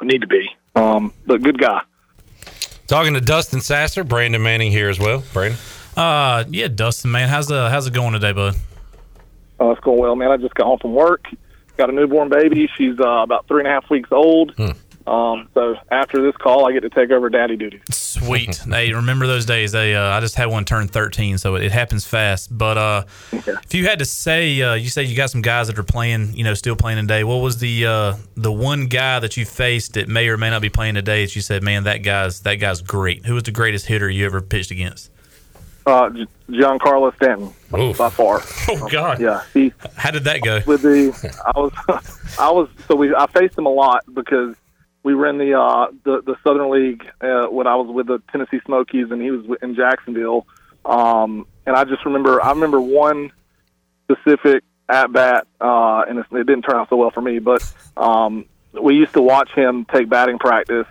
[0.00, 0.54] I need to be.
[0.76, 1.80] Um, but good guy.
[2.86, 5.24] Talking to Dustin Sasser, Brandon Manning here as well.
[5.32, 5.58] Brandon,
[5.96, 8.54] Uh, yeah, Dustin, man, how's uh how's it going today, bud?
[9.60, 10.30] Uh, it's going well, man.
[10.30, 11.26] I just got home from work.
[11.76, 12.68] Got a newborn baby.
[12.76, 14.54] She's uh, about three and a half weeks old.
[15.06, 17.82] Um, so after this call, I get to take over daddy duty.
[17.90, 18.56] Sweet.
[18.68, 19.72] hey, remember those days?
[19.72, 22.56] They, uh, I just had one turn 13, so it, it happens fast.
[22.56, 25.78] But uh, if you had to say, uh, you say you got some guys that
[25.78, 27.22] are playing, you know, still playing today.
[27.22, 30.62] What was the uh, the one guy that you faced that may or may not
[30.62, 33.26] be playing today that you said, man, that guy's that guy's great.
[33.26, 35.10] Who was the greatest hitter you ever pitched against?
[35.86, 36.08] Uh,
[36.48, 38.40] Giancarlo Stanton, by far.
[38.68, 39.20] Oh God.
[39.20, 39.42] Yeah.
[39.52, 40.60] He, How did that go?
[40.66, 41.12] with the
[41.54, 41.72] I was
[42.38, 44.56] I was so we I faced him a lot because
[45.02, 48.22] we were in the uh the the Southern League uh, when I was with the
[48.32, 50.46] Tennessee Smokies and he was in Jacksonville
[50.86, 53.30] um and I just remember I remember one
[54.04, 57.62] specific at bat uh and it, it didn't turn out so well for me but
[57.96, 58.46] um
[58.80, 60.86] we used to watch him take batting practice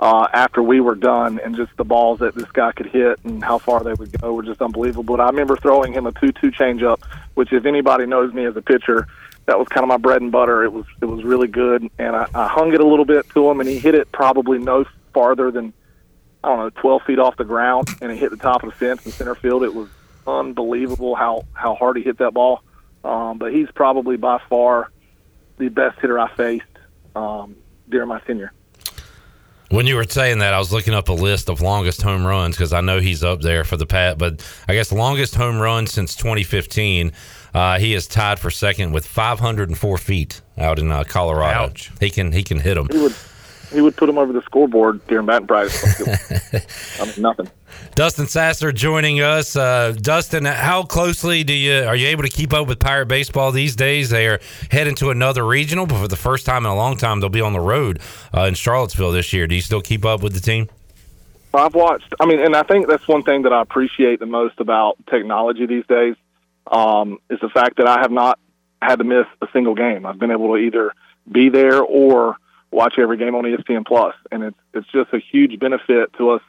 [0.00, 3.44] uh, after we were done, and just the balls that this guy could hit and
[3.44, 5.04] how far they would go were just unbelievable.
[5.04, 7.02] But I remember throwing him a two-two changeup,
[7.34, 9.06] which, if anybody knows me as a pitcher,
[9.44, 10.64] that was kind of my bread and butter.
[10.64, 13.50] It was it was really good, and I, I hung it a little bit to
[13.50, 15.74] him, and he hit it probably no farther than
[16.42, 18.76] I don't know, 12 feet off the ground, and it hit the top of the
[18.76, 19.64] fence in center field.
[19.64, 19.88] It was
[20.26, 22.62] unbelievable how how hard he hit that ball.
[23.04, 24.90] Um, but he's probably by far
[25.58, 26.64] the best hitter I faced
[27.14, 27.56] um,
[27.88, 28.52] during my tenure.
[29.70, 32.56] When you were saying that, I was looking up a list of longest home runs
[32.56, 34.18] because I know he's up there for the pat.
[34.18, 37.12] But I guess longest home run since 2015,
[37.54, 41.68] uh, he is tied for second with 504 feet out in uh, Colorado.
[42.00, 42.88] He can he can hit them.
[43.72, 46.00] He would put him over the scoreboard during batting practice.
[47.00, 47.48] I mean, nothing.
[47.94, 49.56] Dustin Sasser joining us.
[49.56, 53.52] Uh, Dustin, how closely do you are you able to keep up with Pirate baseball
[53.52, 54.10] these days?
[54.10, 54.40] They are
[54.70, 57.40] heading to another regional, but for the first time in a long time, they'll be
[57.40, 58.00] on the road
[58.36, 59.46] uh, in Charlottesville this year.
[59.46, 60.68] Do you still keep up with the team?
[61.52, 62.14] I've watched.
[62.20, 65.66] I mean, and I think that's one thing that I appreciate the most about technology
[65.66, 66.14] these days
[66.70, 68.38] um, is the fact that I have not
[68.80, 70.06] had to miss a single game.
[70.06, 70.92] I've been able to either
[71.30, 72.36] be there or
[72.70, 76.42] watch every game on ESPN Plus, and it's it's just a huge benefit to us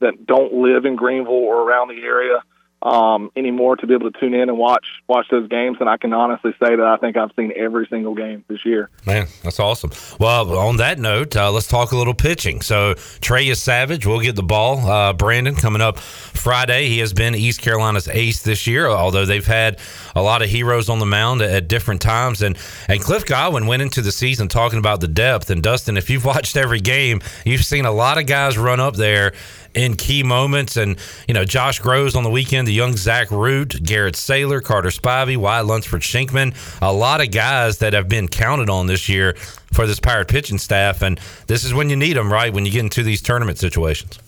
[0.00, 2.42] that don't live in Greenville or around the area
[2.82, 5.78] um, anymore to be able to tune in and watch watch those games.
[5.80, 8.88] And I can honestly say that I think I've seen every single game this year.
[9.04, 9.90] Man, that's awesome.
[10.20, 12.60] Well, on that note, uh, let's talk a little pitching.
[12.60, 14.06] So Trey Yesavage.
[14.06, 14.78] We'll get the ball.
[14.78, 16.88] Uh, Brandon coming up Friday.
[16.88, 19.80] He has been East Carolina's ace this year, although they've had
[20.14, 22.42] a lot of heroes on the mound at, at different times.
[22.42, 22.56] And
[22.88, 25.50] and Cliff Godwin went into the season talking about the depth.
[25.50, 28.94] And Dustin, if you've watched every game, you've seen a lot of guys run up
[28.94, 29.32] there
[29.74, 30.76] in key moments.
[30.76, 30.96] And,
[31.26, 35.36] you know, Josh Grosz on the weekend, the young Zach Root, Garrett Saylor, Carter Spivey,
[35.36, 39.34] Wyatt Lunsford Shinkman, a lot of guys that have been counted on this year
[39.72, 41.02] for this Pirate pitching staff.
[41.02, 42.52] And this is when you need them, right?
[42.52, 44.18] When you get into these tournament situations.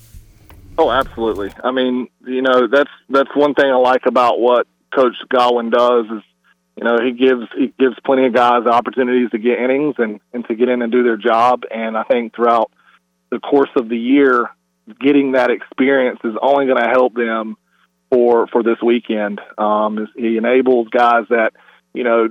[0.78, 1.52] Oh, absolutely.
[1.62, 6.06] I mean, you know, that's that's one thing I like about what Coach Godwin does
[6.06, 6.22] is,
[6.76, 10.46] you know, he gives he gives plenty of guys opportunities to get innings and and
[10.46, 11.64] to get in and do their job.
[11.70, 12.70] And I think throughout
[13.30, 14.48] the course of the year,
[15.00, 17.56] getting that experience is only going to help them
[18.10, 19.40] for for this weekend.
[19.56, 21.52] Um, he enables guys that
[21.94, 22.28] you know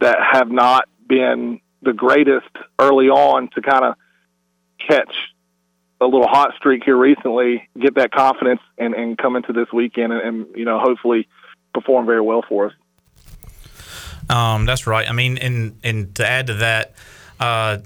[0.00, 2.48] that have not been the greatest
[2.78, 3.94] early on to kind of
[4.86, 5.14] catch
[6.00, 10.12] a little hot streak here recently, get that confidence, and, and come into this weekend
[10.12, 11.28] and, and you know hopefully
[11.72, 12.72] perform very well for us.
[14.28, 15.08] Um, that's right.
[15.08, 16.94] I mean, and and to add to that,
[17.38, 17.78] uh,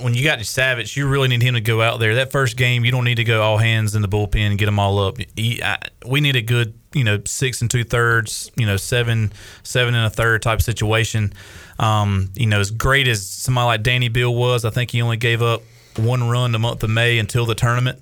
[0.00, 2.14] when you got Savage, you really need him to go out there.
[2.16, 4.66] That first game, you don't need to go all hands in the bullpen and get
[4.66, 5.16] them all up.
[5.36, 9.32] He, I, we need a good, you know, six and two thirds, you know, seven,
[9.62, 11.32] seven and a third type situation.
[11.78, 15.16] Um, you know, as great as somebody like Danny Beal was, I think he only
[15.16, 15.62] gave up
[15.96, 18.00] one run the month of May until the tournament.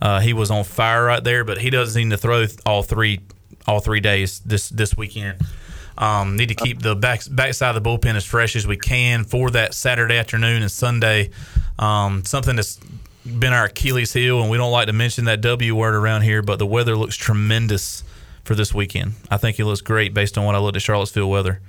[0.00, 3.20] Uh, he was on fire right there, but he doesn't need to throw all three,
[3.66, 5.38] all three days this this weekend.
[5.98, 9.24] Um, need to keep the back backside of the bullpen as fresh as we can
[9.24, 11.30] for that Saturday afternoon and Sunday.
[11.78, 12.78] Um, something that's
[13.24, 16.42] been our Achilles heel, and we don't like to mention that W word around here,
[16.42, 18.04] but the weather looks tremendous
[18.44, 19.14] for this weekend.
[19.30, 21.60] I think it looks great based on what I looked at Charlottesville weather.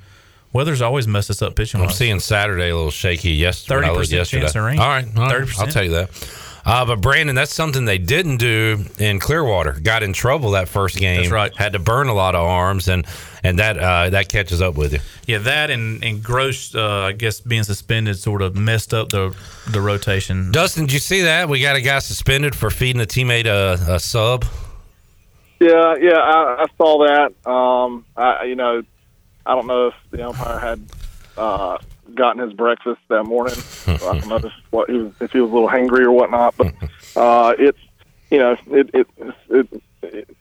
[0.54, 1.82] Weather's always messed us up pitching.
[1.82, 1.98] I'm wise.
[1.98, 3.32] seeing Saturday a little shaky.
[3.32, 4.42] Yesterday, 30% yesterday.
[4.42, 4.80] chance of rain.
[4.80, 5.60] All right, all right, 30%.
[5.60, 6.10] I'll take that.
[6.68, 9.80] Uh, but Brandon, that's something they didn't do in Clearwater.
[9.82, 11.22] Got in trouble that first game.
[11.22, 11.56] That's right.
[11.56, 13.06] Had to burn a lot of arms, and
[13.42, 15.00] and that uh, that catches up with you.
[15.26, 19.34] Yeah, that and and Grosz, uh, I guess being suspended sort of messed up the
[19.70, 20.52] the rotation.
[20.52, 21.48] Dustin, did you see that?
[21.48, 24.44] We got a guy suspended for feeding a teammate a, a sub.
[25.62, 27.50] Yeah, yeah, I, I saw that.
[27.50, 28.84] Um, I, you know,
[29.46, 30.86] I don't know if the umpire had
[31.38, 31.78] uh,
[32.16, 33.56] gotten his breakfast that morning.
[33.98, 36.12] So I don't know if, what he was, if he was a little hangry or
[36.12, 36.56] whatnot.
[36.58, 36.74] But
[37.16, 37.80] uh, it's,
[38.30, 39.08] you know, it, it,
[39.50, 40.38] it, it,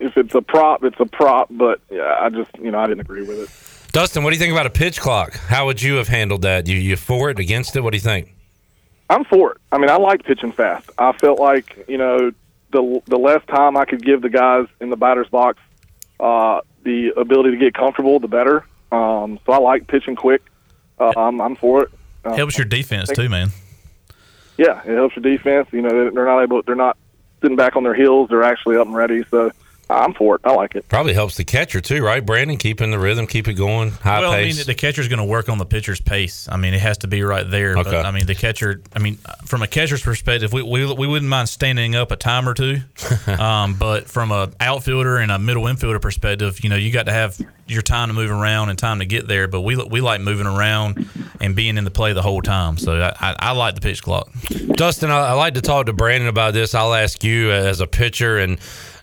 [0.00, 1.46] if it's a prop, it's a prop.
[1.48, 3.92] But yeah, I just, you know, I didn't agree with it.
[3.92, 5.34] Dustin, what do you think about a pitch clock?
[5.34, 6.66] How would you have handled that?
[6.66, 7.82] You you for it, against it?
[7.82, 8.34] What do you think?
[9.10, 9.58] I'm for it.
[9.72, 10.90] I mean, I like pitching fast.
[10.98, 12.32] I felt like you know
[12.72, 15.58] the the less time I could give the guys in the batter's box,
[16.20, 18.66] uh, the ability to get comfortable, the better.
[18.92, 20.42] Um, so I like pitching quick.
[21.00, 21.90] Uh, I'm, I'm for it.
[22.24, 23.50] Uh, Helps your defense too, man.
[24.56, 25.68] Yeah, it helps your defense.
[25.72, 26.62] You know, they're not able.
[26.62, 26.96] They're not
[27.40, 28.28] sitting back on their heels.
[28.28, 29.24] They're actually up and ready.
[29.30, 29.52] So
[29.90, 30.42] I'm for it.
[30.44, 30.86] I like it.
[30.88, 32.24] Probably helps the catcher too, right?
[32.24, 34.56] Brandon, keeping the rhythm, keep it going, high well, pace.
[34.56, 36.46] I mean, the catcher's going to work on the pitcher's pace.
[36.50, 37.78] I mean, it has to be right there.
[37.78, 37.90] Okay.
[37.90, 38.82] But, I mean, the catcher.
[38.94, 39.16] I mean,
[39.46, 42.80] from a catcher's perspective, we, we, we wouldn't mind standing up a time or two.
[43.38, 47.12] um, but from a outfielder and a middle infielder perspective, you know, you got to
[47.12, 49.48] have your time to move around and time to get there.
[49.48, 51.08] But we we like moving around
[51.40, 52.76] and being in the play the whole time.
[52.76, 54.30] So I, I, I like the pitch clock.
[54.74, 56.74] Dustin, I, I like to talk to Brandon about this.
[56.74, 58.58] I'll ask you as a pitcher, and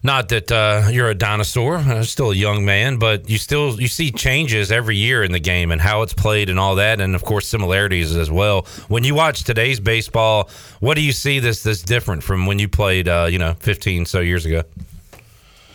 [0.05, 3.87] not that uh, you're a dinosaur, uh, still a young man, but you still you
[3.87, 7.15] see changes every year in the game and how it's played and all that, and
[7.15, 8.67] of course similarities as well.
[8.87, 10.49] When you watch today's baseball,
[10.79, 14.05] what do you see this this different from when you played, uh, you know, 15
[14.05, 14.61] so years ago?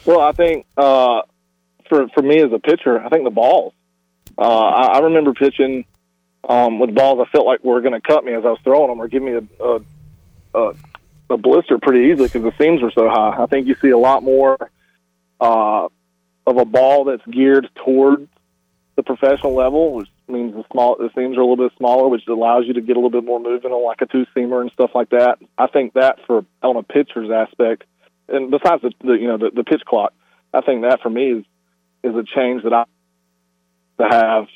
[0.04, 1.22] Well, I think uh,
[1.88, 3.74] for for me as a pitcher, I think the balls.
[4.38, 5.84] Uh, I, I remember pitching
[6.48, 8.88] um, with balls I felt like were going to cut me as I was throwing
[8.90, 9.80] them or give me a a,
[10.54, 10.74] a,
[11.30, 13.36] a blister pretty easily because the seams were so high.
[13.42, 14.56] I think you see a lot more
[15.40, 15.88] uh,
[16.46, 18.28] of a ball that's geared towards
[18.96, 22.26] the professional level, which means the small the seams are a little bit smaller, which
[22.28, 24.70] allows you to get a little bit more movement on like a two seamer and
[24.72, 25.38] stuff like that.
[25.56, 27.84] I think that for on a pitcher's aspect,
[28.28, 30.12] and besides the, the you know the, the pitch clock,
[30.52, 31.44] I think that for me is
[32.02, 32.84] is a change that I
[33.98, 34.46] to have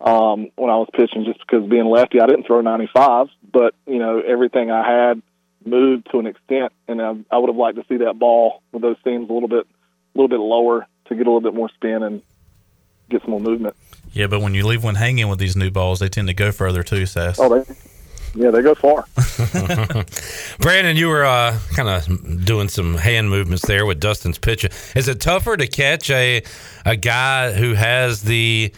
[0.00, 1.24] um, when I was pitching.
[1.24, 5.22] Just because being lefty, I didn't throw 95, but you know everything I had
[5.64, 8.82] moved to an extent, and I, I would have liked to see that ball with
[8.82, 11.68] those seams a little bit a little bit lower to get a little bit more
[11.70, 12.22] spin and
[13.08, 13.76] get some more movement.
[14.12, 16.50] Yeah, but when you leave one hanging with these new balls, they tend to go
[16.50, 17.38] further too, Sass.
[17.38, 17.74] Oh, they
[18.34, 19.06] yeah they go far.
[20.58, 24.64] Brandon, you were uh, kind of doing some hand movements there with Dustin's pitch.
[24.94, 26.42] Is it tougher to catch a
[26.84, 28.72] a guy who has the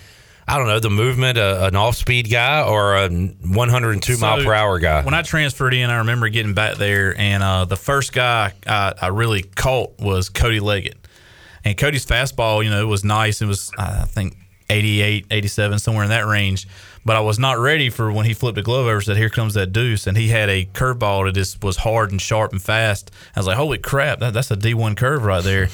[0.47, 4.52] I don't know the movement, uh, an off speed guy, or a 102 mile per
[4.52, 5.02] hour guy?
[5.02, 8.94] When I transferred in, I remember getting back there, and uh, the first guy I,
[9.01, 10.97] I really caught was Cody Leggett.
[11.64, 13.40] And Cody's fastball, you know, it was nice.
[13.40, 14.36] It was, I think,
[14.69, 16.66] 88, 87, somewhere in that range.
[17.05, 19.55] But I was not ready for when he flipped the glove over, said, Here comes
[19.55, 20.06] that deuce.
[20.06, 23.10] And he had a curveball that just was hard and sharp and fast.
[23.36, 25.69] I was like, Holy crap, that, that's a D1 curve right there.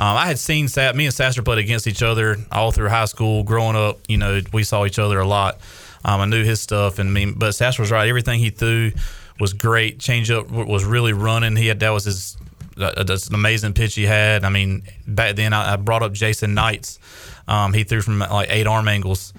[0.00, 3.04] Um, I had seen Sat, me and Sasser played against each other all through high
[3.04, 3.42] school.
[3.42, 5.60] Growing up, you know, we saw each other a lot.
[6.06, 8.08] Um, I knew his stuff, and me, but Sasser was right.
[8.08, 8.92] Everything he threw
[9.38, 9.98] was great.
[9.98, 11.54] Changeup w- was really running.
[11.54, 12.38] He had that was his
[12.80, 14.42] uh, that's an amazing pitch he had.
[14.42, 16.98] I mean, back then I, I brought up Jason Knights.
[17.46, 19.34] Um, he threw from like eight arm angles.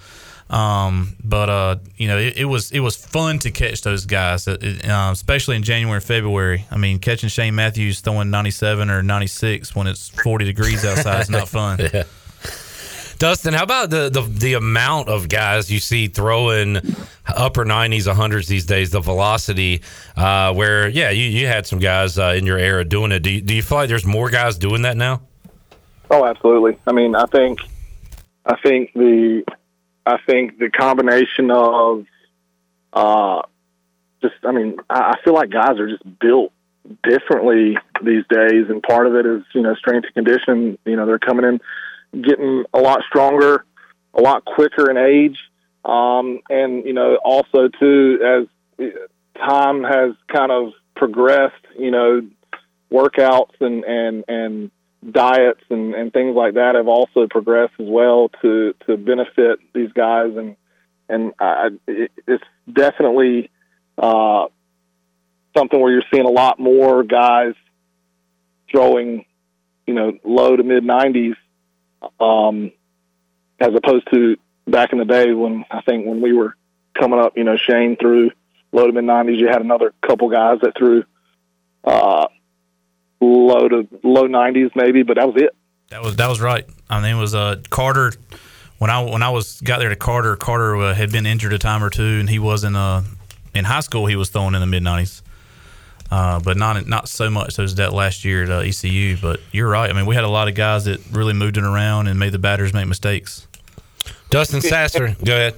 [0.52, 4.48] Um, but uh, you know, it, it was it was fun to catch those guys,
[4.48, 6.66] It- it, um, especially in January and February.
[6.70, 11.30] I mean, catching Shane Matthews throwing 97 or 96 when it's 40 degrees outside is
[11.30, 11.80] not fun.
[11.94, 12.04] Yeah.
[13.18, 16.78] Dustin, how about the, the the amount of guys you see throwing
[17.28, 18.90] upper 90s, 100s these days?
[18.90, 19.84] The velocity,
[20.18, 23.20] uh, where yeah, you, you had some guys uh, in your era doing it.
[23.20, 25.22] Do you, do you feel like there's more guys doing that now?
[26.10, 26.80] Oh, absolutely.
[26.88, 27.60] I mean, I think,
[28.48, 29.44] I think the,
[30.06, 32.06] I think the combination of,
[32.94, 33.42] uh,
[34.22, 36.52] just, I mean, I, feel like guys are just built
[37.04, 40.78] differently these days, and part of it is you know strength and condition.
[40.86, 43.66] You know, they're coming in, getting a lot stronger,
[44.14, 45.38] a lot quicker in age,
[45.86, 48.48] um, and you know also too
[48.80, 48.88] as
[49.38, 51.66] time has kind of progressed.
[51.78, 52.22] You know,
[52.92, 54.72] workouts and and and
[55.10, 59.92] diets and, and things like that have also progressed as well to to benefit these
[59.94, 60.56] guys and
[61.10, 63.50] and I, it, it's definitely
[63.98, 64.46] uh,
[65.58, 67.54] something where you're seeing a lot more guys
[68.72, 69.26] throwing
[69.88, 71.36] you know low to mid 90s
[72.20, 72.72] um,
[73.60, 74.38] as opposed to
[74.68, 76.56] back in the day when I think when we were
[77.00, 78.32] coming up, you know, Shane threw
[78.72, 79.40] low to mid nineties.
[79.40, 81.04] You had another couple guys that threw
[81.84, 82.28] uh,
[83.22, 85.56] low to low nineties maybe, but that was it.
[85.90, 86.66] That was that was right.
[86.90, 88.14] I mean, it was uh, Carter.
[88.78, 91.60] When I when I was got there to Carter, Carter uh, had been injured a
[91.60, 93.02] time or two, and he wasn't uh,
[93.54, 94.08] in high school.
[94.08, 95.22] He was throwing in the mid nineties,
[96.10, 99.18] uh, but not not so much as that last year at uh, ECU.
[99.22, 99.90] But you're right.
[99.90, 102.32] I mean, we had a lot of guys that really moved it around and made
[102.32, 103.48] the batters make mistakes.
[104.30, 105.56] Dustin Sasser, go ahead.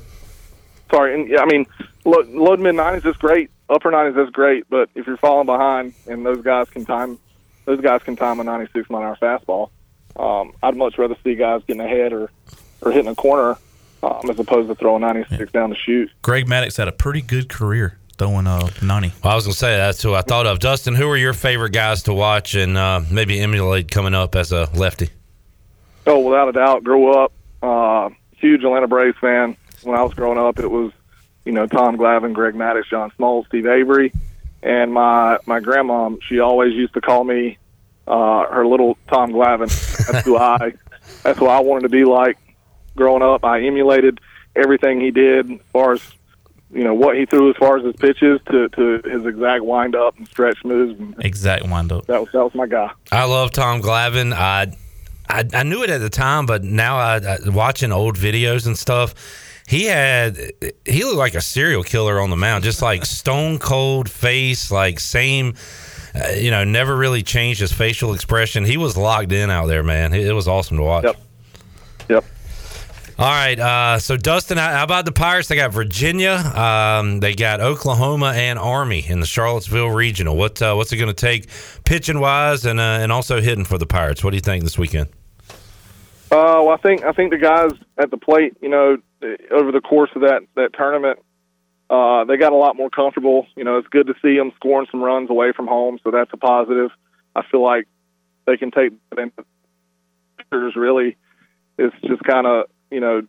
[0.91, 1.65] Sorry, and yeah, I mean,
[2.05, 3.49] low, low to mid nineties is great.
[3.69, 7.19] Upper nineties is great, but if you're falling behind and those guys can time,
[7.65, 9.69] those guys can time a ninety six mile an hour fastball.
[10.15, 12.29] Um, I'd much rather see guys getting ahead or
[12.81, 13.57] or hitting a corner
[14.03, 16.11] um, as opposed to throwing ninety six down the chute.
[16.21, 19.11] Greg Maddux had a pretty good career throwing uh, ninety.
[19.23, 20.59] Well, I was gonna say that's who I thought of.
[20.59, 24.51] Dustin, who are your favorite guys to watch and uh, maybe emulate coming up as
[24.51, 25.09] a lefty?
[26.05, 27.31] Oh, without a doubt, grew up
[27.61, 29.55] uh, huge Atlanta Braves fan.
[29.83, 30.91] When I was growing up, it was
[31.45, 34.13] you know Tom Glavine, Greg Maddux, John Smoltz, Steve Avery,
[34.63, 36.21] and my my grandmom.
[36.23, 37.57] She always used to call me
[38.07, 40.07] uh, her little Tom Glavine.
[40.07, 40.73] That's who I
[41.23, 42.37] that's who I wanted to be like
[42.95, 43.43] growing up.
[43.43, 44.19] I emulated
[44.55, 46.01] everything he did as far as
[46.71, 49.95] you know what he threw as far as his pitches to, to his exact wind
[49.95, 50.99] up and stretch moves.
[50.99, 52.05] And Exact wind up.
[52.07, 52.91] that was that was my guy.
[53.11, 54.33] I love Tom Glavine.
[54.33, 54.75] I,
[55.29, 58.77] I I knew it at the time, but now I, I watching old videos and
[58.77, 59.13] stuff.
[59.67, 60.37] He had
[60.85, 64.99] he looked like a serial killer on the mound, just like stone cold face, like
[64.99, 65.55] same.
[66.15, 68.65] Uh, you know, never really changed his facial expression.
[68.65, 70.13] He was locked in out there, man.
[70.13, 71.05] It, it was awesome to watch.
[71.05, 71.17] Yep.
[72.07, 72.25] Yep.
[73.17, 73.59] All right.
[73.59, 75.47] Uh, so, Dustin, how how about the Pirates?
[75.47, 76.33] They got Virginia.
[76.33, 80.35] Um, they got Oklahoma and Army in the Charlottesville regional.
[80.35, 81.47] What uh, what's it going to take,
[81.83, 84.23] pitching wise, and uh, and also hitting for the Pirates?
[84.23, 85.09] What do you think this weekend?
[86.33, 88.97] Uh, well, I think I think the guys at the plate, you know,
[89.51, 91.19] over the course of that that tournament,
[91.91, 93.45] uh, they got a lot more comfortable.
[93.55, 96.31] You know, it's good to see them scoring some runs away from home, so that's
[96.33, 96.89] a positive.
[97.35, 97.87] I feel like
[98.47, 99.31] they can take that.
[100.75, 101.17] Really,
[101.77, 103.21] it's just kind of you know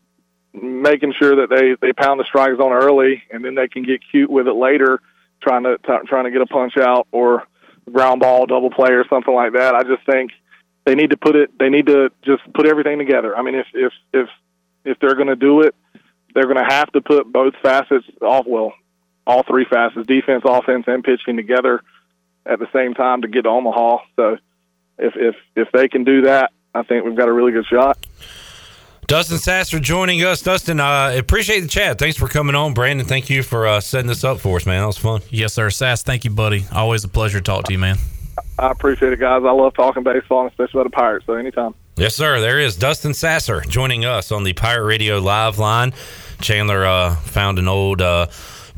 [0.54, 4.00] making sure that they they pound the strike zone early, and then they can get
[4.10, 5.02] cute with it later,
[5.42, 7.42] trying to t- trying to get a punch out or
[7.92, 9.74] ground ball, double play, or something like that.
[9.74, 10.30] I just think
[10.84, 11.58] they need to put it.
[11.58, 13.36] They need to just put everything together.
[13.36, 14.28] I mean, if if if
[14.84, 15.74] if they're going to do it,
[16.34, 18.46] they're going to have to put both facets off.
[18.46, 18.72] Well,
[19.26, 21.82] all three facets: defense, offense, and pitching together
[22.46, 23.98] at the same time to get to Omaha.
[24.16, 24.38] So,
[24.98, 28.06] if if if they can do that, I think we've got a really good shot.
[29.06, 30.40] Dustin Sasser joining us.
[30.40, 31.98] Dustin, I uh, appreciate the chat.
[31.98, 33.06] Thanks for coming on, Brandon.
[33.06, 34.80] Thank you for uh, setting this up for us, man.
[34.80, 35.20] That was fun.
[35.28, 35.68] Yes, sir.
[35.68, 36.64] Sass, thank you, buddy.
[36.72, 37.98] Always a pleasure to talk to you, man.
[38.58, 39.42] I appreciate it, guys.
[39.44, 41.26] I love talking baseball, and especially about the Pirates.
[41.26, 41.74] So anytime.
[41.96, 42.40] Yes, sir.
[42.40, 45.92] There is Dustin Sasser joining us on the Pirate Radio live line.
[46.40, 48.26] Chandler uh, found an old uh,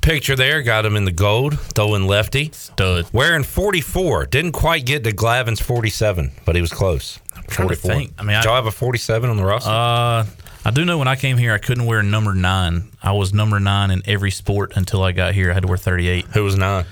[0.03, 2.51] picture there, got him in the gold, throwing lefty.
[2.53, 3.07] Stud.
[3.13, 4.27] Wearing 44.
[4.27, 7.19] Didn't quite get to Glavine's 47, but he was close.
[7.49, 8.13] trying to think.
[8.19, 9.71] I mean, Did I- y'all have a 47 on the roster?
[9.71, 10.25] Uh,
[10.65, 12.89] I do know when I came here, I couldn't wear number nine.
[13.03, 15.51] I was number nine in every sport until I got here.
[15.51, 16.25] I had to wear 38.
[16.35, 16.85] Who was nine?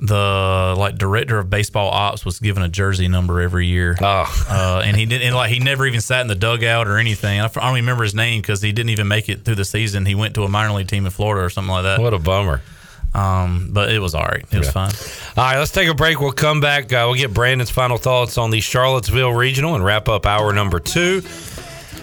[0.00, 3.96] The like director of baseball ops was given a jersey number every year.
[4.00, 5.26] Oh, uh, and he didn't.
[5.26, 7.40] And like he never even sat in the dugout or anything.
[7.40, 10.06] I don't remember his name because he didn't even make it through the season.
[10.06, 12.00] He went to a minor league team in Florida or something like that.
[12.00, 12.62] What a bummer.
[13.14, 14.44] Um, but it was all right.
[14.52, 14.72] It was Yeah.
[14.72, 14.92] fine.
[15.36, 16.20] All right, let's take a break.
[16.20, 16.92] We'll come back.
[16.92, 20.78] Uh, we'll get Brandon's final thoughts on the Charlottesville Regional and wrap up hour number
[20.78, 21.22] two.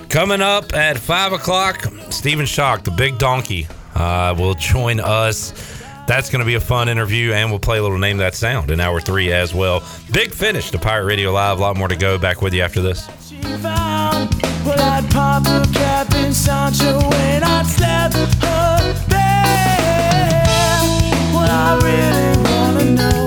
[0.09, 5.53] Coming up at 5 o'clock, Stephen Schoch, the big donkey, uh, will join us.
[6.07, 8.69] That's going to be a fun interview, and we'll play a little Name That Sound
[8.69, 9.83] in hour three as well.
[10.11, 11.57] Big finish to Pirate Radio Live.
[11.57, 12.17] A lot more to go.
[12.17, 13.07] Back with you after this.
[14.65, 18.25] Well, I'd pop a cap in Sancho I'd slap her.
[21.33, 23.24] What I really wanna know,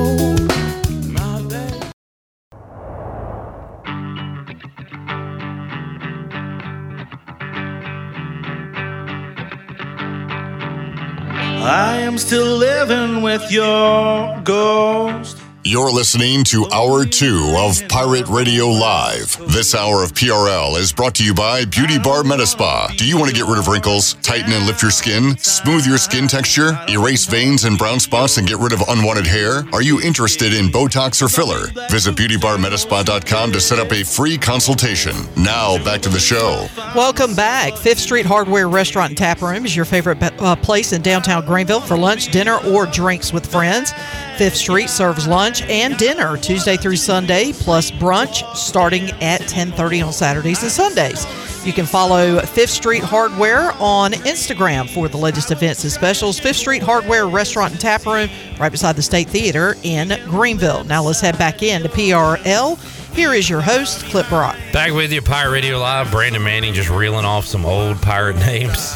[11.69, 15.38] I am still living with your ghost.
[15.65, 19.37] You're listening to Hour 2 of Pirate Radio Live.
[19.49, 22.97] This hour of PRL is brought to you by Beauty Bar Medspa.
[22.97, 25.99] Do you want to get rid of wrinkles, tighten and lift your skin, smooth your
[25.99, 29.65] skin texture, erase veins and brown spots, and get rid of unwanted hair?
[29.73, 31.67] Are you interested in Botox or filler?
[31.91, 35.17] Visit beautybarmedspa.com to set up a free consultation.
[35.37, 36.69] Now, back to the show.
[36.95, 37.77] Welcome back.
[37.77, 41.81] Fifth Street Hardware Restaurant and Tap Room is your favorite uh, place in downtown Greenville
[41.81, 43.93] for lunch, dinner, or drinks with friends.
[44.39, 50.03] Fifth Street serves lunch lunch and dinner Tuesday through Sunday, plus brunch starting at 10:30
[50.03, 51.27] on Saturdays and Sundays.
[51.65, 56.39] You can follow Fifth Street Hardware on Instagram for the latest events and specials.
[56.39, 58.29] Fifth Street Hardware Restaurant and Tap Room,
[58.61, 60.85] right beside the State Theater in Greenville.
[60.85, 62.79] Now let's head back into PRL.
[63.15, 64.57] Here is your host, Clip Brock.
[64.75, 66.11] Back with you, Pirate Radio Live.
[66.11, 68.95] Brandon Manning just reeling off some old pirate names,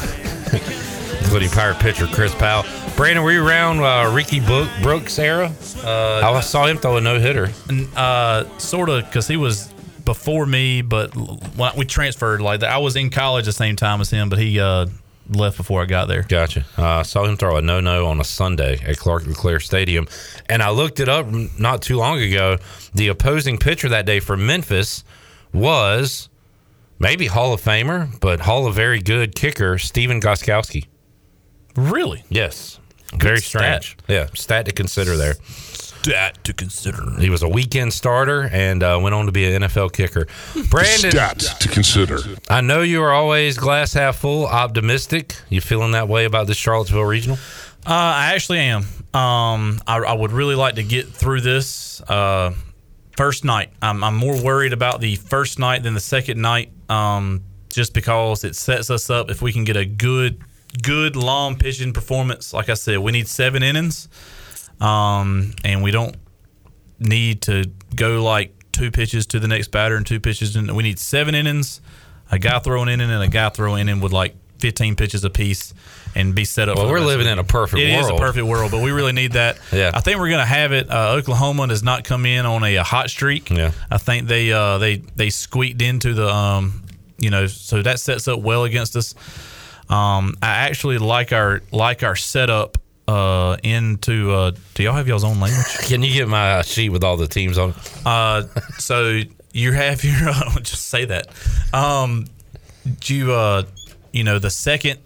[1.19, 2.82] including pirate pitcher Chris Powell.
[2.95, 5.51] Brandon, were you around uh, Ricky Book, Brooks era?
[5.83, 7.49] Uh, I saw him throw a no hitter.
[7.95, 9.73] Uh, sort of, because he was
[10.05, 12.69] before me, but when we transferred like that.
[12.69, 14.85] I was in college the same time as him, but he uh,
[15.29, 16.23] left before I got there.
[16.23, 16.65] Gotcha.
[16.77, 20.07] Uh, I saw him throw a no no on a Sunday at Clark LeClair Stadium.
[20.47, 22.57] And I looked it up not too long ago.
[22.93, 25.03] The opposing pitcher that day for Memphis
[25.51, 26.29] was
[26.99, 30.85] maybe Hall of Famer, but Hall of Very Good kicker, Stephen Gostkowski.
[31.75, 32.23] Really?
[32.29, 32.79] Yes.
[33.17, 33.83] Very stat.
[33.83, 33.97] strange.
[34.07, 35.35] Yeah, stat to consider there.
[35.43, 37.17] Stat to consider.
[37.19, 40.27] He was a weekend starter and uh, went on to be an NFL kicker.
[40.69, 42.19] Brandon, Stats to consider.
[42.49, 45.35] I know you are always glass half full, optimistic.
[45.49, 47.37] You feeling that way about this Charlottesville regional?
[47.85, 48.83] Uh, I actually am.
[49.13, 52.53] Um, I, I would really like to get through this uh,
[53.15, 53.69] first night.
[53.81, 58.43] I'm, I'm more worried about the first night than the second night, um, just because
[58.43, 59.29] it sets us up.
[59.29, 60.41] If we can get a good,
[60.81, 64.09] good long pitching performance, like I said, we need seven innings,
[64.79, 66.15] um, and we don't
[66.99, 70.55] need to go like two pitches to the next batter and two pitches.
[70.55, 71.81] And we need seven innings,
[72.31, 75.73] a guy throwing in and a guy throwing in with like 15 pitches apiece
[76.15, 76.77] and be set up.
[76.77, 78.19] Well, we're living in a perfect It is world.
[78.19, 79.57] a perfect world, but we really need that.
[79.73, 79.91] Yeah.
[79.93, 80.89] I think we're going to have it.
[80.89, 83.49] Uh, Oklahoma does not come in on a, a hot streak.
[83.49, 83.71] Yeah.
[83.91, 86.83] I think they uh, they they squeaked into the um,
[87.17, 89.15] you know, so that sets up well against us.
[89.89, 92.77] Um, I actually like our like our setup
[93.07, 95.65] uh into uh do y'all have y'all's own language?
[95.87, 97.73] Can you get my sheet with all the teams on?
[98.05, 98.43] Uh
[98.77, 101.27] so you have your uh, just say that.
[101.73, 102.27] Um
[103.01, 103.63] do you uh
[104.13, 104.99] you know the second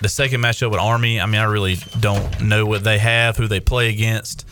[0.00, 3.46] the second matchup with Army, I mean I really don't know what they have, who
[3.46, 4.44] they play against,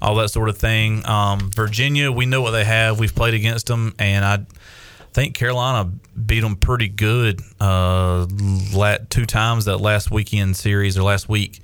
[0.00, 1.04] all that sort of thing.
[1.06, 2.98] Um Virginia, we know what they have.
[2.98, 4.46] We've played against them and I
[5.16, 5.90] think Carolina
[6.26, 8.26] beat them pretty good uh
[9.08, 11.60] two times that last weekend series or last week.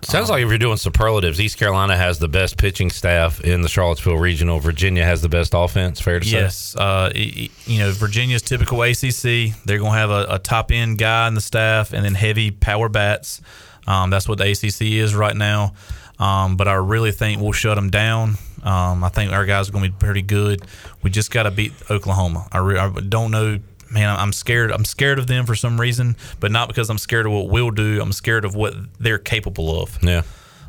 [0.00, 3.68] Sounds like if you're doing superlatives, East Carolina has the best pitching staff in the
[3.68, 4.58] Charlottesville regional.
[4.58, 6.00] Virginia has the best offense.
[6.00, 6.32] Fair to say.
[6.32, 9.54] Yes, uh, you know Virginia's typical ACC.
[9.64, 12.50] They're going to have a, a top end guy in the staff, and then heavy
[12.50, 13.42] power bats.
[13.86, 15.74] Um, that's what the ACC is right now.
[16.18, 18.36] Um, but I really think we'll shut them down.
[18.64, 20.62] Um, I think our guys are going to be pretty good.
[21.02, 22.48] We just got to beat Oklahoma.
[22.50, 23.58] I, re- I don't know,
[23.90, 24.08] man.
[24.18, 24.72] I'm scared.
[24.72, 27.70] I'm scared of them for some reason, but not because I'm scared of what we'll
[27.70, 28.00] do.
[28.00, 29.98] I'm scared of what they're capable of.
[30.02, 30.22] Yeah.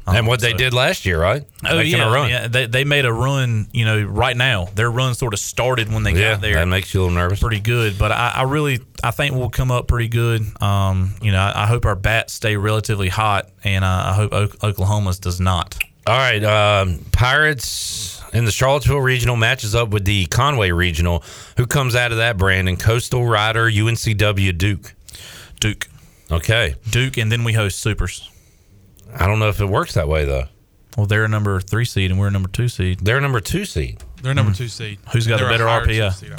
[0.07, 1.43] and what they did last year, right?
[1.65, 2.29] Oh Making yeah, a run.
[2.29, 2.47] yeah.
[2.47, 3.67] They, they made a run.
[3.71, 6.53] You know, right now their run sort of started when they Yeah, got there.
[6.55, 7.39] that makes you a little nervous.
[7.39, 10.43] Pretty good, but I, I really I think we'll come up pretty good.
[10.61, 14.31] Um, you know, I, I hope our bats stay relatively hot, and uh, I hope
[14.33, 15.75] o- Oklahoma's does not.
[16.07, 21.23] All right, um, Pirates in the Charlottesville regional matches up with the Conway regional.
[21.57, 22.37] Who comes out of that?
[22.37, 24.93] Brandon Coastal Rider, UNCW, Duke.
[25.59, 25.87] Duke.
[26.31, 28.29] Okay, Duke, and then we host Supers.
[29.17, 30.45] I don't know if it works that way though.
[30.97, 32.99] Well, they're a number three seed, and we're a number two seed.
[32.99, 34.01] They're a number two seed.
[34.21, 34.99] They're a number two seed.
[35.11, 36.13] Who's got They're a better RPI?
[36.13, 36.33] seed,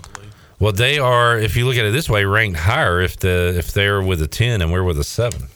[0.58, 1.38] Well, they are.
[1.38, 4.26] If you look at it this way, ranked higher if the if they're with a
[4.28, 5.48] ten and we're with a seven.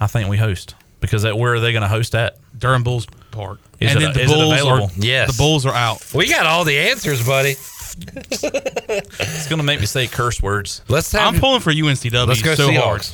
[0.00, 2.38] I think we host because that, where are they going to host at?
[2.58, 3.58] Durham Bulls Park.
[3.80, 4.86] Is and it- then the is Bulls available?
[4.86, 5.30] are Yes.
[5.36, 6.04] the Bulls are out.
[6.14, 7.56] We got all the answers, buddy.
[8.32, 10.82] It's going to make me say curse words.
[10.88, 11.34] Let's have.
[11.34, 12.82] I'm pulling for UNCW let's go so Seahawks.
[12.82, 13.06] hard.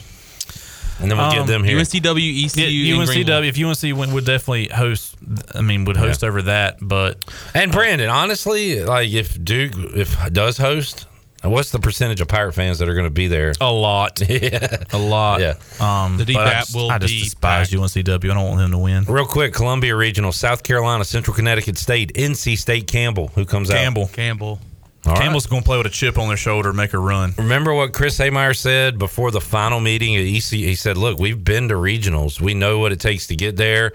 [1.01, 1.79] and then we'll get Um, them here.
[1.79, 3.41] UNCW, ECU, Yeah, and Greenville.
[3.43, 3.49] UNCW.
[3.49, 5.15] If UNC went, would definitely host.
[5.55, 10.59] I mean, would host over that, but And Brandon, honestly, like if Duke if does
[10.59, 11.07] host,
[11.51, 13.53] what's the percentage of Pirate fans that are going to be there?
[13.61, 14.77] a lot, yeah.
[14.93, 15.41] a lot.
[15.41, 15.55] Yeah.
[15.81, 17.81] Um, The but I DBAP just, will I just be despise packed.
[17.83, 18.31] UNCW.
[18.31, 19.05] I don't want them to win.
[19.05, 23.29] Real quick, Columbia Regional, South Carolina, Central Connecticut State, NC State, Campbell.
[23.35, 23.75] Who comes out?
[23.75, 24.09] Campbell.
[24.13, 24.61] Campbell.
[25.07, 25.21] All right.
[25.23, 27.33] Campbell's going to play with a chip on their shoulder, and make a run.
[27.39, 30.51] Remember what Chris Haymeyer said before the final meeting at EC?
[30.59, 32.41] He said, "Look, we've been to regionals.
[32.41, 33.93] We know what it takes to get there."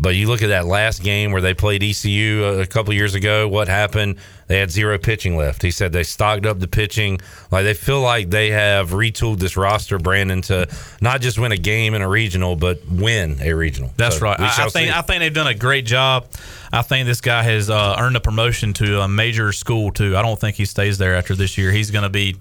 [0.00, 3.14] But you look at that last game where they played ECU a, a couple years
[3.14, 3.48] ago.
[3.48, 4.18] What happened?
[4.46, 5.60] They had zero pitching left.
[5.60, 7.20] He said they stocked up the pitching.
[7.50, 10.68] Like they feel like they have retooled this roster, Brandon, to
[11.00, 13.92] not just win a game in a regional, but win a regional.
[13.96, 14.38] That's So right.
[14.38, 14.90] I, I think see.
[14.90, 16.28] I think they've done a great job.
[16.72, 20.16] I think this guy has uh, earned a promotion to a major school too.
[20.16, 21.72] I don't think he stays there after this year.
[21.72, 22.36] He's going to be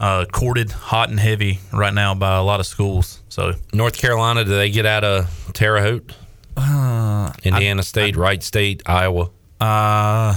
[0.00, 3.20] uh, courted hot and heavy right now by a lot of schools.
[3.28, 6.12] So North Carolina, do they get out of Terre Haute?
[6.56, 9.30] Uh, Indiana State, Wright State, Iowa.
[9.60, 10.36] Uh,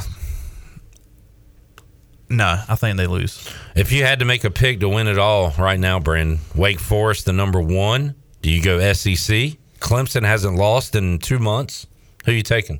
[2.30, 3.50] no, I think they lose.
[3.76, 6.80] If you had to make a pick to win it all right now, Brandon, Wake
[6.80, 8.16] Forest, the number one.
[8.42, 9.58] Do you go SEC?
[9.80, 11.88] Clemson hasn't lost in two months.
[12.26, 12.80] Who are you taking?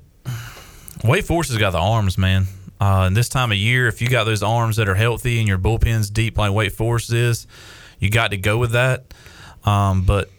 [1.04, 2.46] Wake Forest has got the arms, man.
[2.80, 5.48] Uh, and this time of year, if you got those arms that are healthy and
[5.48, 7.48] your bullpen's deep like Wake Forest is,
[8.00, 9.14] you got to go with that.
[9.66, 10.30] Um, but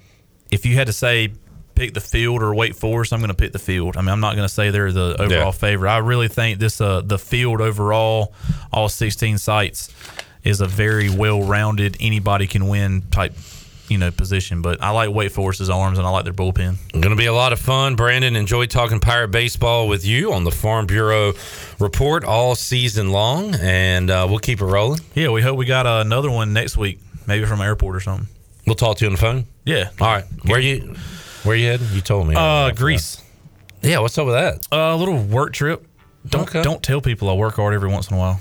[0.51, 1.33] if you had to say
[1.81, 3.97] pick the field or Wake Forest, I'm going to pick the field.
[3.97, 5.51] I mean, I'm not going to say they're the overall Yeah.
[5.51, 5.91] favorite.
[5.91, 8.35] I really think this uh, the field overall,
[8.71, 9.89] all 16 sites,
[10.45, 13.33] is a very well-rounded, anybody can win type,
[13.89, 14.61] you know, position.
[14.61, 16.77] But I like Wake Forest's arms and I like their bullpen.
[16.93, 17.95] Going to be a lot of fun.
[17.97, 21.33] Brandon, enjoy talking Pirate Baseball with you on the Farm Bureau
[21.79, 25.01] Report all season long, and uh, we'll keep it rolling.
[25.15, 28.29] Yeah, we hope we got uh, another one next week, maybe from airport or something.
[28.67, 29.47] We'll talk to you on the phone.
[29.65, 29.89] Yeah.
[30.01, 30.25] All right.
[30.45, 30.95] Where you?
[31.45, 31.87] Where you heading?
[31.93, 32.35] You told me.
[32.37, 33.23] Uh, Greece.
[33.83, 34.01] Yeah.
[34.01, 34.67] What's up with that?
[34.73, 35.87] a little work trip.
[36.29, 36.63] Don't Okay.
[36.63, 38.41] don't tell people I work hard every once in a while.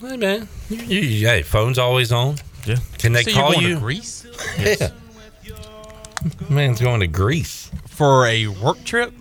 [0.00, 2.34] Hey man, you, you, hey, phone's always on.
[2.66, 2.78] Yeah.
[2.98, 3.78] Can they So you're call going to you?
[3.78, 4.26] Greece?
[4.58, 4.90] Yeah.
[6.48, 9.12] Man's going to Greece for a work trip.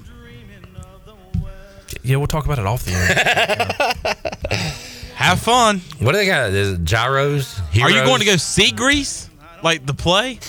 [2.04, 4.74] Yeah, we'll talk about it off the air.
[5.16, 5.80] Have fun.
[6.00, 6.50] What do they got?
[6.52, 7.60] Is it gyros?
[7.82, 9.30] Are you going to go see Greece?
[9.64, 10.40] Like the play?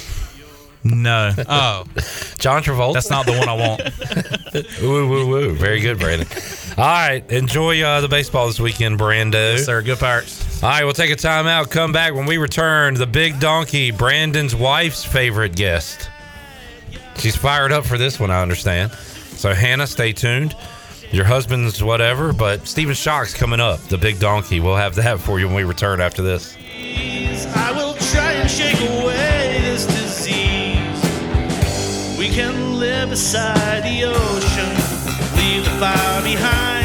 [0.84, 1.32] No.
[1.48, 1.84] Oh.
[2.38, 2.94] John Travolta?
[2.94, 4.82] That's not the one I want.
[4.82, 5.54] woo, woo, woo.
[5.54, 6.26] Very good, Brandon.
[6.76, 7.28] All right.
[7.30, 9.34] Enjoy uh, the baseball this weekend, Brando.
[9.34, 9.82] Yes, sir.
[9.82, 10.62] Good parts.
[10.62, 10.84] All right.
[10.84, 11.70] We'll take a time out.
[11.70, 12.94] Come back when we return.
[12.94, 16.10] The big donkey, Brandon's wife's favorite guest.
[17.16, 18.90] She's fired up for this one, I understand.
[18.92, 20.56] So, Hannah, stay tuned.
[21.12, 24.60] Your husband's whatever, but Stephen Schoch's coming up, the big donkey.
[24.60, 26.56] We'll have that for you when we return after this.
[27.54, 29.41] I will try and shake away this disease.
[29.41, 29.41] We
[32.32, 34.68] can live beside the ocean,
[35.36, 36.81] leave the fire behind.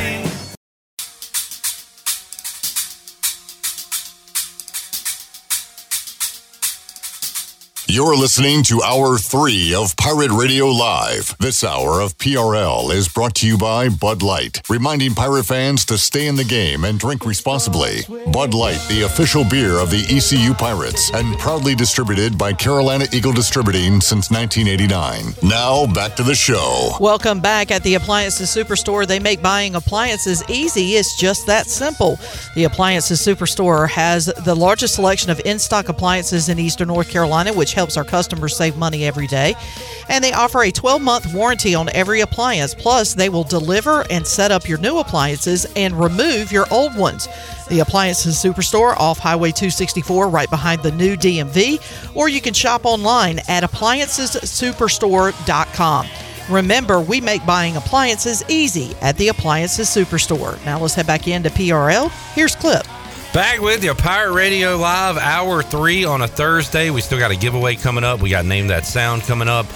[7.89, 11.34] You're listening to Hour 3 of Pirate Radio Live.
[11.39, 15.97] This hour of PRL is brought to you by Bud Light, reminding pirate fans to
[15.97, 18.01] stay in the game and drink responsibly.
[18.34, 23.31] Bud Light, the official beer of the ECU Pirates, and proudly distributed by Carolina Eagle
[23.31, 25.35] Distributing since 1989.
[25.49, 26.89] Now, back to the show.
[26.99, 29.07] Welcome back at the Appliances Superstore.
[29.07, 30.95] They make buying appliances easy.
[30.95, 32.19] It's just that simple.
[32.53, 37.53] The Appliances Superstore has the largest selection of in stock appliances in Eastern North Carolina,
[37.53, 39.54] which helps our customers save money every day.
[40.10, 42.74] And they offer a 12 month warranty on every appliance.
[42.74, 47.28] Plus, they will deliver and set up your new appliances and remove your old ones.
[47.70, 52.86] The Appliances Superstore off Highway 264, right behind the new DMV, or you can shop
[52.86, 56.08] online at appliancessuperstore.com.
[56.49, 60.64] Remember, we make buying appliances easy at the Appliances Superstore.
[60.66, 62.10] Now let's head back into PRL.
[62.34, 62.86] Here's Clip.
[63.38, 66.89] Back with you, Pirate Radio Live, hour three on a Thursday.
[66.89, 68.19] We still got a giveaway coming up.
[68.19, 69.68] We got Name That Sound coming up.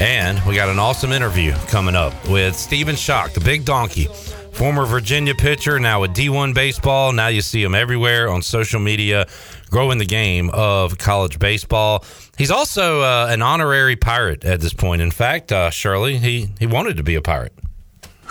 [0.00, 4.06] And we got an awesome interview coming up with Stephen Schoch, the big donkey,
[4.50, 7.12] former Virginia pitcher, now with D1 baseball.
[7.12, 9.28] Now you see him everywhere on social media,
[9.70, 12.04] growing the game of college baseball.
[12.36, 15.00] He's also uh, an honorary pirate at this point.
[15.00, 17.52] In fact, uh, Shirley, he, he wanted to be a pirate.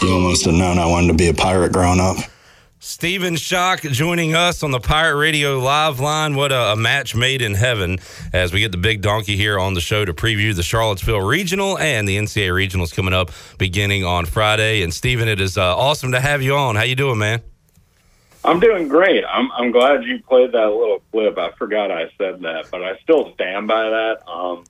[0.01, 2.17] You almost have known I wanted to be a pirate growing up.
[2.85, 6.35] Stephen Schoch joining us on the Pirate Radio live line.
[6.35, 7.97] What a, a match made in heaven
[8.33, 11.77] as we get the big donkey here on the show to preview the Charlottesville Regional
[11.77, 14.83] and the NCAA Regionals coming up beginning on Friday.
[14.83, 16.75] And Stephen, it is uh, awesome to have you on.
[16.75, 17.41] How you doing, man?
[18.43, 19.23] I'm doing great.
[19.23, 21.37] I'm I'm glad you played that little clip.
[21.37, 24.27] I forgot I said that, but I still stand by that.
[24.27, 24.65] Um,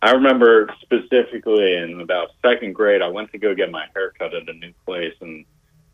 [0.00, 4.32] I remember specifically in about second grade, I went to go get my hair cut
[4.32, 5.44] at a new place, and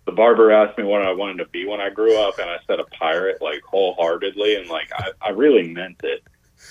[0.06, 2.58] the barber asked me what I wanted to be when I grew up, and I
[2.66, 6.22] said a pirate, like wholeheartedly, and like I, I really meant it.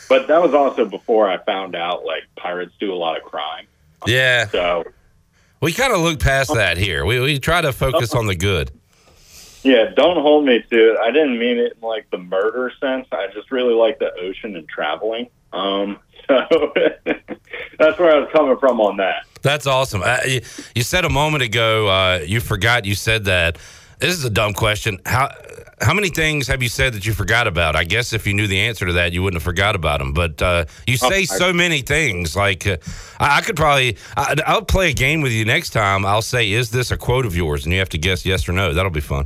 [0.09, 3.67] But that was also before I found out like pirates do a lot of crime.
[4.05, 4.47] Yeah.
[4.47, 4.83] So
[5.63, 7.05] We kind of look past that here.
[7.05, 8.69] We, we try to focus on the good.
[9.63, 10.97] Yeah, don't hold me to it.
[10.99, 13.07] I didn't mean it in like the murder sense.
[13.13, 15.29] I just really like the ocean and traveling.
[15.53, 16.73] Um, so
[17.79, 19.25] that's where I was coming from on that.
[19.41, 20.01] That's awesome.
[20.03, 20.17] Uh,
[20.75, 23.57] you, said a moment ago uh, you forgot you said that.
[23.99, 24.99] This is a dumb question.
[25.05, 25.29] How
[25.81, 27.75] how many things have you said that you forgot about?
[27.75, 30.11] I guess if you knew the answer to that, you wouldn't have forgot about them.
[30.13, 32.35] But uh, you Oh, say I- so many things.
[32.35, 32.77] Like uh,
[33.19, 36.05] I, I could probably I, I'll play a game with you next time.
[36.05, 38.51] I'll say, "Is this a quote of yours?" And you have to guess yes or
[38.51, 38.73] no.
[38.73, 39.25] That'll be fun.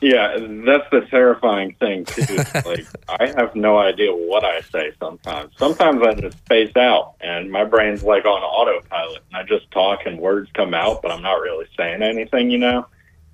[0.00, 2.36] Yeah, that's the terrifying thing too.
[2.66, 5.52] like I have no idea what I say sometimes.
[5.56, 10.00] Sometimes I just space out and my brain's like on autopilot and I just talk
[10.04, 12.86] and words come out, but I'm not really saying anything, you know.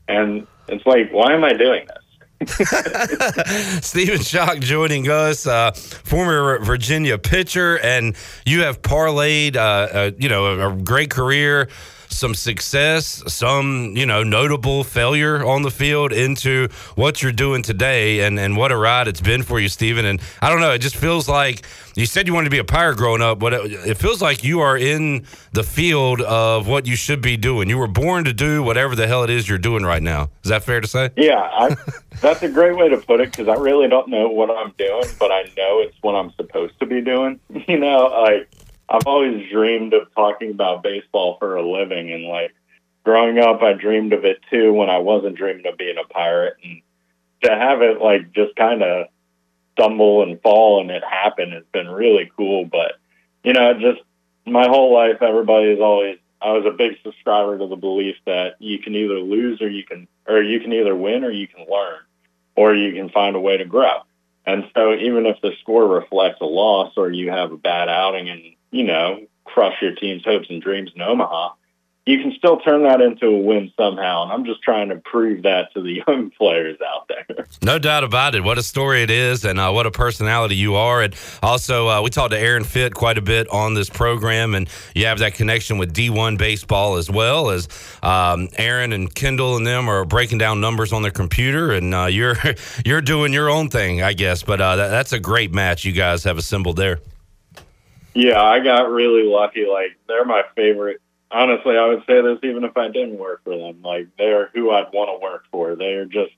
[0.06, 2.02] And it's like, why am I doing this?
[3.82, 10.28] Stephen Schoch joining us, uh, former Virginia pitcher, and you have parlayed, uh, uh, you
[10.28, 11.68] know, a, a great career,
[12.12, 18.20] some success, some you know notable failure on the field into what you're doing today,
[18.20, 20.04] and and what a ride it's been for you, Stephen.
[20.04, 21.62] And I don't know, it just feels like
[21.94, 24.42] you said you wanted to be a pirate growing up, but it, it feels like
[24.42, 27.68] you are in the field of what you should be doing.
[27.68, 30.30] You were born to do whatever the hell it is you're doing right now.
[30.42, 31.10] Is that fair to say?
[31.16, 31.76] Yeah, I,
[32.20, 35.04] that's a great way to put it because I really don't know what I'm doing,
[35.18, 37.40] but I know it's what I'm supposed to be doing.
[37.68, 38.50] You know, like
[38.92, 42.54] I've always dreamed of talking about baseball for a living, and like
[43.04, 46.56] growing up, I dreamed of it too when I wasn't dreaming of being a pirate,
[46.62, 46.82] and
[47.42, 49.06] to have it like just kind of
[49.72, 52.66] stumble and fall and it happen has been really cool.
[52.66, 52.92] But
[53.42, 54.02] you know, just
[54.44, 56.18] my whole life, everybody's always.
[56.42, 59.84] I was a big subscriber to the belief that you can either lose or you
[59.84, 62.00] can, or you can either win or you can learn,
[62.56, 64.00] or you can find a way to grow.
[64.44, 68.28] And so, even if the score reflects a loss or you have a bad outing
[68.28, 68.42] and
[68.72, 71.50] you know crush your team's hopes and dreams in Omaha,
[72.04, 74.24] you can still turn that into a win somehow.
[74.24, 77.46] And I'm just trying to prove that to the young players out there.
[77.62, 78.42] No doubt about it.
[78.42, 81.02] What a story it is, and uh, what a personality you are.
[81.02, 84.68] And also, uh, we talked to Aaron Fitt quite a bit on this program, and
[84.96, 87.68] you have that connection with D1 baseball as well as
[88.02, 92.06] um, Aaron and Kendall and them are breaking down numbers on their computer, and uh,
[92.10, 92.36] you're
[92.84, 94.42] you're doing your own thing, I guess.
[94.42, 96.98] But uh, that, that's a great match you guys have assembled there.
[98.14, 99.66] Yeah, I got really lucky.
[99.66, 101.00] Like they're my favorite.
[101.30, 103.82] Honestly, I would say this even if I didn't work for them.
[103.82, 105.76] Like they're who I'd want to work for.
[105.76, 106.32] They're just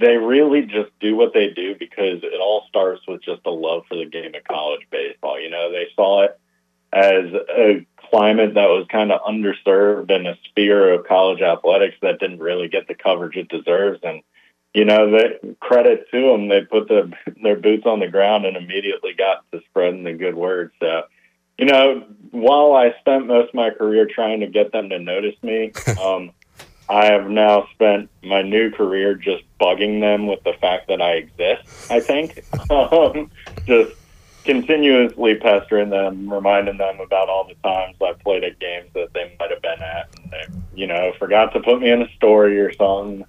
[0.00, 3.82] they really just do what they do because it all starts with just a love
[3.88, 5.40] for the game of college baseball.
[5.40, 6.40] You know, they saw it
[6.92, 12.20] as a climate that was kind of underserved and a sphere of college athletics that
[12.20, 14.00] didn't really get the coverage it deserves.
[14.02, 14.22] And
[14.76, 17.10] you know, they, credit to them, they put the,
[17.42, 20.70] their boots on the ground and immediately got to spreading the good word.
[20.80, 21.04] So,
[21.56, 25.42] you know, while I spent most of my career trying to get them to notice
[25.42, 25.72] me,
[26.04, 26.30] um,
[26.90, 31.12] I have now spent my new career just bugging them with the fact that I
[31.12, 31.90] exist.
[31.90, 33.30] I think um,
[33.64, 33.92] just
[34.44, 39.34] continuously pestering them, reminding them about all the times I played at games that they
[39.40, 42.60] might have been at, and they, you know, forgot to put me in a story
[42.60, 43.24] or something.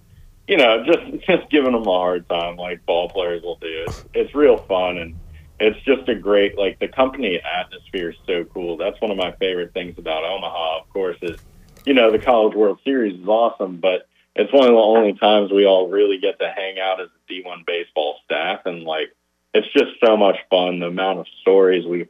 [0.48, 3.86] You know, just just giving them a hard time like ball players will do.
[3.88, 5.16] It's, it's real fun and
[5.60, 8.78] it's just a great like the company atmosphere is so cool.
[8.78, 10.80] That's one of my favorite things about Omaha.
[10.80, 11.40] Of course, is
[11.86, 15.52] you know the College World Series is awesome, but it's one of the only times
[15.52, 19.16] we all really get to hang out as a D1 baseball staff, and like
[19.54, 20.80] it's just so much fun.
[20.80, 22.06] The amount of stories we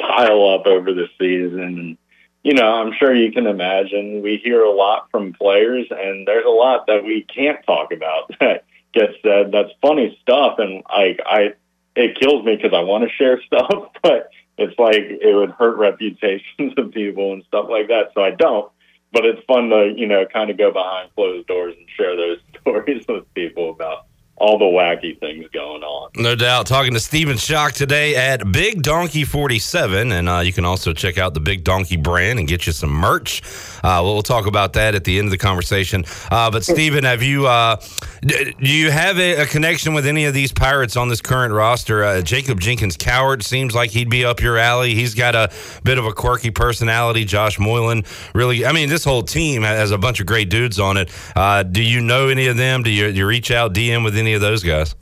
[0.00, 1.98] pile up over the season, and
[2.42, 6.46] you know, I'm sure you can imagine we hear a lot from players, and there's
[6.46, 8.64] a lot that we can't talk about that
[8.94, 9.52] gets said.
[9.52, 11.54] That's funny stuff, and like I
[11.96, 15.76] it kills me because I want to share stuff, but it's like it would hurt
[15.76, 18.12] reputations of people and stuff like that.
[18.14, 18.70] So I don't.
[19.12, 22.38] But it's fun to you know kind of go behind closed doors and share those
[22.60, 24.06] stories with people about
[24.40, 26.10] all the wacky things going on.
[26.16, 26.66] No doubt.
[26.66, 30.12] Talking to Stephen Schoch today at Big Donkey 47.
[30.12, 32.90] And uh, you can also check out the Big Donkey brand and get you some
[32.90, 33.42] merch.
[33.84, 36.04] Uh, we'll, talk about that at the end of the conversation.
[36.30, 37.76] Uh, but, Stephen, have you uh,
[38.22, 42.04] do you have a, a, connection with any of these Pirates on this current roster?
[42.04, 44.94] Uh, Jacob Jenkins Cowart seems like he'd be up your alley.
[44.94, 45.50] He's got a
[45.84, 47.24] bit of a quirky personality.
[47.24, 48.04] Josh Moylan,
[48.34, 51.10] really, I mean, this whole team has a bunch of great dudes on it.
[51.34, 52.82] Uh, do you know any of them?
[52.82, 54.94] Do you, you reach out, DM with any of those guys?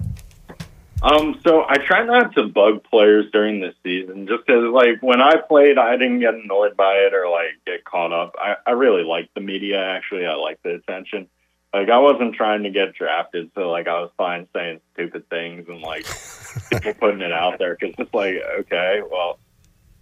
[1.00, 5.20] Um, so I try not to bug players during the season, just because like when
[5.20, 8.34] I played, I didn't get annoyed by it or like get caught up.
[8.38, 9.80] I, I really like the media.
[9.80, 11.28] Actually, I like the attention.
[11.72, 15.68] Like I wasn't trying to get drafted, so like I was fine saying stupid things
[15.68, 16.05] and like
[16.70, 19.38] people putting it out there because it's like okay, well,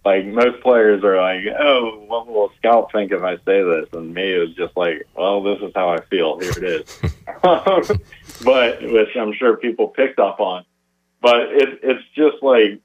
[0.03, 3.89] like most players are like, oh, what will scout think if I say this?
[3.93, 6.39] And me, was just like, well, this is how I feel.
[6.39, 7.01] Here it is.
[8.43, 10.65] but which I'm sure people picked up on.
[11.21, 12.81] But it, it's just like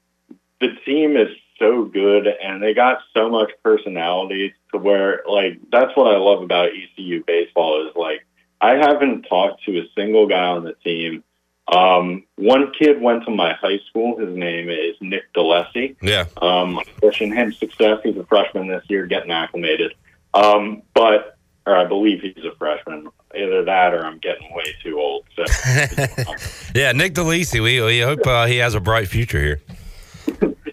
[0.59, 5.95] the team is so good and they got so much personality to where like that's
[5.95, 8.25] what I love about ECU baseball is like
[8.59, 11.23] I haven't talked to a single guy on the team.
[11.67, 14.17] Um, one kid went to my high school.
[14.17, 15.95] His name is Nick DeLessi.
[16.01, 16.25] Yeah.
[16.41, 17.99] Um, wishing him success.
[18.03, 19.93] He's a freshman this year, getting acclimated.
[20.33, 23.09] Um, but, or I believe he's a freshman.
[23.35, 25.25] Either that or I'm getting way too old.
[25.35, 25.43] So.
[26.75, 27.63] yeah, Nick DeLisi.
[27.63, 29.61] We, we hope uh, he has a bright future here.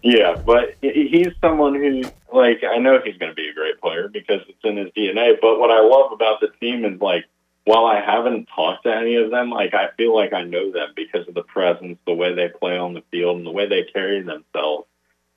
[0.02, 2.02] yeah, but he's someone who,
[2.32, 5.36] like, I know he's going to be a great player because it's in his DNA.
[5.40, 7.24] But what I love about the team is, like,
[7.64, 10.88] while I haven't talked to any of them, like I feel like I know them
[10.96, 13.84] because of the presence, the way they play on the field, and the way they
[13.84, 14.86] carry themselves.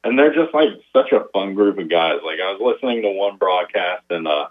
[0.03, 2.19] And they're just like such a fun group of guys.
[2.25, 4.47] Like I was listening to one broadcast, and uh,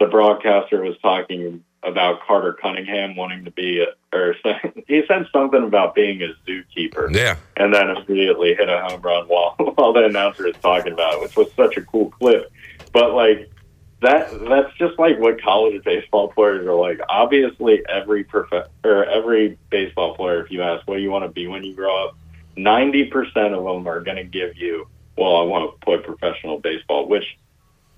[0.00, 4.34] the broadcaster was talking about Carter Cunningham wanting to be, a, or
[4.88, 7.14] he said something about being a zookeeper.
[7.14, 7.36] Yeah.
[7.56, 11.20] And then immediately hit a home run while while the announcer is talking about it,
[11.20, 12.50] which was such a cool clip.
[12.92, 13.50] But like
[14.00, 17.00] that, that's just like what college baseball players are like.
[17.08, 21.30] Obviously, every prof- or every baseball player, if you ask what do you want to
[21.30, 22.16] be when you grow up,
[22.56, 26.58] ninety percent of them are going to give you, well, I want to play professional
[26.58, 27.24] baseball, which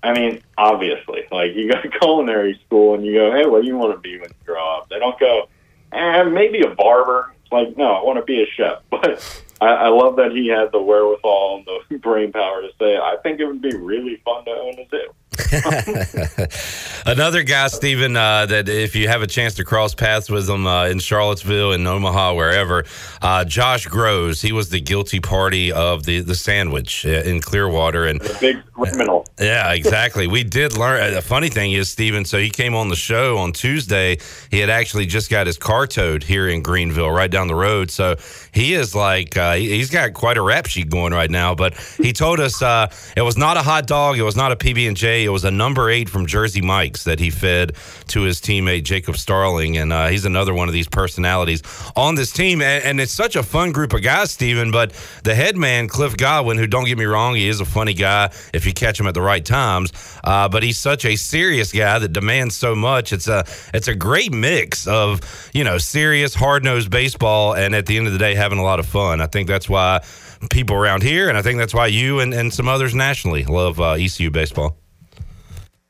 [0.03, 3.67] I mean, obviously, like you go to culinary school and you go, hey, what do
[3.67, 4.89] you want to be when you grow up?
[4.89, 5.49] They don't go,
[5.91, 7.33] eh, maybe a barber.
[7.43, 8.79] It's like, no, I want to be a chef.
[8.89, 12.97] But I, I love that he had the wherewithal and the brain power to say,
[12.97, 15.09] I think it would be really fun to own a zoo.
[17.05, 20.67] Another guy, Stephen, uh, that if you have a chance to cross paths with him
[20.67, 22.85] uh, in Charlottesville, in Omaha, wherever,
[23.21, 24.41] uh, Josh Grosz.
[24.41, 28.57] He was the guilty party of the, the sandwich uh, in Clearwater, and The big
[28.73, 29.25] criminal.
[29.39, 30.27] yeah, exactly.
[30.27, 31.13] we did learn.
[31.13, 32.25] The funny thing is, Stephen.
[32.25, 34.17] so he came on the show on Tuesday.
[34.51, 37.89] He had actually just got his car towed here in Greenville, right down the road.
[37.91, 38.15] So
[38.51, 41.55] he is like, uh, he- he's got quite a rap sheet going right now.
[41.55, 44.55] But he told us uh, it was not a hot dog, it was not a
[44.55, 47.75] PB and J, it was a number eight from Jersey Mike's that he fed
[48.07, 51.61] to his teammate Jacob Starling, and uh, he's another one of these personalities
[51.97, 52.61] on this team.
[52.61, 54.71] And, and it's such a fun group of guys, Stephen.
[54.71, 54.93] But
[55.23, 58.31] the head man, Cliff Godwin, who don't get me wrong, he is a funny guy
[58.53, 59.91] if you catch him at the right times.
[60.23, 63.11] Uh, but he's such a serious guy that demands so much.
[63.11, 63.43] It's a
[63.73, 65.19] it's a great mix of
[65.53, 68.63] you know serious, hard nosed baseball, and at the end of the day, having a
[68.63, 69.19] lot of fun.
[69.19, 70.01] I think that's why
[70.49, 73.81] people around here, and I think that's why you and, and some others nationally love
[73.81, 74.77] uh, ECU baseball.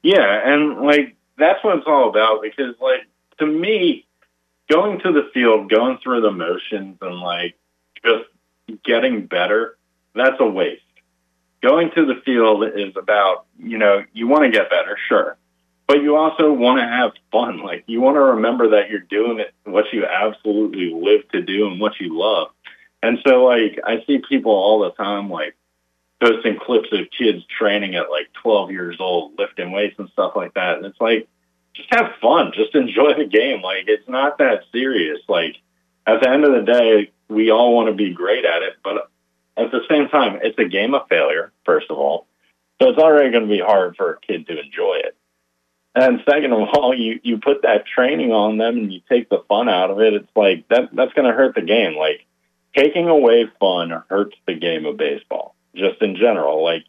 [0.08, 3.02] Yeah, and like that's what it's all about because like
[3.40, 4.08] to me,
[4.70, 7.58] going to the field, going through the motions and like
[8.06, 8.24] just
[8.86, 9.78] getting better,
[10.16, 10.82] that's a waste.
[11.62, 15.36] Going to the field is about, you know, you want to get better, sure.
[15.88, 17.62] But you also want to have fun.
[17.66, 21.68] Like you want to remember that you're doing it what you absolutely live to do
[21.68, 22.48] and what you love.
[23.04, 25.57] And so like I see people all the time like
[26.20, 30.54] posting clips of kids training at like 12 years old, lifting weights and stuff like
[30.56, 30.78] that.
[30.78, 31.28] And it's like,
[31.74, 33.62] just have fun, just enjoy the game.
[33.62, 35.20] Like, it's not that serious.
[35.28, 35.56] Like,
[36.06, 39.10] at the end of the day, we all want to be great at it, but
[39.58, 42.28] at the same time, it's a game of failure, first of all.
[42.82, 45.16] So it's already going to be hard for a kid to enjoy it.
[45.96, 49.44] And second of all, you, you put that training on them and you take the
[49.50, 50.14] fun out of it.
[50.14, 51.96] It's like that that's going to hurt the game.
[51.96, 52.26] Like
[52.76, 56.64] taking away fun hurts the game of baseball just in general.
[56.64, 56.84] Like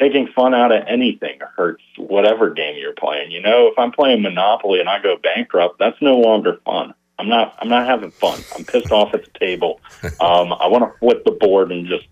[0.00, 3.30] taking fun out of anything hurts whatever game you're playing.
[3.30, 6.94] You know, if I'm playing Monopoly and I go bankrupt, that's no longer fun.
[7.18, 7.56] I'm not.
[7.60, 8.40] I'm not having fun.
[8.56, 9.80] I'm pissed off at the table.
[10.20, 12.06] Um, I want to flip the board and just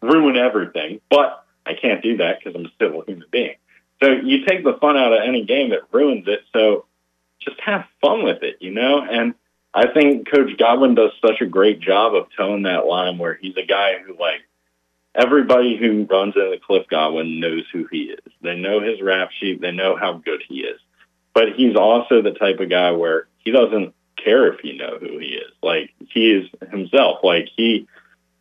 [0.00, 3.54] ruin everything, but I can't do that because I'm a civil human being.
[4.02, 6.40] So you take the fun out of any game, that ruins it.
[6.52, 6.86] So
[7.40, 9.00] just have fun with it, you know.
[9.00, 9.34] And
[9.74, 13.56] I think Coach Godwin does such a great job of toeing that line where he's
[13.56, 14.40] a guy who like
[15.14, 18.32] everybody who runs into Cliff Godwin knows who he is.
[18.40, 19.60] They know his rap sheet.
[19.60, 20.80] They know how good he is.
[21.34, 25.18] But he's also the type of guy where he doesn't care if you know who
[25.18, 25.52] he is.
[25.62, 27.18] Like he is himself.
[27.22, 27.86] Like he,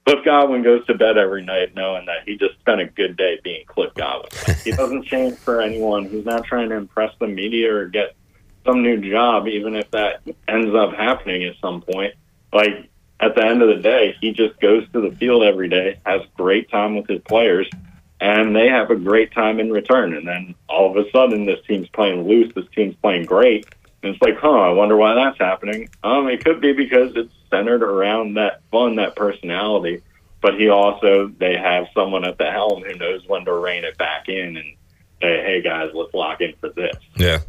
[0.06, 3.39] Cliff Godwin goes to bed every night knowing that he just spent a good day
[3.43, 4.31] being Cliff Godwin.
[4.64, 6.07] He doesn't change for anyone.
[6.07, 8.15] He's not trying to impress the media or get
[8.64, 12.14] some new job, even if that ends up happening at some point.
[12.53, 12.91] Like
[13.22, 16.22] at the end of the day, he just goes to the field every day, has
[16.35, 17.69] great time with his players,
[18.19, 20.14] and they have a great time in return.
[20.14, 23.68] And then all of a sudden, this team's playing loose, this team's playing great.
[24.03, 25.89] And it's like, huh, I wonder why that's happening.
[26.03, 30.02] Um, it could be because it's centered around that fun, that personality.
[30.41, 33.99] But he also, they have someone at the helm who knows when to rein it
[33.99, 34.76] back in and
[35.22, 36.95] say, hey, guys, let's lock in for this.
[37.15, 37.41] Yeah.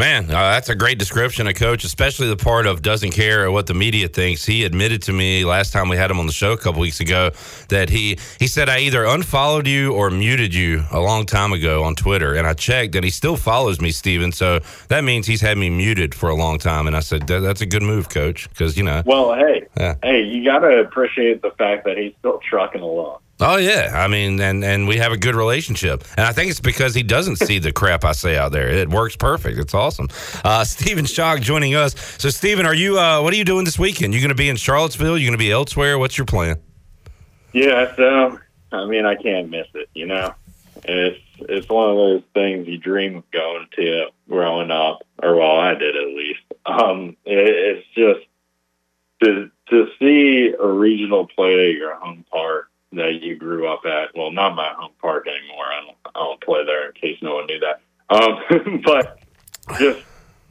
[0.00, 3.66] Man, uh, that's a great description of coach, especially the part of doesn't care what
[3.66, 4.46] the media thinks.
[4.46, 7.00] He admitted to me last time we had him on the show a couple weeks
[7.00, 7.32] ago
[7.68, 11.84] that he he said I either unfollowed you or muted you a long time ago
[11.84, 14.32] on Twitter, and I checked and he still follows me, Stephen.
[14.32, 16.86] So that means he's had me muted for a long time.
[16.86, 19.02] And I said that, that's a good move, coach, because you know.
[19.04, 19.96] Well, hey, Yeah.
[20.02, 23.18] hey, you got to appreciate the fact that he's still trucking along.
[23.42, 26.60] Oh yeah, I mean, and and we have a good relationship, and I think it's
[26.60, 28.68] because he doesn't see the crap I say out there.
[28.68, 29.58] It works perfect.
[29.58, 30.08] It's awesome.
[30.44, 31.94] Uh, Stephen Schoch joining us.
[32.18, 32.98] So, Stephen, are you?
[32.98, 34.12] Uh, what are you doing this weekend?
[34.12, 35.16] You going to be in Charlottesville?
[35.16, 35.98] You going to be elsewhere?
[35.98, 36.60] What's your plan?
[37.54, 38.38] Yeah, so
[38.72, 39.88] I mean, I can't miss it.
[39.94, 40.34] You know,
[40.84, 45.58] it's it's one of those things you dream of going to growing up, or well,
[45.58, 46.40] I did at least.
[46.66, 48.26] Um, it, it's just
[49.22, 54.16] to to see a regional play at your home park that you grew up at.
[54.16, 55.66] Well, not my home park anymore.
[55.66, 56.88] I don't, I don't play there.
[56.88, 57.80] In case no one knew that.
[58.10, 59.18] Um, but
[59.78, 60.00] just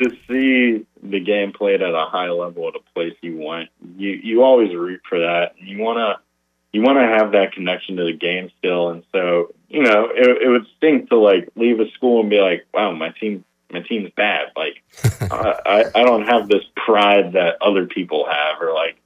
[0.01, 4.11] to see the game played at a high level at a place you want, you
[4.11, 5.55] you always root for that.
[5.57, 6.23] You want to
[6.71, 8.89] you want to have that connection to the game still.
[8.89, 12.39] And so you know, it, it would stink to like leave a school and be
[12.39, 14.47] like, wow, my team my team's bad.
[14.55, 14.81] Like
[15.31, 18.99] I, I I don't have this pride that other people have, or like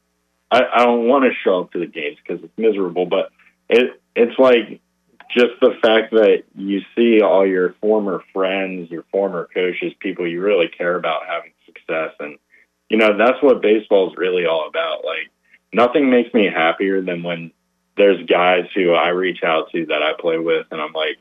[0.53, 3.07] I, I don't want to show up to the games because it's miserable.
[3.07, 3.31] But
[3.69, 4.81] it it's like
[5.31, 10.41] just the fact that you see all your former friends, your former coaches, people you
[10.41, 12.37] really care about having success, and
[12.89, 15.03] you know that's what baseball is really all about.
[15.03, 15.31] Like
[15.73, 17.51] nothing makes me happier than when
[17.97, 21.17] there's guys who I reach out to that I play with, and I'm like,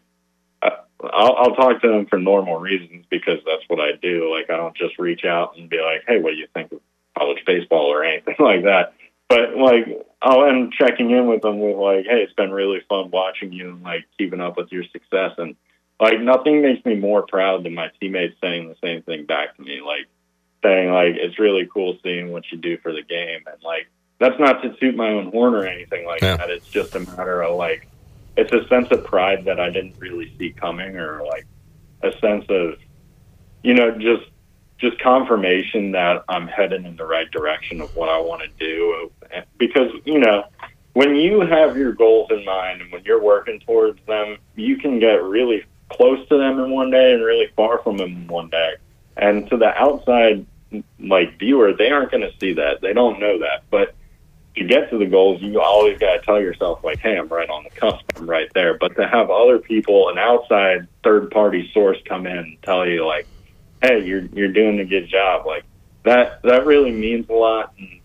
[0.62, 4.30] I'll, I'll talk to them for normal reasons because that's what I do.
[4.30, 6.80] Like I don't just reach out and be like, hey, what do you think of
[7.16, 8.94] college baseball or anything like that.
[9.32, 9.86] But like
[10.20, 13.70] I'll end checking in with them with like, hey, it's been really fun watching you
[13.70, 15.56] and like keeping up with your success and
[15.98, 19.62] like nothing makes me more proud than my teammates saying the same thing back to
[19.62, 19.80] me.
[19.80, 20.06] Like
[20.62, 23.88] saying like it's really cool seeing what you do for the game and like
[24.20, 26.36] that's not to toot my own horn or anything like Yeah.
[26.36, 26.50] that.
[26.50, 27.88] It's just a matter of like
[28.36, 31.46] it's a sense of pride that I didn't really see coming or like
[32.02, 32.74] a sense of
[33.62, 34.24] you know just
[34.78, 39.10] just confirmation that I'm heading in the right direction of what I want to do
[39.58, 40.44] because you know
[40.94, 44.98] when you have your goals in mind and when you're working towards them you can
[44.98, 48.48] get really close to them in one day and really far from them in one
[48.48, 48.74] day
[49.16, 50.44] and to the outside
[51.00, 53.94] like viewer they aren't going to see that they don't know that but
[54.56, 57.48] to get to the goals, you always got to tell yourself, like, hey, I'm right
[57.48, 58.76] on the cusp, I'm right there.
[58.76, 63.06] But to have other people, an outside third party source come in and tell you,
[63.06, 63.26] like,
[63.82, 65.64] hey, you're you're doing a good job, like
[66.04, 67.72] that that really means a lot.
[67.78, 68.00] And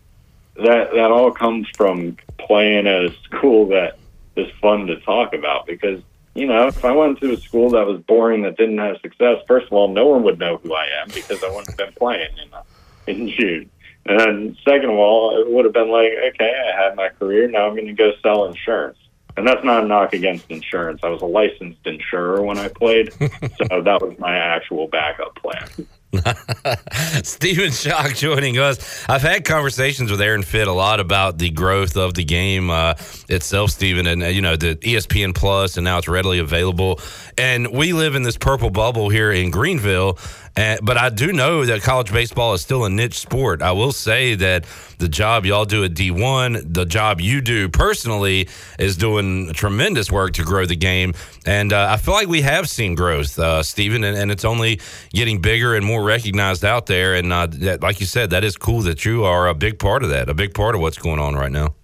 [0.58, 3.98] that that all comes from playing at a school that
[4.36, 6.02] is fun to talk about because
[6.36, 9.38] you know if I went to a school that was boring that didn't have success,
[9.48, 11.94] first of all, no one would know who I am because I wouldn't have been
[11.94, 12.64] playing in uh,
[13.08, 13.70] in June.
[14.06, 17.50] And then second of all, it would have been like, okay, I had my career.
[17.50, 18.98] Now I'm going to go sell insurance.
[19.36, 21.02] And that's not a knock against insurance.
[21.04, 25.68] I was a licensed insurer when I played, so that was my actual backup plan.
[27.24, 29.06] Stephen Schoch joining us.
[29.10, 32.94] I've had conversations with Aaron Fitt a lot about the growth of the game uh,
[33.28, 37.02] itself, Stephen, and uh, you know the ESPN Plus, and now it's readily available.
[37.38, 40.18] And we live in this purple bubble here in Greenville.
[40.58, 43.62] Uh, but I do know that college baseball is still a niche sport.
[43.62, 44.66] I will say that
[44.98, 50.34] the job y'all do at D1, the job you do personally, is doing tremendous work
[50.34, 51.14] to grow the game.
[51.46, 54.82] And uh, I feel like we have seen growth, uh, Stephen, and, and it's only
[55.12, 57.14] getting bigger and more recognized out there.
[57.14, 60.02] And uh, that, like you said, that is cool that you are a big part
[60.02, 61.76] of that, a big part of what's going on right now.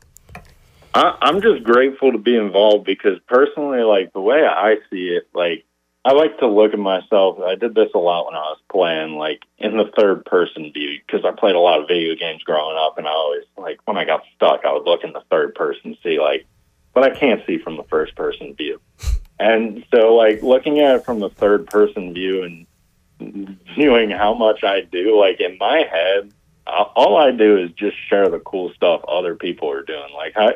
[0.95, 5.27] I, I'm just grateful to be involved because personally, like the way I see it,
[5.35, 5.65] like
[6.05, 7.39] I like to look at myself.
[7.39, 10.99] I did this a lot when I was playing, like in the third person view,
[11.05, 13.97] because I played a lot of video games growing up, and I always like when
[13.97, 16.45] I got stuck, I would look in the third person, see like,
[16.93, 18.81] but I can't see from the first person view,
[19.39, 24.63] and so like looking at it from the third person view and viewing how much
[24.63, 26.33] I do, like in my head,
[26.67, 30.13] all I do is just share the cool stuff other people are doing.
[30.13, 30.55] Like I,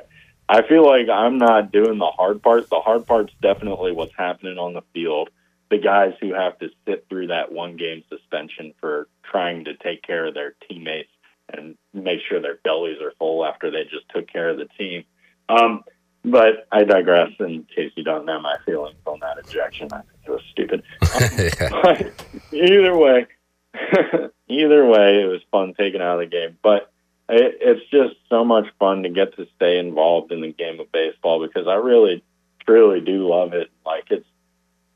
[0.49, 2.69] I feel like I'm not doing the hard part.
[2.69, 5.30] The hard part's definitely what's happening on the field.
[5.69, 10.02] The guys who have to sit through that one game suspension for trying to take
[10.03, 11.10] care of their teammates
[11.49, 15.03] and make sure their bellies are full after they just took care of the team.
[15.49, 15.84] Um,
[16.24, 17.32] but I digress.
[17.40, 20.84] In case you don't know my feelings on that ejection, I think it was stupid.
[21.82, 22.11] But
[22.52, 23.28] either way,
[24.48, 26.57] either way, it was fun taking out of the game.
[26.61, 26.91] But
[27.30, 30.91] it, it's just so much fun to get to stay involved in the game of
[30.91, 32.24] baseball because I really,
[32.66, 33.70] truly do love it.
[33.86, 34.28] Like it's,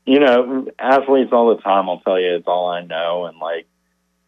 [0.06, 3.66] you know, athletes all the time I'll tell you it's all I know, and like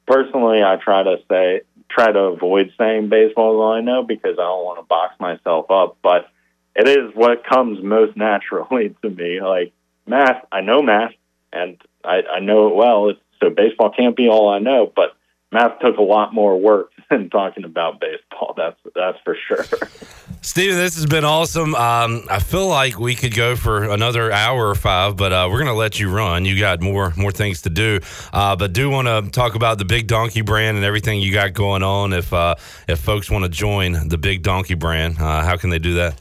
[0.06, 4.38] personally, I try to say, try to avoid saying baseball is all I know because
[4.38, 5.98] I don't want to box myself up.
[6.02, 6.28] But
[6.74, 9.40] it is what comes most naturally to me.
[9.40, 9.72] Like
[10.06, 11.12] math, I know math,
[11.52, 13.08] and I, I know it well.
[13.08, 15.16] It's, so baseball can't be all I know, but
[15.52, 18.54] math took a lot more work than talking about baseball.
[18.56, 19.64] That's that's for sure.
[20.40, 21.74] Stephen, this has been awesome.
[21.74, 25.58] Um, I feel like we could go for another hour or five, but uh, we're
[25.58, 26.44] going to let you run.
[26.44, 28.00] You got more more things to do,
[28.32, 31.52] uh, but do want to talk about the Big Donkey brand and everything you got
[31.52, 32.12] going on.
[32.12, 32.56] If uh,
[32.88, 36.20] if folks want to join the Big Donkey brand, uh, how can they do that?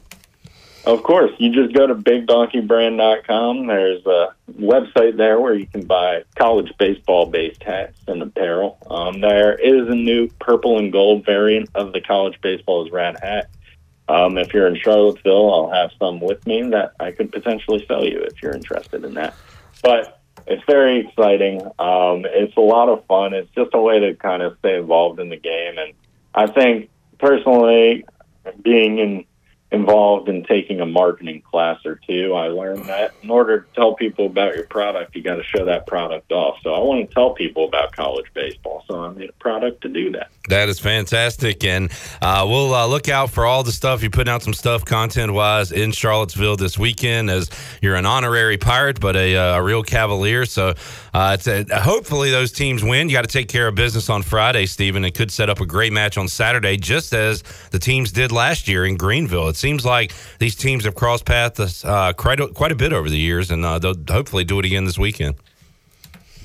[0.86, 3.68] Of course, you just go to bigdonkeybrand.com.
[3.68, 8.78] There's a website there where you can buy college baseball based hats and apparel.
[8.92, 13.50] Um, there is a new purple and gold variant of the college baseball's rad hat.
[14.10, 18.04] Um, if you're in Charlottesville, I'll have some with me that I could potentially sell
[18.04, 19.36] you if you're interested in that.
[19.82, 21.62] But it's very exciting.
[21.80, 23.34] Um, it's a lot of fun.
[23.34, 25.78] It's just a way to kind of stay involved in the game.
[25.78, 25.94] And
[26.36, 26.90] I think
[27.20, 28.04] personally,
[28.62, 29.26] being in
[29.74, 33.96] involved in taking a marketing class or two, I learned that in order to tell
[33.96, 36.60] people about your product, you got to show that product off.
[36.62, 38.86] So I want to tell people about college baseball.
[38.88, 40.30] So I made a product to do that.
[40.50, 41.90] That is fantastic, and
[42.22, 45.34] uh, we'll uh, look out for all the stuff you're putting out some stuff content
[45.34, 47.30] wise in Charlottesville this weekend.
[47.30, 47.50] As
[47.82, 50.74] you're an honorary pirate, but a, uh, a real Cavalier, so
[51.14, 53.08] uh, it's a, hopefully those teams win.
[53.08, 55.06] You got to take care of business on Friday, Stephen.
[55.06, 58.68] It could set up a great match on Saturday, just as the teams did last
[58.68, 59.48] year in Greenville.
[59.48, 63.10] It seems like these teams have crossed paths uh, quite a, quite a bit over
[63.10, 65.36] the years, and uh, they'll hopefully do it again this weekend.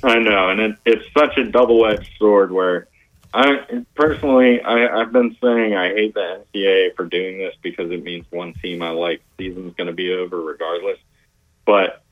[0.02, 2.88] I know, and it, it's such a double-edged sword where
[3.32, 8.02] I personally, I, I've been saying I hate the NCAA for doing this because it
[8.02, 10.98] means one team I like season's going to be over regardless.
[11.66, 12.02] But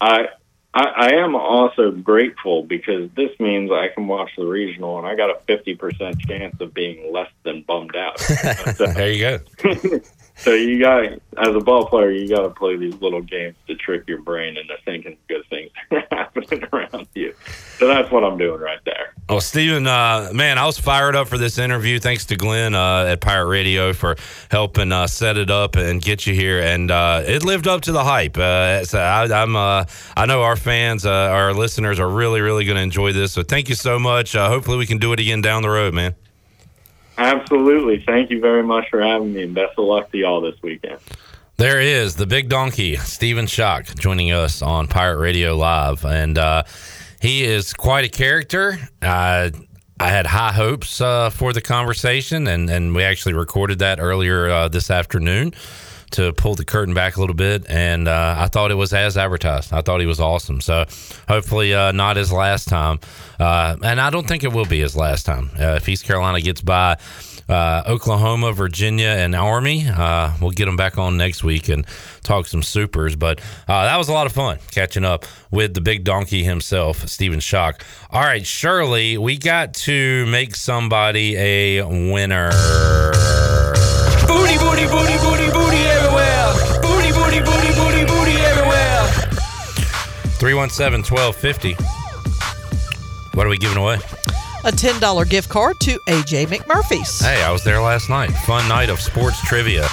[0.00, 0.28] I,
[0.76, 5.14] I, I am also grateful because this means I can watch the regional and I
[5.14, 8.20] got a fifty percent chance of being less than bummed out.
[8.76, 10.00] So- there you go.
[10.36, 11.04] so you got,
[11.38, 14.58] as a ball player, you got to play these little games to trick your brain
[14.58, 17.34] into thinking good things are happening around you.
[17.78, 19.14] So that's what I'm doing right there.
[19.30, 21.98] Well, Stephen, uh, man, I was fired up for this interview.
[21.98, 24.16] Thanks to Glenn uh, at Pirate Radio for
[24.50, 27.92] helping uh, set it up and get you here, and uh, it lived up to
[27.92, 28.36] the hype.
[28.36, 29.84] Uh, so I, I'm, uh,
[30.16, 33.32] I know our fans, our listeners, are really, really going to enjoy this.
[33.32, 34.34] So thank you so much.
[34.34, 36.14] Hopefully, we can do it again down the road, man.
[37.18, 38.02] Absolutely.
[38.06, 40.98] Thank you very much for having me, and best of luck to y'all this weekend.
[41.56, 46.64] There is the big donkey, Stephen Schoch, joining us on Pirate Radio Live, and uh,
[47.20, 48.78] he is quite a character.
[49.00, 49.50] Uh,
[49.98, 54.50] I had high hopes uh, for the conversation, and and we actually recorded that earlier
[54.50, 55.54] uh, this afternoon
[56.12, 59.16] to pull the curtain back a little bit, and uh, I thought it was as
[59.16, 59.72] advertised.
[59.72, 60.60] I thought he was awesome.
[60.60, 60.84] So
[61.28, 63.00] hopefully uh, not his last time,
[63.38, 65.50] uh, and I don't think it will be his last time.
[65.58, 66.98] Uh, if East Carolina gets by
[67.48, 71.86] uh, Oklahoma, Virginia, and Army, uh, we'll get them back on next week and
[72.22, 73.14] talk some supers.
[73.16, 77.40] But that was a lot of fun catching up with the big donkey himself, Stephen
[77.40, 77.80] Schoch.
[78.10, 82.50] All right, Shirley, we got to make somebody a winner.
[84.26, 85.55] Booty, booty, booty, booty.
[87.36, 89.02] Booty, booty, booty, booty, booty everywhere.
[90.38, 91.74] 317 1250.
[93.34, 93.96] What are we giving away?
[94.64, 97.20] A $10 gift card to AJ McMurphy's.
[97.20, 98.30] Hey, I was there last night.
[98.30, 99.86] Fun night of sports trivia.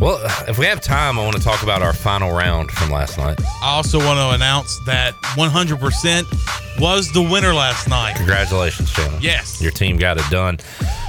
[0.00, 3.18] Well, if we have time, I want to talk about our final round from last
[3.18, 3.40] night.
[3.62, 8.14] I also want to announce that 100% was the winner last night.
[8.16, 9.20] Congratulations, Shannon.
[9.20, 9.60] Yes.
[9.60, 10.58] Your team got it done.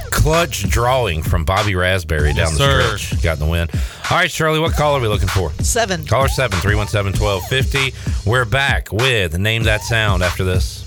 [0.09, 2.97] Clutch drawing from Bobby Raspberry down Yes, the sir.
[2.97, 3.21] stretch.
[3.21, 3.69] Got the win.
[4.09, 5.51] All right, Shirley, what call are we looking for?
[5.61, 6.03] Seven.
[6.07, 8.27] Caller 7 317 1250.
[8.27, 10.83] We're back with Name That Sound after this.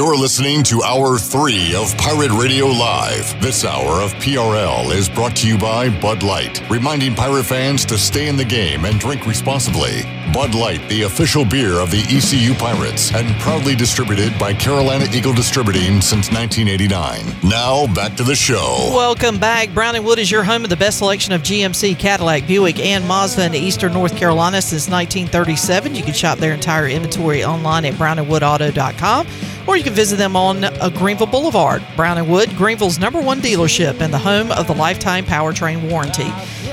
[0.00, 3.38] You're listening to Hour 3 of Pirate Radio Live.
[3.42, 7.98] This hour of PRL is brought to you by Bud Light, reminding pirate fans to
[7.98, 10.04] stay in the game and drink responsibly.
[10.32, 15.34] Bud Light, the official beer of the ECU Pirates, and proudly distributed by Carolina Eagle
[15.34, 17.36] Distributing since 1989.
[17.42, 18.90] Now, back to the show.
[18.94, 19.68] Welcome back.
[19.74, 23.06] Brown and Wood is your home of the best selection of GMC, Cadillac, Buick, and
[23.06, 25.94] Mazda in Eastern North Carolina since 1937.
[25.94, 29.26] You can shop their entire inventory online at brownandwoodauto.com
[29.66, 31.82] or you can visit them on uh, Greenville Boulevard.
[31.96, 36.30] Brown and Wood, Greenville's number one dealership and the home of the lifetime powertrain warranty.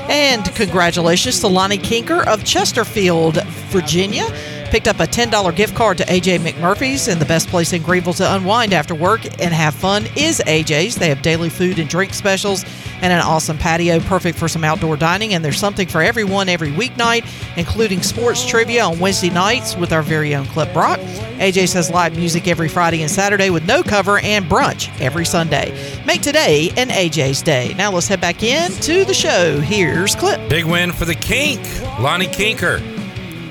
[0.08, 4.24] And congratulations to Lonnie Kinker of Chesterfield, Virginia.
[4.70, 8.12] Picked up a $10 gift card to AJ McMurphy's, and the best place in Greenville
[8.14, 10.96] to unwind after work and have fun is AJ's.
[10.96, 12.66] They have daily food and drink specials
[13.00, 15.32] and an awesome patio, perfect for some outdoor dining.
[15.32, 17.26] And there's something for everyone every weeknight,
[17.56, 20.98] including sports trivia on Wednesday nights with our very own Clip Brock.
[21.38, 25.72] AJ says live music every Friday and Saturday with no cover and brunch every Sunday.
[26.04, 27.72] Make today an AJ's day.
[27.78, 29.60] Now let's head back in to the show.
[29.60, 30.46] Here's Clip.
[30.50, 31.60] Big win for the Kink,
[32.00, 32.97] Lonnie Kinker.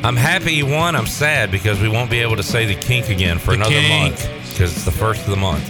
[0.08, 0.96] I'm happy won.
[0.96, 3.72] I'm sad because we won't be able to say the Kink again for The another
[3.72, 4.12] Kink.
[4.14, 5.70] month because it's the first of the month.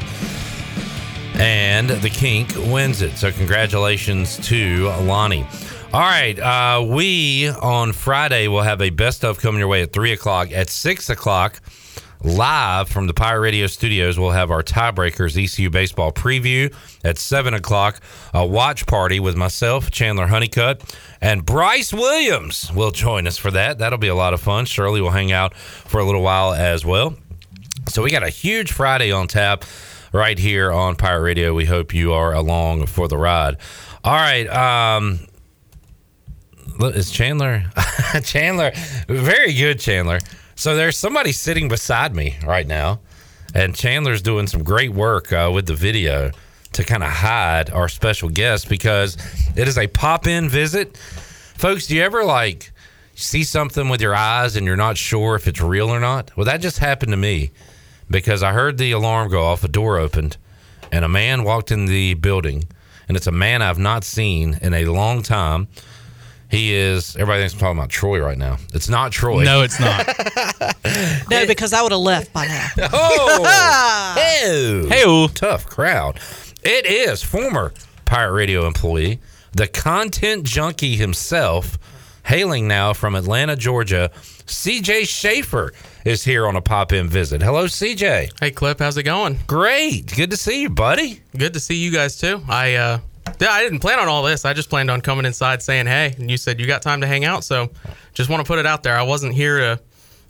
[1.39, 3.18] And the Kink wins it.
[3.18, 5.43] So congratulations to Lonnie.
[5.91, 6.38] All right.
[6.38, 10.51] Uh, we on Friday will have a best of coming your way at three o'clock.
[10.51, 11.59] At six o'clock,
[12.23, 16.73] live from the Pirate Radio studios, we'll have our tiebreakers ECU baseball preview.
[17.03, 18.02] At seven o'clock,
[18.34, 20.81] a watch party with myself, Chandler Honeycutt,
[21.22, 23.77] and Bryce Williams will join us for that.
[23.77, 24.65] That'll be a lot of fun.
[24.65, 27.15] Shirley will hang out for a little while as well.
[27.88, 29.64] So we got a huge Friday on tap
[30.11, 31.53] right here on Pirate Radio.
[31.53, 33.57] We hope you are along for the ride.
[34.03, 34.48] All right.
[34.48, 35.19] Um,
[36.80, 37.64] it's Chandler.
[38.23, 38.72] Chandler,
[39.07, 40.19] very good, Chandler.
[40.58, 43.00] So there's somebody sitting beside me right now,
[43.54, 46.32] and Chandler's doing some great work uh, with the video
[46.74, 49.18] to kind of hide our special guest because
[49.56, 50.98] it is a pop in visit.
[50.98, 52.72] Folks, do you ever like
[53.14, 56.36] see something with your eyes and you're not sure if it's real or not?
[56.36, 57.52] Well, that just happened to me
[58.10, 60.38] because I heard the alarm go off, a door opened,
[60.92, 62.64] and a man walked in the building.
[63.08, 65.68] And it's a man I've not seen in a long time.
[66.49, 68.57] He is, everybody thinks I'm talking about Troy right now.
[68.74, 69.44] It's not Troy.
[69.44, 70.07] No, it's not.
[71.30, 72.68] No, because I would have left by now.
[72.94, 76.19] Oh, hey, hey, tough crowd.
[76.64, 77.74] It is former
[78.06, 79.19] Pirate Radio employee,
[79.52, 81.78] the content junkie himself,
[82.24, 84.10] hailing now from Atlanta, Georgia.
[84.45, 85.74] CJ Schaefer
[86.06, 87.41] is here on a pop in visit.
[87.41, 88.40] Hello, CJ.
[88.40, 89.38] Hey, Clip, how's it going?
[89.48, 90.15] Great.
[90.15, 91.22] Good to see you, buddy.
[91.36, 92.41] Good to see you guys too.
[92.48, 92.99] I uh
[93.39, 94.45] yeah, I didn't plan on all this.
[94.45, 97.07] I just planned on coming inside saying hey, and you said you got time to
[97.07, 97.69] hang out, so
[98.14, 98.97] just want to put it out there.
[98.97, 99.80] I wasn't here to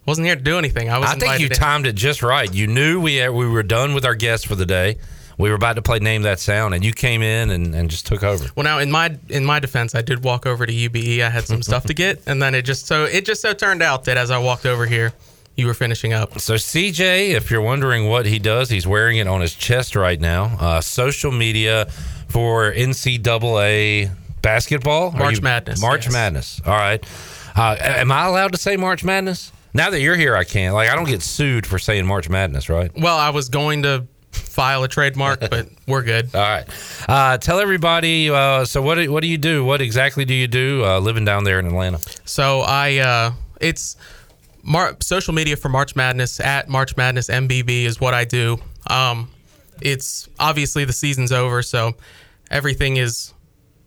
[0.05, 0.89] wasn't here to do anything.
[0.89, 1.51] I was I think you in.
[1.51, 2.51] timed it just right.
[2.53, 4.97] You knew we had, we were done with our guests for the day.
[5.38, 8.07] We were about to play Name That Sound, and you came in and, and just
[8.07, 8.45] took over.
[8.55, 11.21] Well, now in my in my defense, I did walk over to UBE.
[11.21, 13.84] I had some stuff to get, and then it just so it just so turned
[13.84, 15.13] out that as I walked over here,
[15.55, 16.39] you were finishing up.
[16.39, 20.19] So CJ, if you're wondering what he does, he's wearing it on his chest right
[20.19, 20.57] now.
[20.59, 21.88] Uh, social media
[22.28, 26.14] for NCAA basketball, March Madness, March yes.
[26.14, 26.62] Madness.
[26.66, 27.04] All right.
[27.56, 29.52] Uh, am I allowed to say March Madness?
[29.74, 30.74] Now that you're here, I can't.
[30.74, 32.91] Like, I don't get sued for saying March Madness, right?
[32.95, 36.34] Well, I was going to file a trademark, but we're good.
[36.36, 36.66] All right.
[37.08, 38.30] Uh, tell everybody.
[38.30, 39.66] Uh, so, what do, what do you do?
[39.66, 41.99] What exactly do you do uh, living down there in Atlanta?
[42.26, 43.98] So I, uh, it's
[44.64, 48.60] Mar- social media for March Madness at March Madness MBB is what I do.
[48.88, 49.30] Um,
[49.82, 51.95] it's obviously the season's over, so
[52.49, 53.34] everything is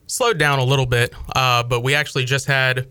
[0.07, 1.15] slowed down a little bit.
[1.35, 2.89] Uh, but we actually just had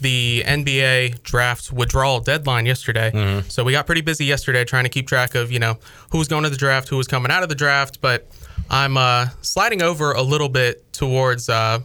[0.00, 5.06] the NBA draft withdrawal deadline yesterday, so we got pretty busy yesterday trying to keep
[5.08, 5.78] track of you know
[6.10, 8.00] who was going to the draft, who was coming out of the draft.
[8.00, 8.28] But
[8.68, 11.80] I'm uh, sliding over a little bit towards uh,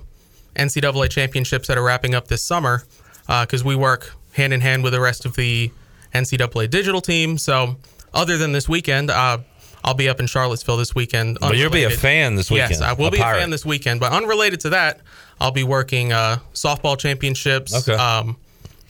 [0.55, 2.83] NCAA championships that are wrapping up this summer
[3.27, 5.71] because we work hand in hand with the rest of the
[6.13, 7.37] NCAA digital team.
[7.37, 7.77] So,
[8.13, 9.39] other than this weekend, uh,
[9.85, 11.37] I'll be up in Charlottesville this weekend.
[11.39, 12.71] But you'll be a fan this weekend.
[12.71, 13.99] Yes, I will a be a fan this weekend.
[14.01, 14.99] But unrelated to that,
[15.39, 17.93] I'll be working uh, softball championships, Okay.
[17.93, 18.35] um,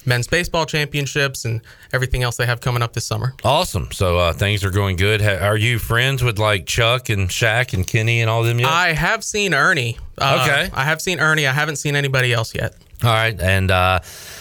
[0.05, 1.59] men's baseball championships, and
[1.91, 3.33] everything else they have coming up this summer.
[3.43, 3.91] Awesome.
[3.91, 5.21] So uh, things are going good.
[5.21, 8.69] Ha- are you friends with like Chuck and Shaq and Kenny and all them yet?
[8.69, 9.97] I have seen Ernie.
[10.17, 10.69] Uh, Okay.
[10.73, 11.45] I have seen Ernie.
[11.45, 12.73] I haven't seen anybody else yet.
[13.03, 13.39] All right.
[13.39, 13.99] And uh,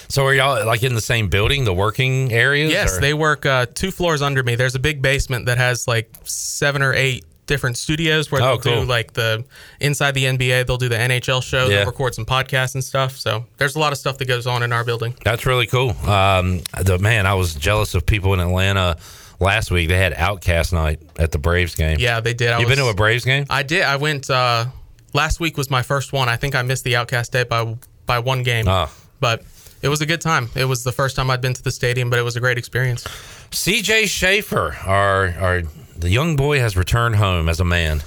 [0.09, 2.71] so are y'all like in the same building, the working areas?
[2.73, 4.55] Yes, or- they work uh, two floors under me.
[4.55, 8.59] There's a big basement that has like seven or eight different studios where Oh, they'll
[8.75, 8.83] cool.
[8.85, 9.45] do like the
[9.79, 11.77] inside the NBA, they'll do the NHL show, Yeah.
[11.79, 13.19] they'll record some podcasts and stuff.
[13.19, 15.15] So there's a lot of stuff that goes on in our building.
[15.25, 15.91] That's really cool.
[16.09, 18.97] Um, the man, I was jealous of people in Atlanta
[19.41, 19.91] last week.
[19.91, 21.99] They had OutKast night at the Braves game.
[22.01, 22.49] Yeah, they did.
[22.51, 23.45] I you been to a Braves game?
[23.51, 23.83] I did.
[23.83, 24.65] I went uh,
[25.13, 26.31] last week was my first one.
[26.31, 27.77] I think I missed the OutKast Day by
[28.07, 28.91] by one game, Ah.
[29.21, 29.43] but
[29.83, 30.49] it was a good time.
[30.55, 32.59] It was the first time I'd been to the stadium, but it was a great
[32.59, 33.05] experience.
[33.51, 35.63] CJ Schaefer, our our
[35.97, 38.03] the young boy has returned home as a man,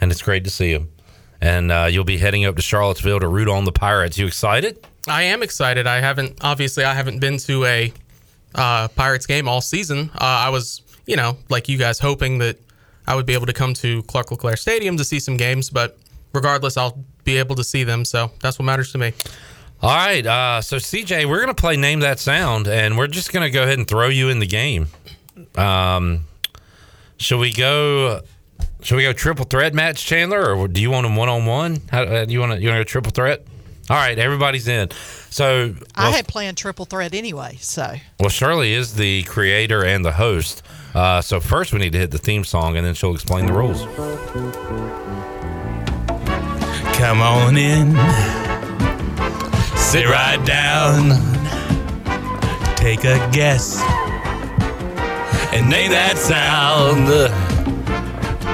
[0.00, 0.88] and it's great to see him.
[1.40, 4.18] And uh, you'll be heading up to Charlottesville to root on the Pirates.
[4.18, 4.84] You excited?
[5.06, 5.86] I am excited.
[5.86, 7.92] I haven't obviously I haven't been to a
[8.54, 10.10] uh, Pirates game all season.
[10.14, 12.56] Uh, I was, you know, like you guys, hoping that
[13.06, 15.96] I would be able to come to Clark LeClair Stadium to see some games, but
[16.34, 18.04] regardless, I'll be able to see them.
[18.04, 19.12] So that's what matters to me.
[19.82, 20.26] All right.
[20.26, 23.78] Uh, so CJ, we're gonna play name that sound, and we're just gonna go ahead
[23.78, 24.88] and throw you in the game.
[25.56, 26.24] Um,
[27.18, 28.22] should we go?
[28.82, 31.80] Should we go triple threat match, Chandler, or do you want them one on one?
[31.90, 33.44] How uh, you want to you want to go triple threat?
[33.90, 34.90] All right, everybody's in.
[35.30, 40.12] So I had planned triple threat anyway, so well, Shirley is the creator and the
[40.12, 40.62] host.
[40.94, 43.52] Uh, so first, we need to hit the theme song, and then she'll explain the
[43.52, 43.84] rules.
[46.98, 47.92] Come on in.
[49.76, 51.10] Sit right down.
[52.76, 53.80] Take a guess.
[55.54, 57.08] And name that sound.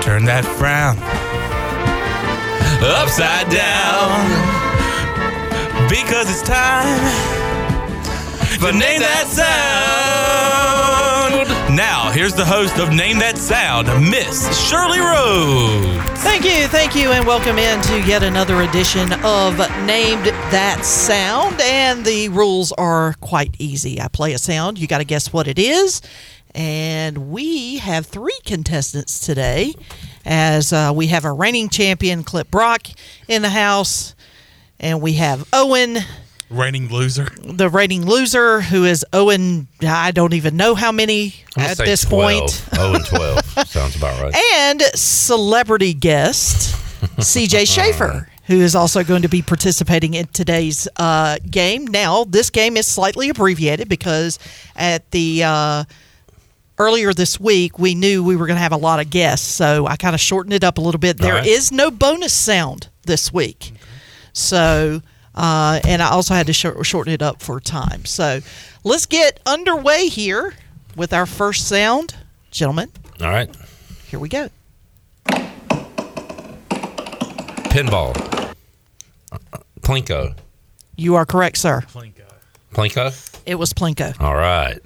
[0.02, 0.98] Turn that frown
[2.84, 4.54] upside down.
[5.88, 7.00] because it's time
[8.58, 11.03] for Name That Sound.
[11.74, 16.08] Now, here's the host of Name That Sound, Miss Shirley Rose.
[16.22, 21.60] Thank you, thank you, and welcome into yet another edition of Named That Sound.
[21.60, 24.00] And the rules are quite easy.
[24.00, 26.00] I play a sound, you got to guess what it is.
[26.54, 29.74] And we have three contestants today,
[30.24, 32.86] as uh, we have our reigning champion, Clip Brock,
[33.26, 34.14] in the house,
[34.78, 35.98] and we have Owen,
[36.50, 37.28] Reigning loser.
[37.42, 39.66] the reigning loser, who is Owen.
[39.82, 42.22] I don't even know how many I'm at say this 12.
[42.22, 42.64] point.
[42.78, 43.40] Oh, and 12.
[43.66, 44.34] Sounds about right.
[44.54, 46.76] and celebrity guest
[47.16, 51.86] CJ Schaefer, who is also going to be participating in today's uh, game.
[51.86, 54.38] Now, this game is slightly abbreviated because
[54.76, 55.84] at the uh,
[56.78, 59.86] earlier this week we knew we were going to have a lot of guests, so
[59.86, 61.16] I kind of shortened it up a little bit.
[61.18, 61.76] There is right.
[61.76, 63.72] no bonus sound this week,
[64.32, 65.00] so.
[65.34, 68.04] Uh, and I also had to shor- shorten it up for time.
[68.04, 68.40] So
[68.84, 70.54] let's get underway here
[70.96, 72.14] with our first sound.
[72.50, 72.90] Gentlemen,
[73.20, 73.50] All right.
[74.06, 74.48] here we go.
[77.70, 78.14] Pinball.
[79.80, 80.34] Plinko.
[80.96, 81.82] You are correct, sir.
[81.92, 82.22] Plinko.
[82.72, 83.40] Plinko?
[83.46, 84.18] It was Plinko.
[84.20, 84.78] All right.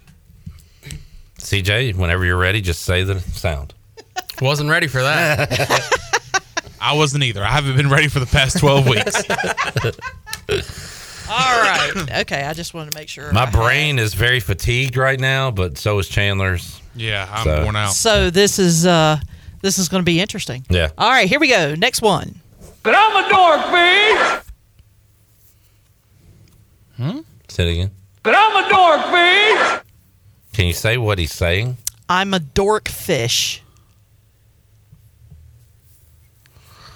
[1.39, 3.75] CJ, whenever you're ready, just say the sound.
[4.41, 5.83] Wasn't ready for that.
[6.81, 7.43] I wasn't either.
[7.45, 9.23] I haven't been ready for the past 12 weeks.
[10.51, 10.57] All
[11.63, 11.93] right.
[12.21, 13.33] Okay, I just wanted to make sure.
[13.33, 16.81] My I had- brain is very fatigued right now, but so is Chandler's.
[16.95, 17.93] Yeah, I'm So- worn out.
[17.93, 19.19] So this is uh
[19.61, 20.65] this is going to be interesting.
[20.71, 20.91] Yeah.
[20.97, 21.75] All right, here we go.
[21.75, 22.41] Next one.
[22.83, 24.43] But I'm a dork,
[26.97, 27.03] B.
[27.03, 27.21] Hmm?
[27.49, 27.91] Say it again.
[28.23, 29.83] But I'm a dork, B.
[30.55, 31.77] Can you say what he's saying?
[32.09, 33.63] I'm a dork fish.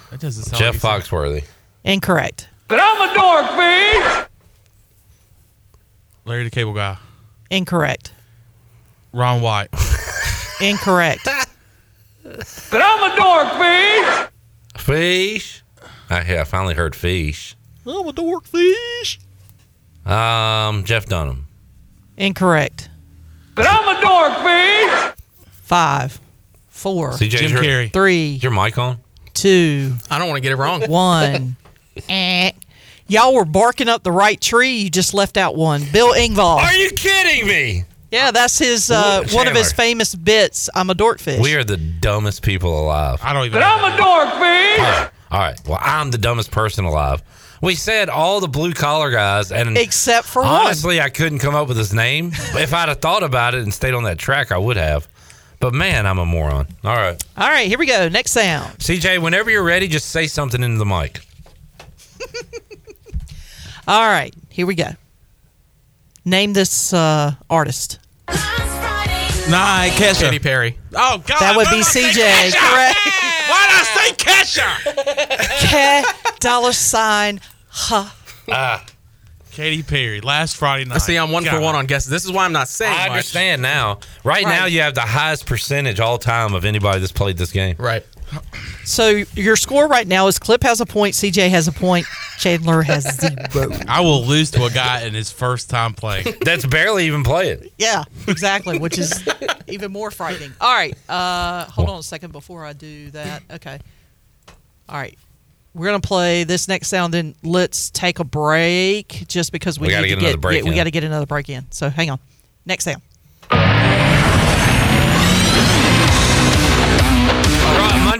[0.09, 1.43] That doesn't sound Jeff Foxworthy.
[1.83, 2.47] Incorrect.
[2.67, 4.27] But I'm a dork, B.
[6.25, 6.97] Larry the Cable Guy.
[7.49, 8.11] Incorrect.
[9.11, 9.69] Ron White.
[10.61, 11.27] Incorrect.
[12.23, 14.79] But I'm a dork, B.
[14.81, 15.63] Fish.
[16.09, 17.55] I, yeah, I finally heard fish.
[17.85, 19.19] I'm a dork fish.
[20.05, 21.47] Um, Jeff Dunham.
[22.17, 22.89] Incorrect.
[23.55, 25.13] But I'm a dork, B.
[25.51, 26.19] Five,
[26.69, 28.99] four, CJ, your, three, Is your mic on?
[29.33, 29.95] two.
[30.09, 30.81] I don't want to get it wrong.
[30.89, 31.55] One.
[32.09, 32.51] Eh.
[33.07, 34.77] Y'all were barking up the right tree.
[34.77, 35.83] You just left out one.
[35.91, 36.57] Bill Engvall.
[36.57, 37.83] Are you kidding me?
[38.11, 40.69] Yeah, that's his uh, one of his famous bits.
[40.75, 41.41] I'm a dorkfish.
[41.41, 43.19] We are the dumbest people alive.
[43.23, 43.59] I don't even.
[43.59, 45.09] But I'm a dork, B.
[45.31, 45.59] All right.
[45.67, 47.23] Well, I'm the dumbest person alive.
[47.61, 50.51] We said all the blue collar guys, and Except for one.
[50.51, 52.31] honestly, I couldn't come up with his name.
[52.33, 55.07] if I'd have thought about it and stayed on that track, I would have.
[55.59, 56.67] But man, I'm a moron.
[56.83, 58.09] All right, All right, here we go.
[58.09, 58.77] Next sound.
[58.79, 61.21] CJ, whenever you're ready, just say something into the mic.
[63.87, 64.89] All right, here we go.
[66.25, 67.99] Name this uh, artist.
[69.49, 70.21] Nah, Kesha.
[70.21, 70.77] Katy Perry.
[70.95, 71.39] Oh, God.
[71.41, 72.51] That would be did I say CJ.
[72.51, 72.55] Kesha?
[72.55, 72.97] Correct.
[73.49, 75.59] Why did I say Kesha?
[75.67, 76.03] K
[76.39, 77.41] dollar sign.
[77.67, 78.15] Ha.
[78.49, 78.85] Ah,
[79.51, 80.21] Katy Perry.
[80.21, 80.99] Last Friday night.
[81.01, 82.09] See, I'm one for one on guesses.
[82.09, 83.09] This is why I'm not saying I much.
[83.09, 83.99] understand now.
[84.23, 87.75] Right, now, you have the highest percentage all time of anybody that's played this game.
[87.77, 88.05] Right.
[88.85, 92.05] So your score right now is Clip has a point, CJ has a point,
[92.37, 93.71] Chandler has zero.
[93.87, 96.27] I will lose to a guy in his first time playing.
[96.41, 97.69] That's barely even playing.
[97.77, 99.23] Yeah, exactly, which is
[99.67, 100.51] even more frightening.
[100.59, 103.43] All right, uh, hold on a second before I do that.
[103.51, 103.79] Okay.
[104.89, 105.17] All right.
[105.73, 109.93] We're gonna play this next sound, then let's take a break, just because we, We
[109.93, 111.65] gotta need get to another get break yeah, we got to get another break in.
[111.71, 112.19] So hang on.
[112.65, 113.01] Next sound.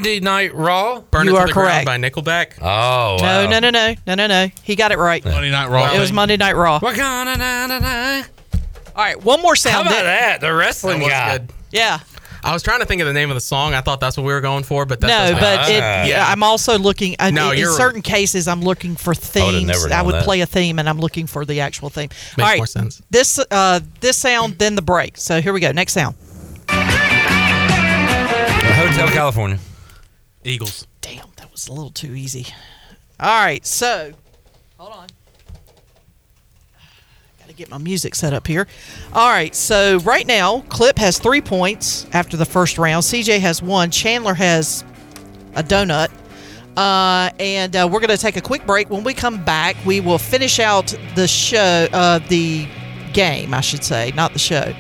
[0.04, 1.00] Monday Night Raw.
[1.00, 1.86] Burn You It to are the correct.
[1.86, 2.62] Ground by Nickelback.
[2.62, 3.50] Oh, No, wow.
[3.50, 4.50] no, no, no, no, no, no.
[4.62, 5.24] He got it right.
[5.24, 5.94] Monday Night Raw.
[5.96, 6.80] It was Monday Night Raw.
[6.80, 8.24] What kind of na, na, na?
[8.96, 9.88] All right, one more How sound.
[9.88, 10.42] about then- that?
[10.42, 11.38] The wrestling That was guy.
[11.38, 11.50] good.
[11.72, 12.00] Yeah.
[12.44, 13.74] I was trying to think of the name of the song.
[13.74, 16.04] I thought that's what we were going for, but that No, but it, Ah.
[16.04, 17.16] yeah, I'm also looking.
[17.18, 19.66] I, No, in you're- certain cases, I'm looking for themes.
[19.68, 20.24] never I known would that.
[20.26, 22.10] play a theme, and I'm looking for the actual theme.
[22.10, 23.02] Makes All right, more sense.
[23.10, 25.16] This uh, this sound, then the break.
[25.18, 25.72] So here we go.
[25.72, 26.16] Next sound.
[28.76, 29.58] Hotel California.
[30.44, 30.88] Eagles.
[31.02, 32.48] Damn, that was a little too easy.
[33.20, 34.12] All right, so
[34.78, 35.08] hold on.
[37.40, 38.68] Got to get my music set up here.
[39.14, 43.04] All right, so right now, Clip has three points after the first round.
[43.04, 43.92] CJ has one.
[43.92, 44.84] Chandler has
[45.56, 46.10] a donut.
[46.76, 48.90] Uh, and uh, we're going to take a quick break.
[48.90, 52.68] When we come back, we will finish out the show, uh, the
[53.14, 54.74] game, I should say, not the show.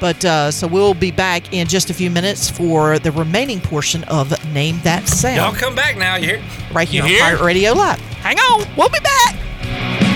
[0.00, 4.04] But uh, so we'll be back in just a few minutes for the remaining portion
[4.04, 5.36] of Name That Sound.
[5.36, 6.16] Y'all come back now.
[6.16, 6.42] You hear?
[6.72, 7.20] right here You on hear?
[7.22, 8.00] Pirate Radio Live.
[8.20, 10.15] Hang on, we'll be back.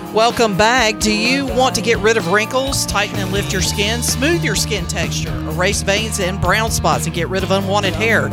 [0.13, 0.99] Welcome back.
[0.99, 4.55] Do you want to get rid of wrinkles, tighten and lift your skin, smooth your
[4.55, 8.27] skin texture, erase veins and brown spots, and get rid of unwanted hair?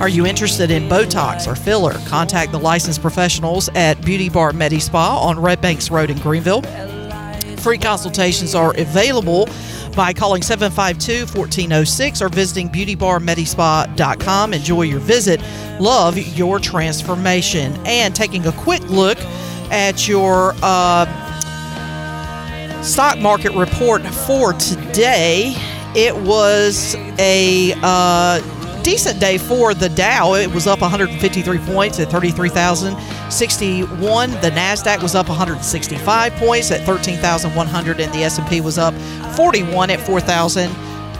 [0.00, 1.94] Are you interested in Botox or filler?
[2.06, 6.62] Contact the licensed professionals at Beauty Bar Medspa on Red Banks Road in Greenville.
[7.56, 9.48] Free consultations are available
[9.96, 14.54] by calling 752 1406 or visiting beautybarmedspa.com.
[14.54, 15.40] Enjoy your visit.
[15.80, 17.74] Love your transformation.
[17.86, 19.18] And taking a quick look
[19.72, 21.23] at your uh,
[22.84, 25.54] stock market report for today,
[25.96, 30.34] it was a uh, decent day for the Dow.
[30.34, 34.30] It was up 153 points at 33,061.
[34.30, 38.92] The Nasdaq was up 165 points at 13,100, and the S&P was up
[39.34, 40.00] 41 at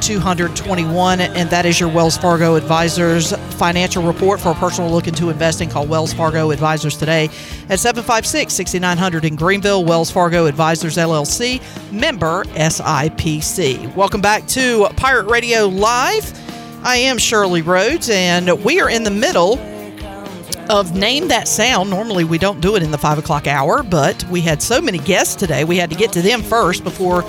[0.07, 1.21] 4,221.
[1.21, 5.71] And that is your Wells Fargo Advisors financial report for a personal look into investing.
[5.71, 7.25] Call Wells Fargo Advisors today
[7.71, 9.83] at 756-6900 in Greenville.
[9.83, 13.95] Wells Fargo Advisors LLC, member SIPC.
[13.95, 16.39] Welcome back to Pirate Radio Live.
[16.85, 19.59] I am Shirley Rhodes, and we are in the middle
[20.69, 21.89] of Name That Sound.
[21.89, 24.99] Normally, we don't do it in the five o'clock hour, but we had so many
[24.99, 27.25] guests today, we had to get to them first before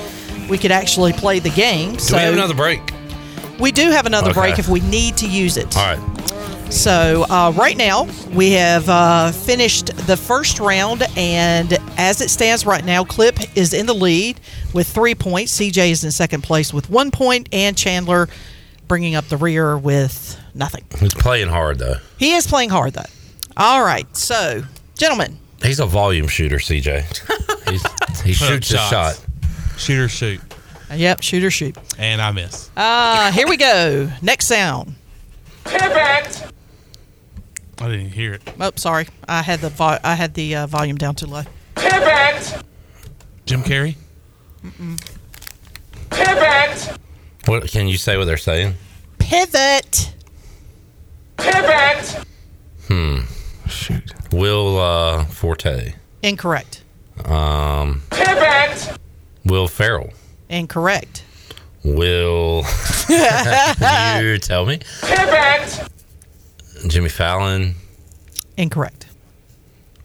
[0.49, 1.93] we could actually play the game.
[1.93, 2.81] Do so we have another break?
[3.59, 4.39] we do have another Okay.
[4.41, 5.75] break if we need to use it.
[5.77, 6.71] All right.
[6.71, 12.65] So uh, right now we have uh, finished the first round, and as it stands
[12.65, 14.39] right now, Clip is in the lead
[14.73, 15.57] with three points.
[15.59, 18.27] CJ is in second place with one point, and Chandler
[18.87, 20.83] bringing up the rear with nothing.
[20.99, 21.95] He's playing hard though.
[22.17, 23.03] He is playing hard though.
[23.57, 24.63] All right, so
[24.97, 27.69] gentlemen, He's a volume shooter, CJ.
[27.69, 29.25] He's, he shoots a shot.
[29.77, 30.41] Shoot or shoot.
[30.93, 31.77] yep, shoot or shoot.
[31.97, 32.69] And I miss.
[32.75, 34.09] Uh, here we go.
[34.21, 34.95] Next sound.
[35.65, 36.47] Pivot.
[37.81, 38.41] I didn't hear it.
[38.59, 41.43] Oh, sorry, I had the vo- I had the uh, volume down too low.
[41.75, 42.63] Pivot.
[43.45, 43.95] Jim Carrey.
[44.63, 44.99] Mm-mm.
[46.09, 46.97] Pivot.
[47.45, 48.17] What can you say?
[48.17, 48.75] What they're saying?
[49.19, 50.13] Pivot.
[51.37, 52.25] Pivot.
[52.87, 53.19] Hmm.
[53.67, 54.13] Shoot.
[54.31, 55.93] Will uh, Forte.
[56.23, 56.83] Incorrect.
[57.25, 58.01] Um.
[58.09, 58.97] Pivot.
[59.45, 60.11] Will Ferrell.
[60.49, 61.23] Incorrect.
[61.83, 62.63] Will.
[63.09, 64.79] you tell me.
[65.01, 65.89] Pivot.
[66.87, 67.75] Jimmy Fallon.
[68.57, 69.07] Incorrect.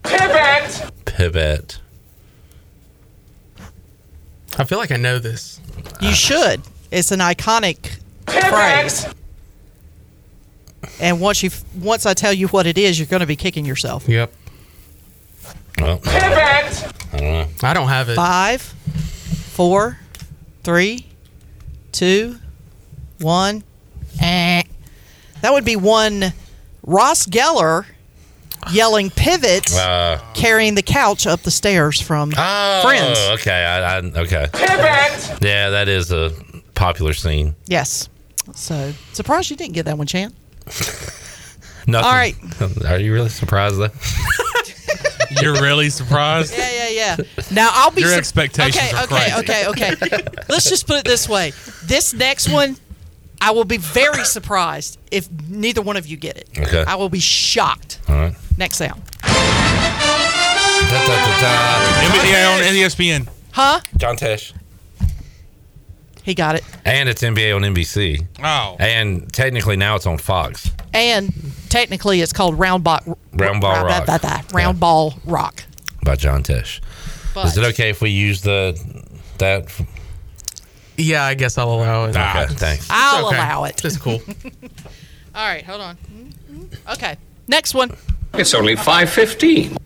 [0.03, 0.91] Pivot.
[1.05, 1.79] Pivot.
[4.57, 5.59] I feel like I know this.
[6.01, 6.61] You should.
[6.91, 7.97] It's an iconic
[8.27, 9.07] phrase.
[10.99, 11.49] And once you
[11.79, 14.07] once I tell you what it is, you're going to be kicking yourself.
[14.07, 14.33] Yep.
[15.79, 16.93] Well, Pivot.
[17.13, 17.47] I don't know.
[17.63, 18.15] I don't have it.
[18.15, 18.73] Five,
[19.61, 19.99] four,
[20.63, 21.05] three,
[21.91, 22.35] two,
[23.19, 23.63] one.
[24.19, 24.63] Eh.
[25.41, 26.33] That would be one
[26.81, 27.85] Ross Geller
[28.71, 33.19] yelling pivot, Uh, carrying the couch up the stairs from oh, Friends.
[33.39, 33.63] okay.
[33.63, 34.47] I, I, okay.
[34.51, 35.43] Pivot.
[35.43, 36.31] Yeah, that is a
[36.73, 37.53] popular scene.
[37.67, 38.09] Yes.
[38.55, 40.33] So surprised you didn't get that one, Chan.
[41.85, 41.95] Nothing.
[41.95, 42.35] All right.
[42.87, 43.89] Are you really surprised though?
[45.41, 46.53] You're really surprised?
[46.57, 47.43] Yeah, yeah, yeah.
[47.51, 48.01] Now I'll be.
[48.01, 49.67] Your sur- expectations okay, are okay, crazy.
[49.67, 50.23] okay, okay.
[50.49, 51.53] Let's just put it this way:
[51.85, 52.77] this next one,
[53.39, 56.49] I will be very surprised if neither one of you get it.
[56.57, 56.83] Okay.
[56.87, 57.99] I will be shocked.
[58.07, 58.35] All right.
[58.57, 59.01] Next sound.
[62.01, 63.27] NBA on ESPN.
[63.51, 63.81] Huh?
[63.97, 64.53] John Tesh.
[66.23, 66.63] He got it.
[66.85, 68.27] And it's NBA on NBC.
[68.43, 68.75] Oh.
[68.79, 70.69] And technically now it's on Fox.
[70.93, 71.33] And
[71.69, 72.99] technically, it's called round ball.
[73.33, 75.63] Round Ball Rock That, that, round ball rock.
[76.03, 76.81] by John Tesh.
[77.33, 78.77] But- Is it okay if we use the
[79.37, 79.71] that?
[80.97, 82.09] Yeah, I guess I'll allow it.
[82.17, 82.87] Okay, thanks.
[82.89, 83.37] I'll okay.
[83.37, 83.83] allow it.
[83.85, 84.21] It's cool.
[85.35, 85.97] All right, hold on.
[86.91, 87.15] Okay,
[87.47, 87.95] next one.
[88.33, 89.77] It's only five fifteen.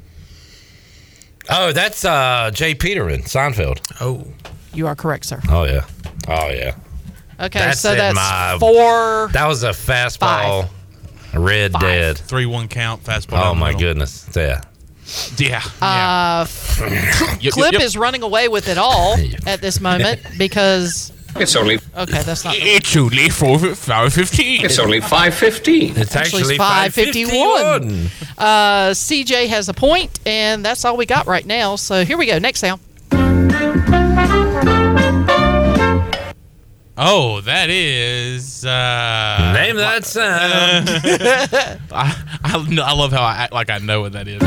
[1.49, 2.73] Oh, that's uh, J.
[2.73, 3.79] Peterman, Seinfeld.
[4.01, 4.25] Oh,
[4.73, 5.39] You are correct, sir.
[5.49, 5.85] oh yeah,
[6.27, 6.75] oh yeah.
[7.39, 9.29] Okay, That's so that's my- four.
[9.33, 10.69] That was a fastball,
[11.39, 11.81] red Five.
[11.81, 12.17] dead.
[12.17, 13.51] Three one count fastball.
[13.51, 13.81] Oh my middle.
[13.81, 14.61] goodness, yeah.
[15.37, 15.61] Yeah.
[15.81, 16.45] Uh,
[17.39, 17.81] Yep, Clip yep, yep.
[17.81, 19.15] is running away with it all
[19.45, 21.11] at this moment because.
[21.37, 21.75] It's only.
[21.95, 22.55] Okay, that's not.
[22.57, 24.63] It's only four five fifteen.
[24.63, 25.93] It's only five fifteen.
[25.97, 28.09] It's Actually, actually five 551.
[28.37, 31.75] Uh, CJ has a point, and that's all we got right now.
[31.75, 32.39] So here we go.
[32.39, 32.79] Next sound.
[36.97, 38.63] Oh, that is.
[38.65, 40.89] Uh, Name that sound.
[41.91, 44.39] I, I I love how I act like I know what that is.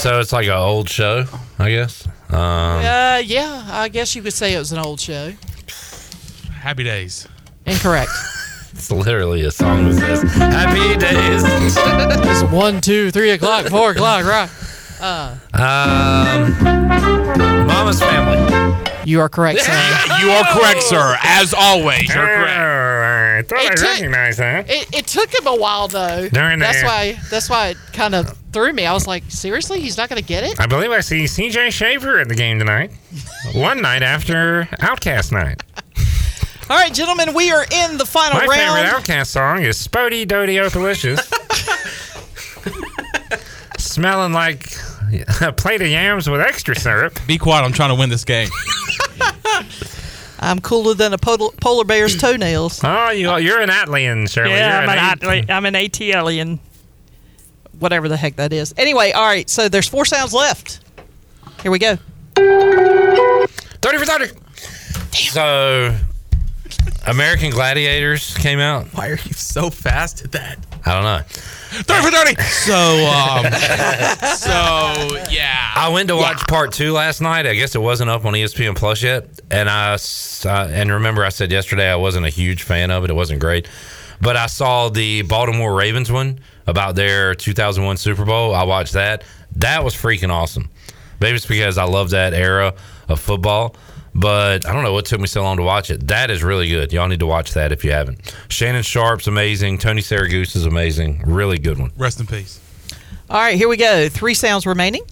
[0.00, 1.24] So it's like an old show,
[1.58, 2.06] I guess.
[2.30, 5.32] Um, Uh, yeah, I guess you could say it was an old show.
[6.52, 7.28] Happy days.
[7.66, 8.10] Incorrect.
[8.76, 11.42] It's literally a song that says "Happy Days."
[12.42, 14.50] it's one, two, three o'clock, four o'clock, right?
[15.04, 16.56] Uh, um,
[17.66, 18.74] Mama's Family.
[19.04, 19.72] you are correct, sir.
[20.18, 21.14] you are correct, sir.
[21.22, 22.58] As always, you're correct.
[22.58, 24.70] I thought It I took- recognized that.
[24.70, 26.26] It, it took him a while though.
[26.30, 27.18] During that's the- why.
[27.30, 28.86] That's why it kind of threw me.
[28.86, 30.58] I was like, seriously, he's not going to get it.
[30.58, 32.90] I believe I see CJ Schaefer at the game tonight.
[33.54, 35.62] One night after OutKast night.
[36.70, 38.48] All right, gentlemen, we are in the final round.
[38.48, 38.88] My round.
[38.88, 41.30] favorite OutKast song is SpottieOttieDopaliscious.
[43.78, 44.72] Smelling like
[45.40, 47.18] a plate of yams with extra syrup.
[47.26, 47.64] Be quiet.
[47.64, 48.48] I'm trying to win this game.
[50.40, 52.80] I'm cooler than a polar, polar bear's toenails.
[52.84, 54.50] Oh, you, you're an ATLien, Shirley.
[54.50, 56.58] Yeah, You're I'm an, At- I'm an ATLien.
[57.78, 58.74] Whatever the heck that is.
[58.76, 60.80] Anyway, all right, so there's four sounds left.
[61.62, 61.96] Here we go.
[62.36, 64.26] 30 for 30.
[65.12, 65.96] So,
[67.06, 68.86] American Gladiators came out.
[68.88, 70.58] Why are you so fast at that?
[70.86, 71.22] I don't know.
[71.82, 72.42] 30 for 30.
[72.42, 73.44] So, um,
[74.36, 75.70] so, yeah.
[75.74, 77.46] I went to watch part two last night.
[77.46, 81.30] I guess it wasn't up on ESPN Plus yet, and I uh, and remember I
[81.30, 83.10] said yesterday I wasn't a huge fan of it.
[83.10, 83.68] It wasn't great,
[84.20, 88.54] but I saw the Baltimore Ravens one about their 2001 Super Bowl.
[88.54, 89.24] I watched that.
[89.56, 90.70] That was freaking awesome.
[91.20, 92.74] Maybe it's because I love that era
[93.08, 93.76] of football.
[94.14, 96.06] But I don't know what took me so long to watch it.
[96.06, 96.92] That is really good.
[96.92, 98.32] Y'all need to watch that if you haven't.
[98.48, 99.78] Shannon Sharpe's amazing.
[99.78, 101.22] Tony Siragusa is amazing.
[101.26, 101.90] Really good one.
[101.96, 102.60] Rest in peace.
[103.28, 104.08] All right, here we go.
[104.08, 105.02] Three sounds remaining.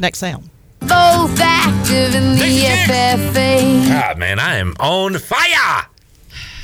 [0.00, 0.50] Next sound.
[0.80, 3.88] Both active in the FFA.
[3.88, 5.86] God, man, I am on fire.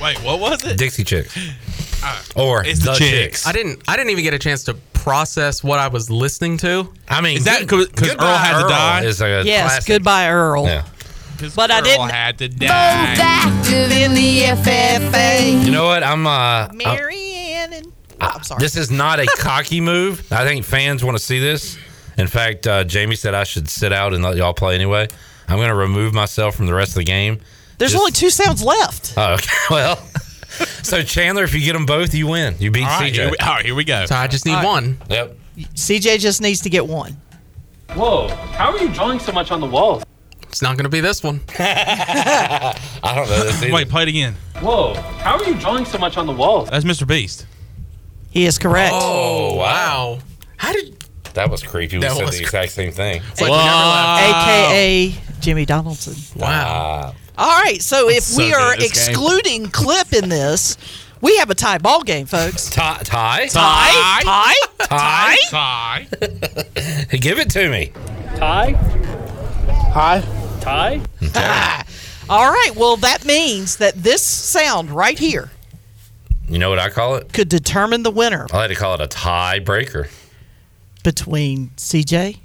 [0.00, 0.76] Wait, what was it?
[0.76, 1.36] Dixie Chicks.
[2.36, 3.46] Or It's the, chicks.
[3.46, 3.82] I didn't.
[3.88, 6.88] I didn't even get a chance to process what I was listening to.
[7.08, 9.04] I mean, Is that because Earl had to die?
[9.04, 9.88] Is a yes, classic.
[9.88, 10.64] goodbye, Earl.
[10.64, 10.86] Yeah.
[11.56, 12.10] But I didn't.
[12.10, 12.66] had to die.
[12.66, 13.16] Both die.
[13.18, 15.64] active in the FFA.
[15.64, 16.02] You know what?
[16.02, 16.26] I'm.
[16.26, 17.86] Uh, I'm- Marianne and.
[18.20, 18.60] Oh, I'm sorry.
[18.60, 20.30] This is not a cocky move.
[20.30, 21.78] I think fans want to see this.
[22.18, 25.08] In fact, uh, Jamie said I should sit out and let y'all play anyway.
[25.48, 27.40] I'm going to remove myself from the rest of the game.
[27.78, 29.14] There's Just- only two sounds left.
[29.16, 29.48] Oh, okay.
[29.70, 29.98] Well,
[30.82, 32.54] so Chandler, if you get them both, you win.
[32.58, 33.16] You beat All right, CJ.
[33.16, 34.06] here we, all right, here we go.
[34.06, 34.66] So I just need All right.
[34.66, 34.98] one.
[35.08, 35.36] Yep.
[35.74, 37.16] CJ just needs to get one.
[37.94, 40.04] Whoa, how are you drawing so much on the walls?
[40.42, 41.40] It's not going to be this one.
[41.58, 43.72] I don't know this either.
[43.72, 44.34] Wait, play it again.
[44.60, 46.68] Whoa, how are you drawing so much on the walls?
[46.70, 47.06] That's Mr.
[47.06, 47.46] Beast.
[48.30, 48.92] He is correct.
[48.94, 50.18] Oh, oh wow.
[50.56, 51.00] How did
[51.34, 51.96] That was creepy.
[51.98, 53.22] We That said was the exact same thing.
[53.32, 53.56] It's like we.
[53.56, 56.14] AKA Jimmy Donaldson.
[56.40, 57.14] Wow.
[57.40, 59.10] All right, so if so we are at this game.
[59.14, 60.76] excluding clip in this,
[61.22, 62.68] we have a tie ball game, folks.
[62.68, 62.98] Tie?
[63.02, 63.46] Tie?
[63.48, 64.22] Tie?
[64.22, 64.54] Tie?
[64.80, 65.36] Tie?
[65.50, 66.06] Tie.
[67.08, 67.92] Hey, Give it to me.
[68.36, 68.72] Tie?
[69.92, 70.22] Hi.
[70.60, 71.00] Tie?
[72.28, 75.50] All right, well, that means that this sound right here
[76.48, 77.32] You know what I call it?
[77.32, 80.08] could determine the winner I like to call it a tie breaker.
[81.02, 82.38] between CJ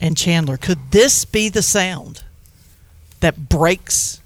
[0.00, 0.56] and Chandler.
[0.56, 2.23] Could this be the sound
[3.24, 4.20] that breaks?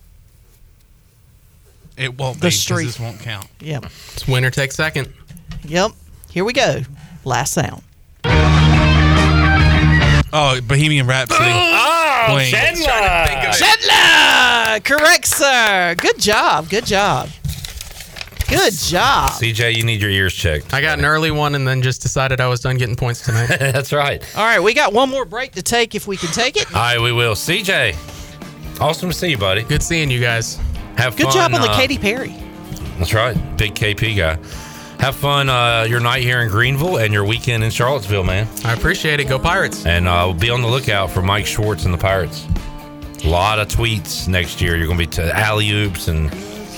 [1.96, 2.84] It won't The be 'cause street.
[2.86, 3.46] This won't count.
[3.60, 3.86] Yep.
[4.14, 5.12] It's winner takes second.
[5.64, 5.92] Yep.
[6.30, 6.82] Here we go.
[7.24, 7.82] Last sound.
[10.30, 11.44] Oh, Bohemian Rhapsody.
[11.50, 12.50] Oh, Queen.
[12.50, 13.52] Chandler!
[13.52, 14.80] Chandler!
[14.80, 15.94] Correct, sir.
[15.96, 16.68] Good job.
[16.68, 17.30] Good job.
[18.48, 19.30] Good job.
[19.32, 20.72] CJ, you need your ears checked.
[20.74, 23.46] I got an early one and then just decided I was done getting points tonight.
[23.58, 24.22] That's right.
[24.36, 26.66] All right, we got one more break to take if we can take it.
[26.74, 27.34] All right, we will.
[27.34, 27.94] CJ,
[28.80, 29.62] awesome to see you, buddy.
[29.62, 30.56] Good seeing you guys.
[30.96, 31.32] Have Good fun.
[31.34, 32.34] job on the uh, Katy Perry.
[32.98, 33.34] That's right.
[33.56, 34.38] Big KP guy.
[35.00, 38.48] Have fun uh, your night here in Greenville and your weekend in Charlottesville, man.
[38.64, 39.28] I appreciate it.
[39.28, 39.86] Go Pirates.
[39.86, 42.44] And uh, be on the lookout for Mike Schwartz and the Pirates.
[43.24, 44.76] A lot of tweets next year.
[44.76, 46.30] You're going to be to alley oops and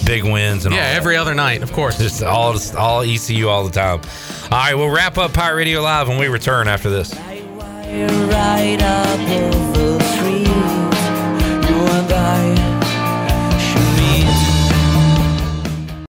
[0.04, 1.96] big wins and Yeah, all every other night, of course.
[1.98, 4.00] Just all all ECU all the time.
[4.44, 7.14] All right, we'll wrap up Pirate Radio Live when we return after this.
[7.14, 9.18] Right up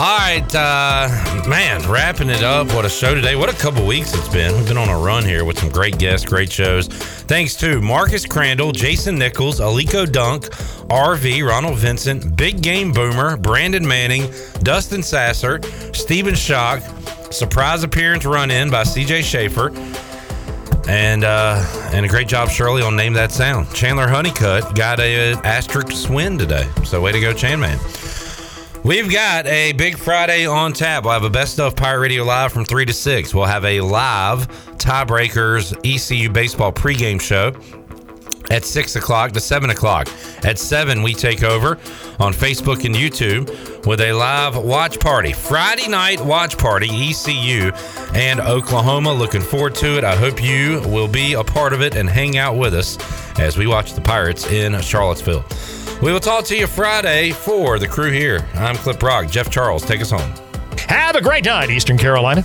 [0.00, 2.68] All right, uh, man, wrapping it up.
[2.68, 3.36] What a show today.
[3.36, 4.56] What a couple weeks it's been.
[4.56, 6.86] We've been on a run here with some great guests, great shows.
[6.86, 10.44] Thanks to Marcus Crandell, Jason Nichols, Alico Dunk,
[10.88, 15.60] RV, Ronald Vincent, Big Game Boomer, Brandon Manning, Dustin Sasser,
[15.92, 16.80] Stephen Schoch,
[17.30, 19.68] surprise appearance run in by CJ Schaefer.
[20.88, 21.62] And uh,
[21.92, 23.70] and a great job, Shirley, on name that sound.
[23.74, 27.78] Chandler Honeycutt got a asterisk win today, so way to go, Chan Man.
[28.82, 31.04] We've got a big Friday on tap.
[31.04, 33.34] We'll have a best of Pirate Radio Live from 3 to 6.
[33.34, 37.50] We'll have a live tiebreakers ECU baseball pregame show
[38.50, 40.08] at 6 o'clock to 7 o'clock.
[40.44, 41.72] At 7, we take over
[42.18, 45.32] on Facebook and YouTube with a live watch party.
[45.32, 47.72] Friday night watch party, ECU
[48.14, 49.12] and Oklahoma.
[49.12, 50.04] Looking forward to it.
[50.04, 52.98] I hope you will be a part of it and hang out with us
[53.38, 55.44] as we watch the Pirates in Charlottesville.
[56.02, 58.46] We will talk to you Friday for the crew here.
[58.54, 59.30] I'm Clip Brock.
[59.30, 60.32] Jeff Charles, take us home.
[60.88, 62.44] Have a great night, Eastern Carolina.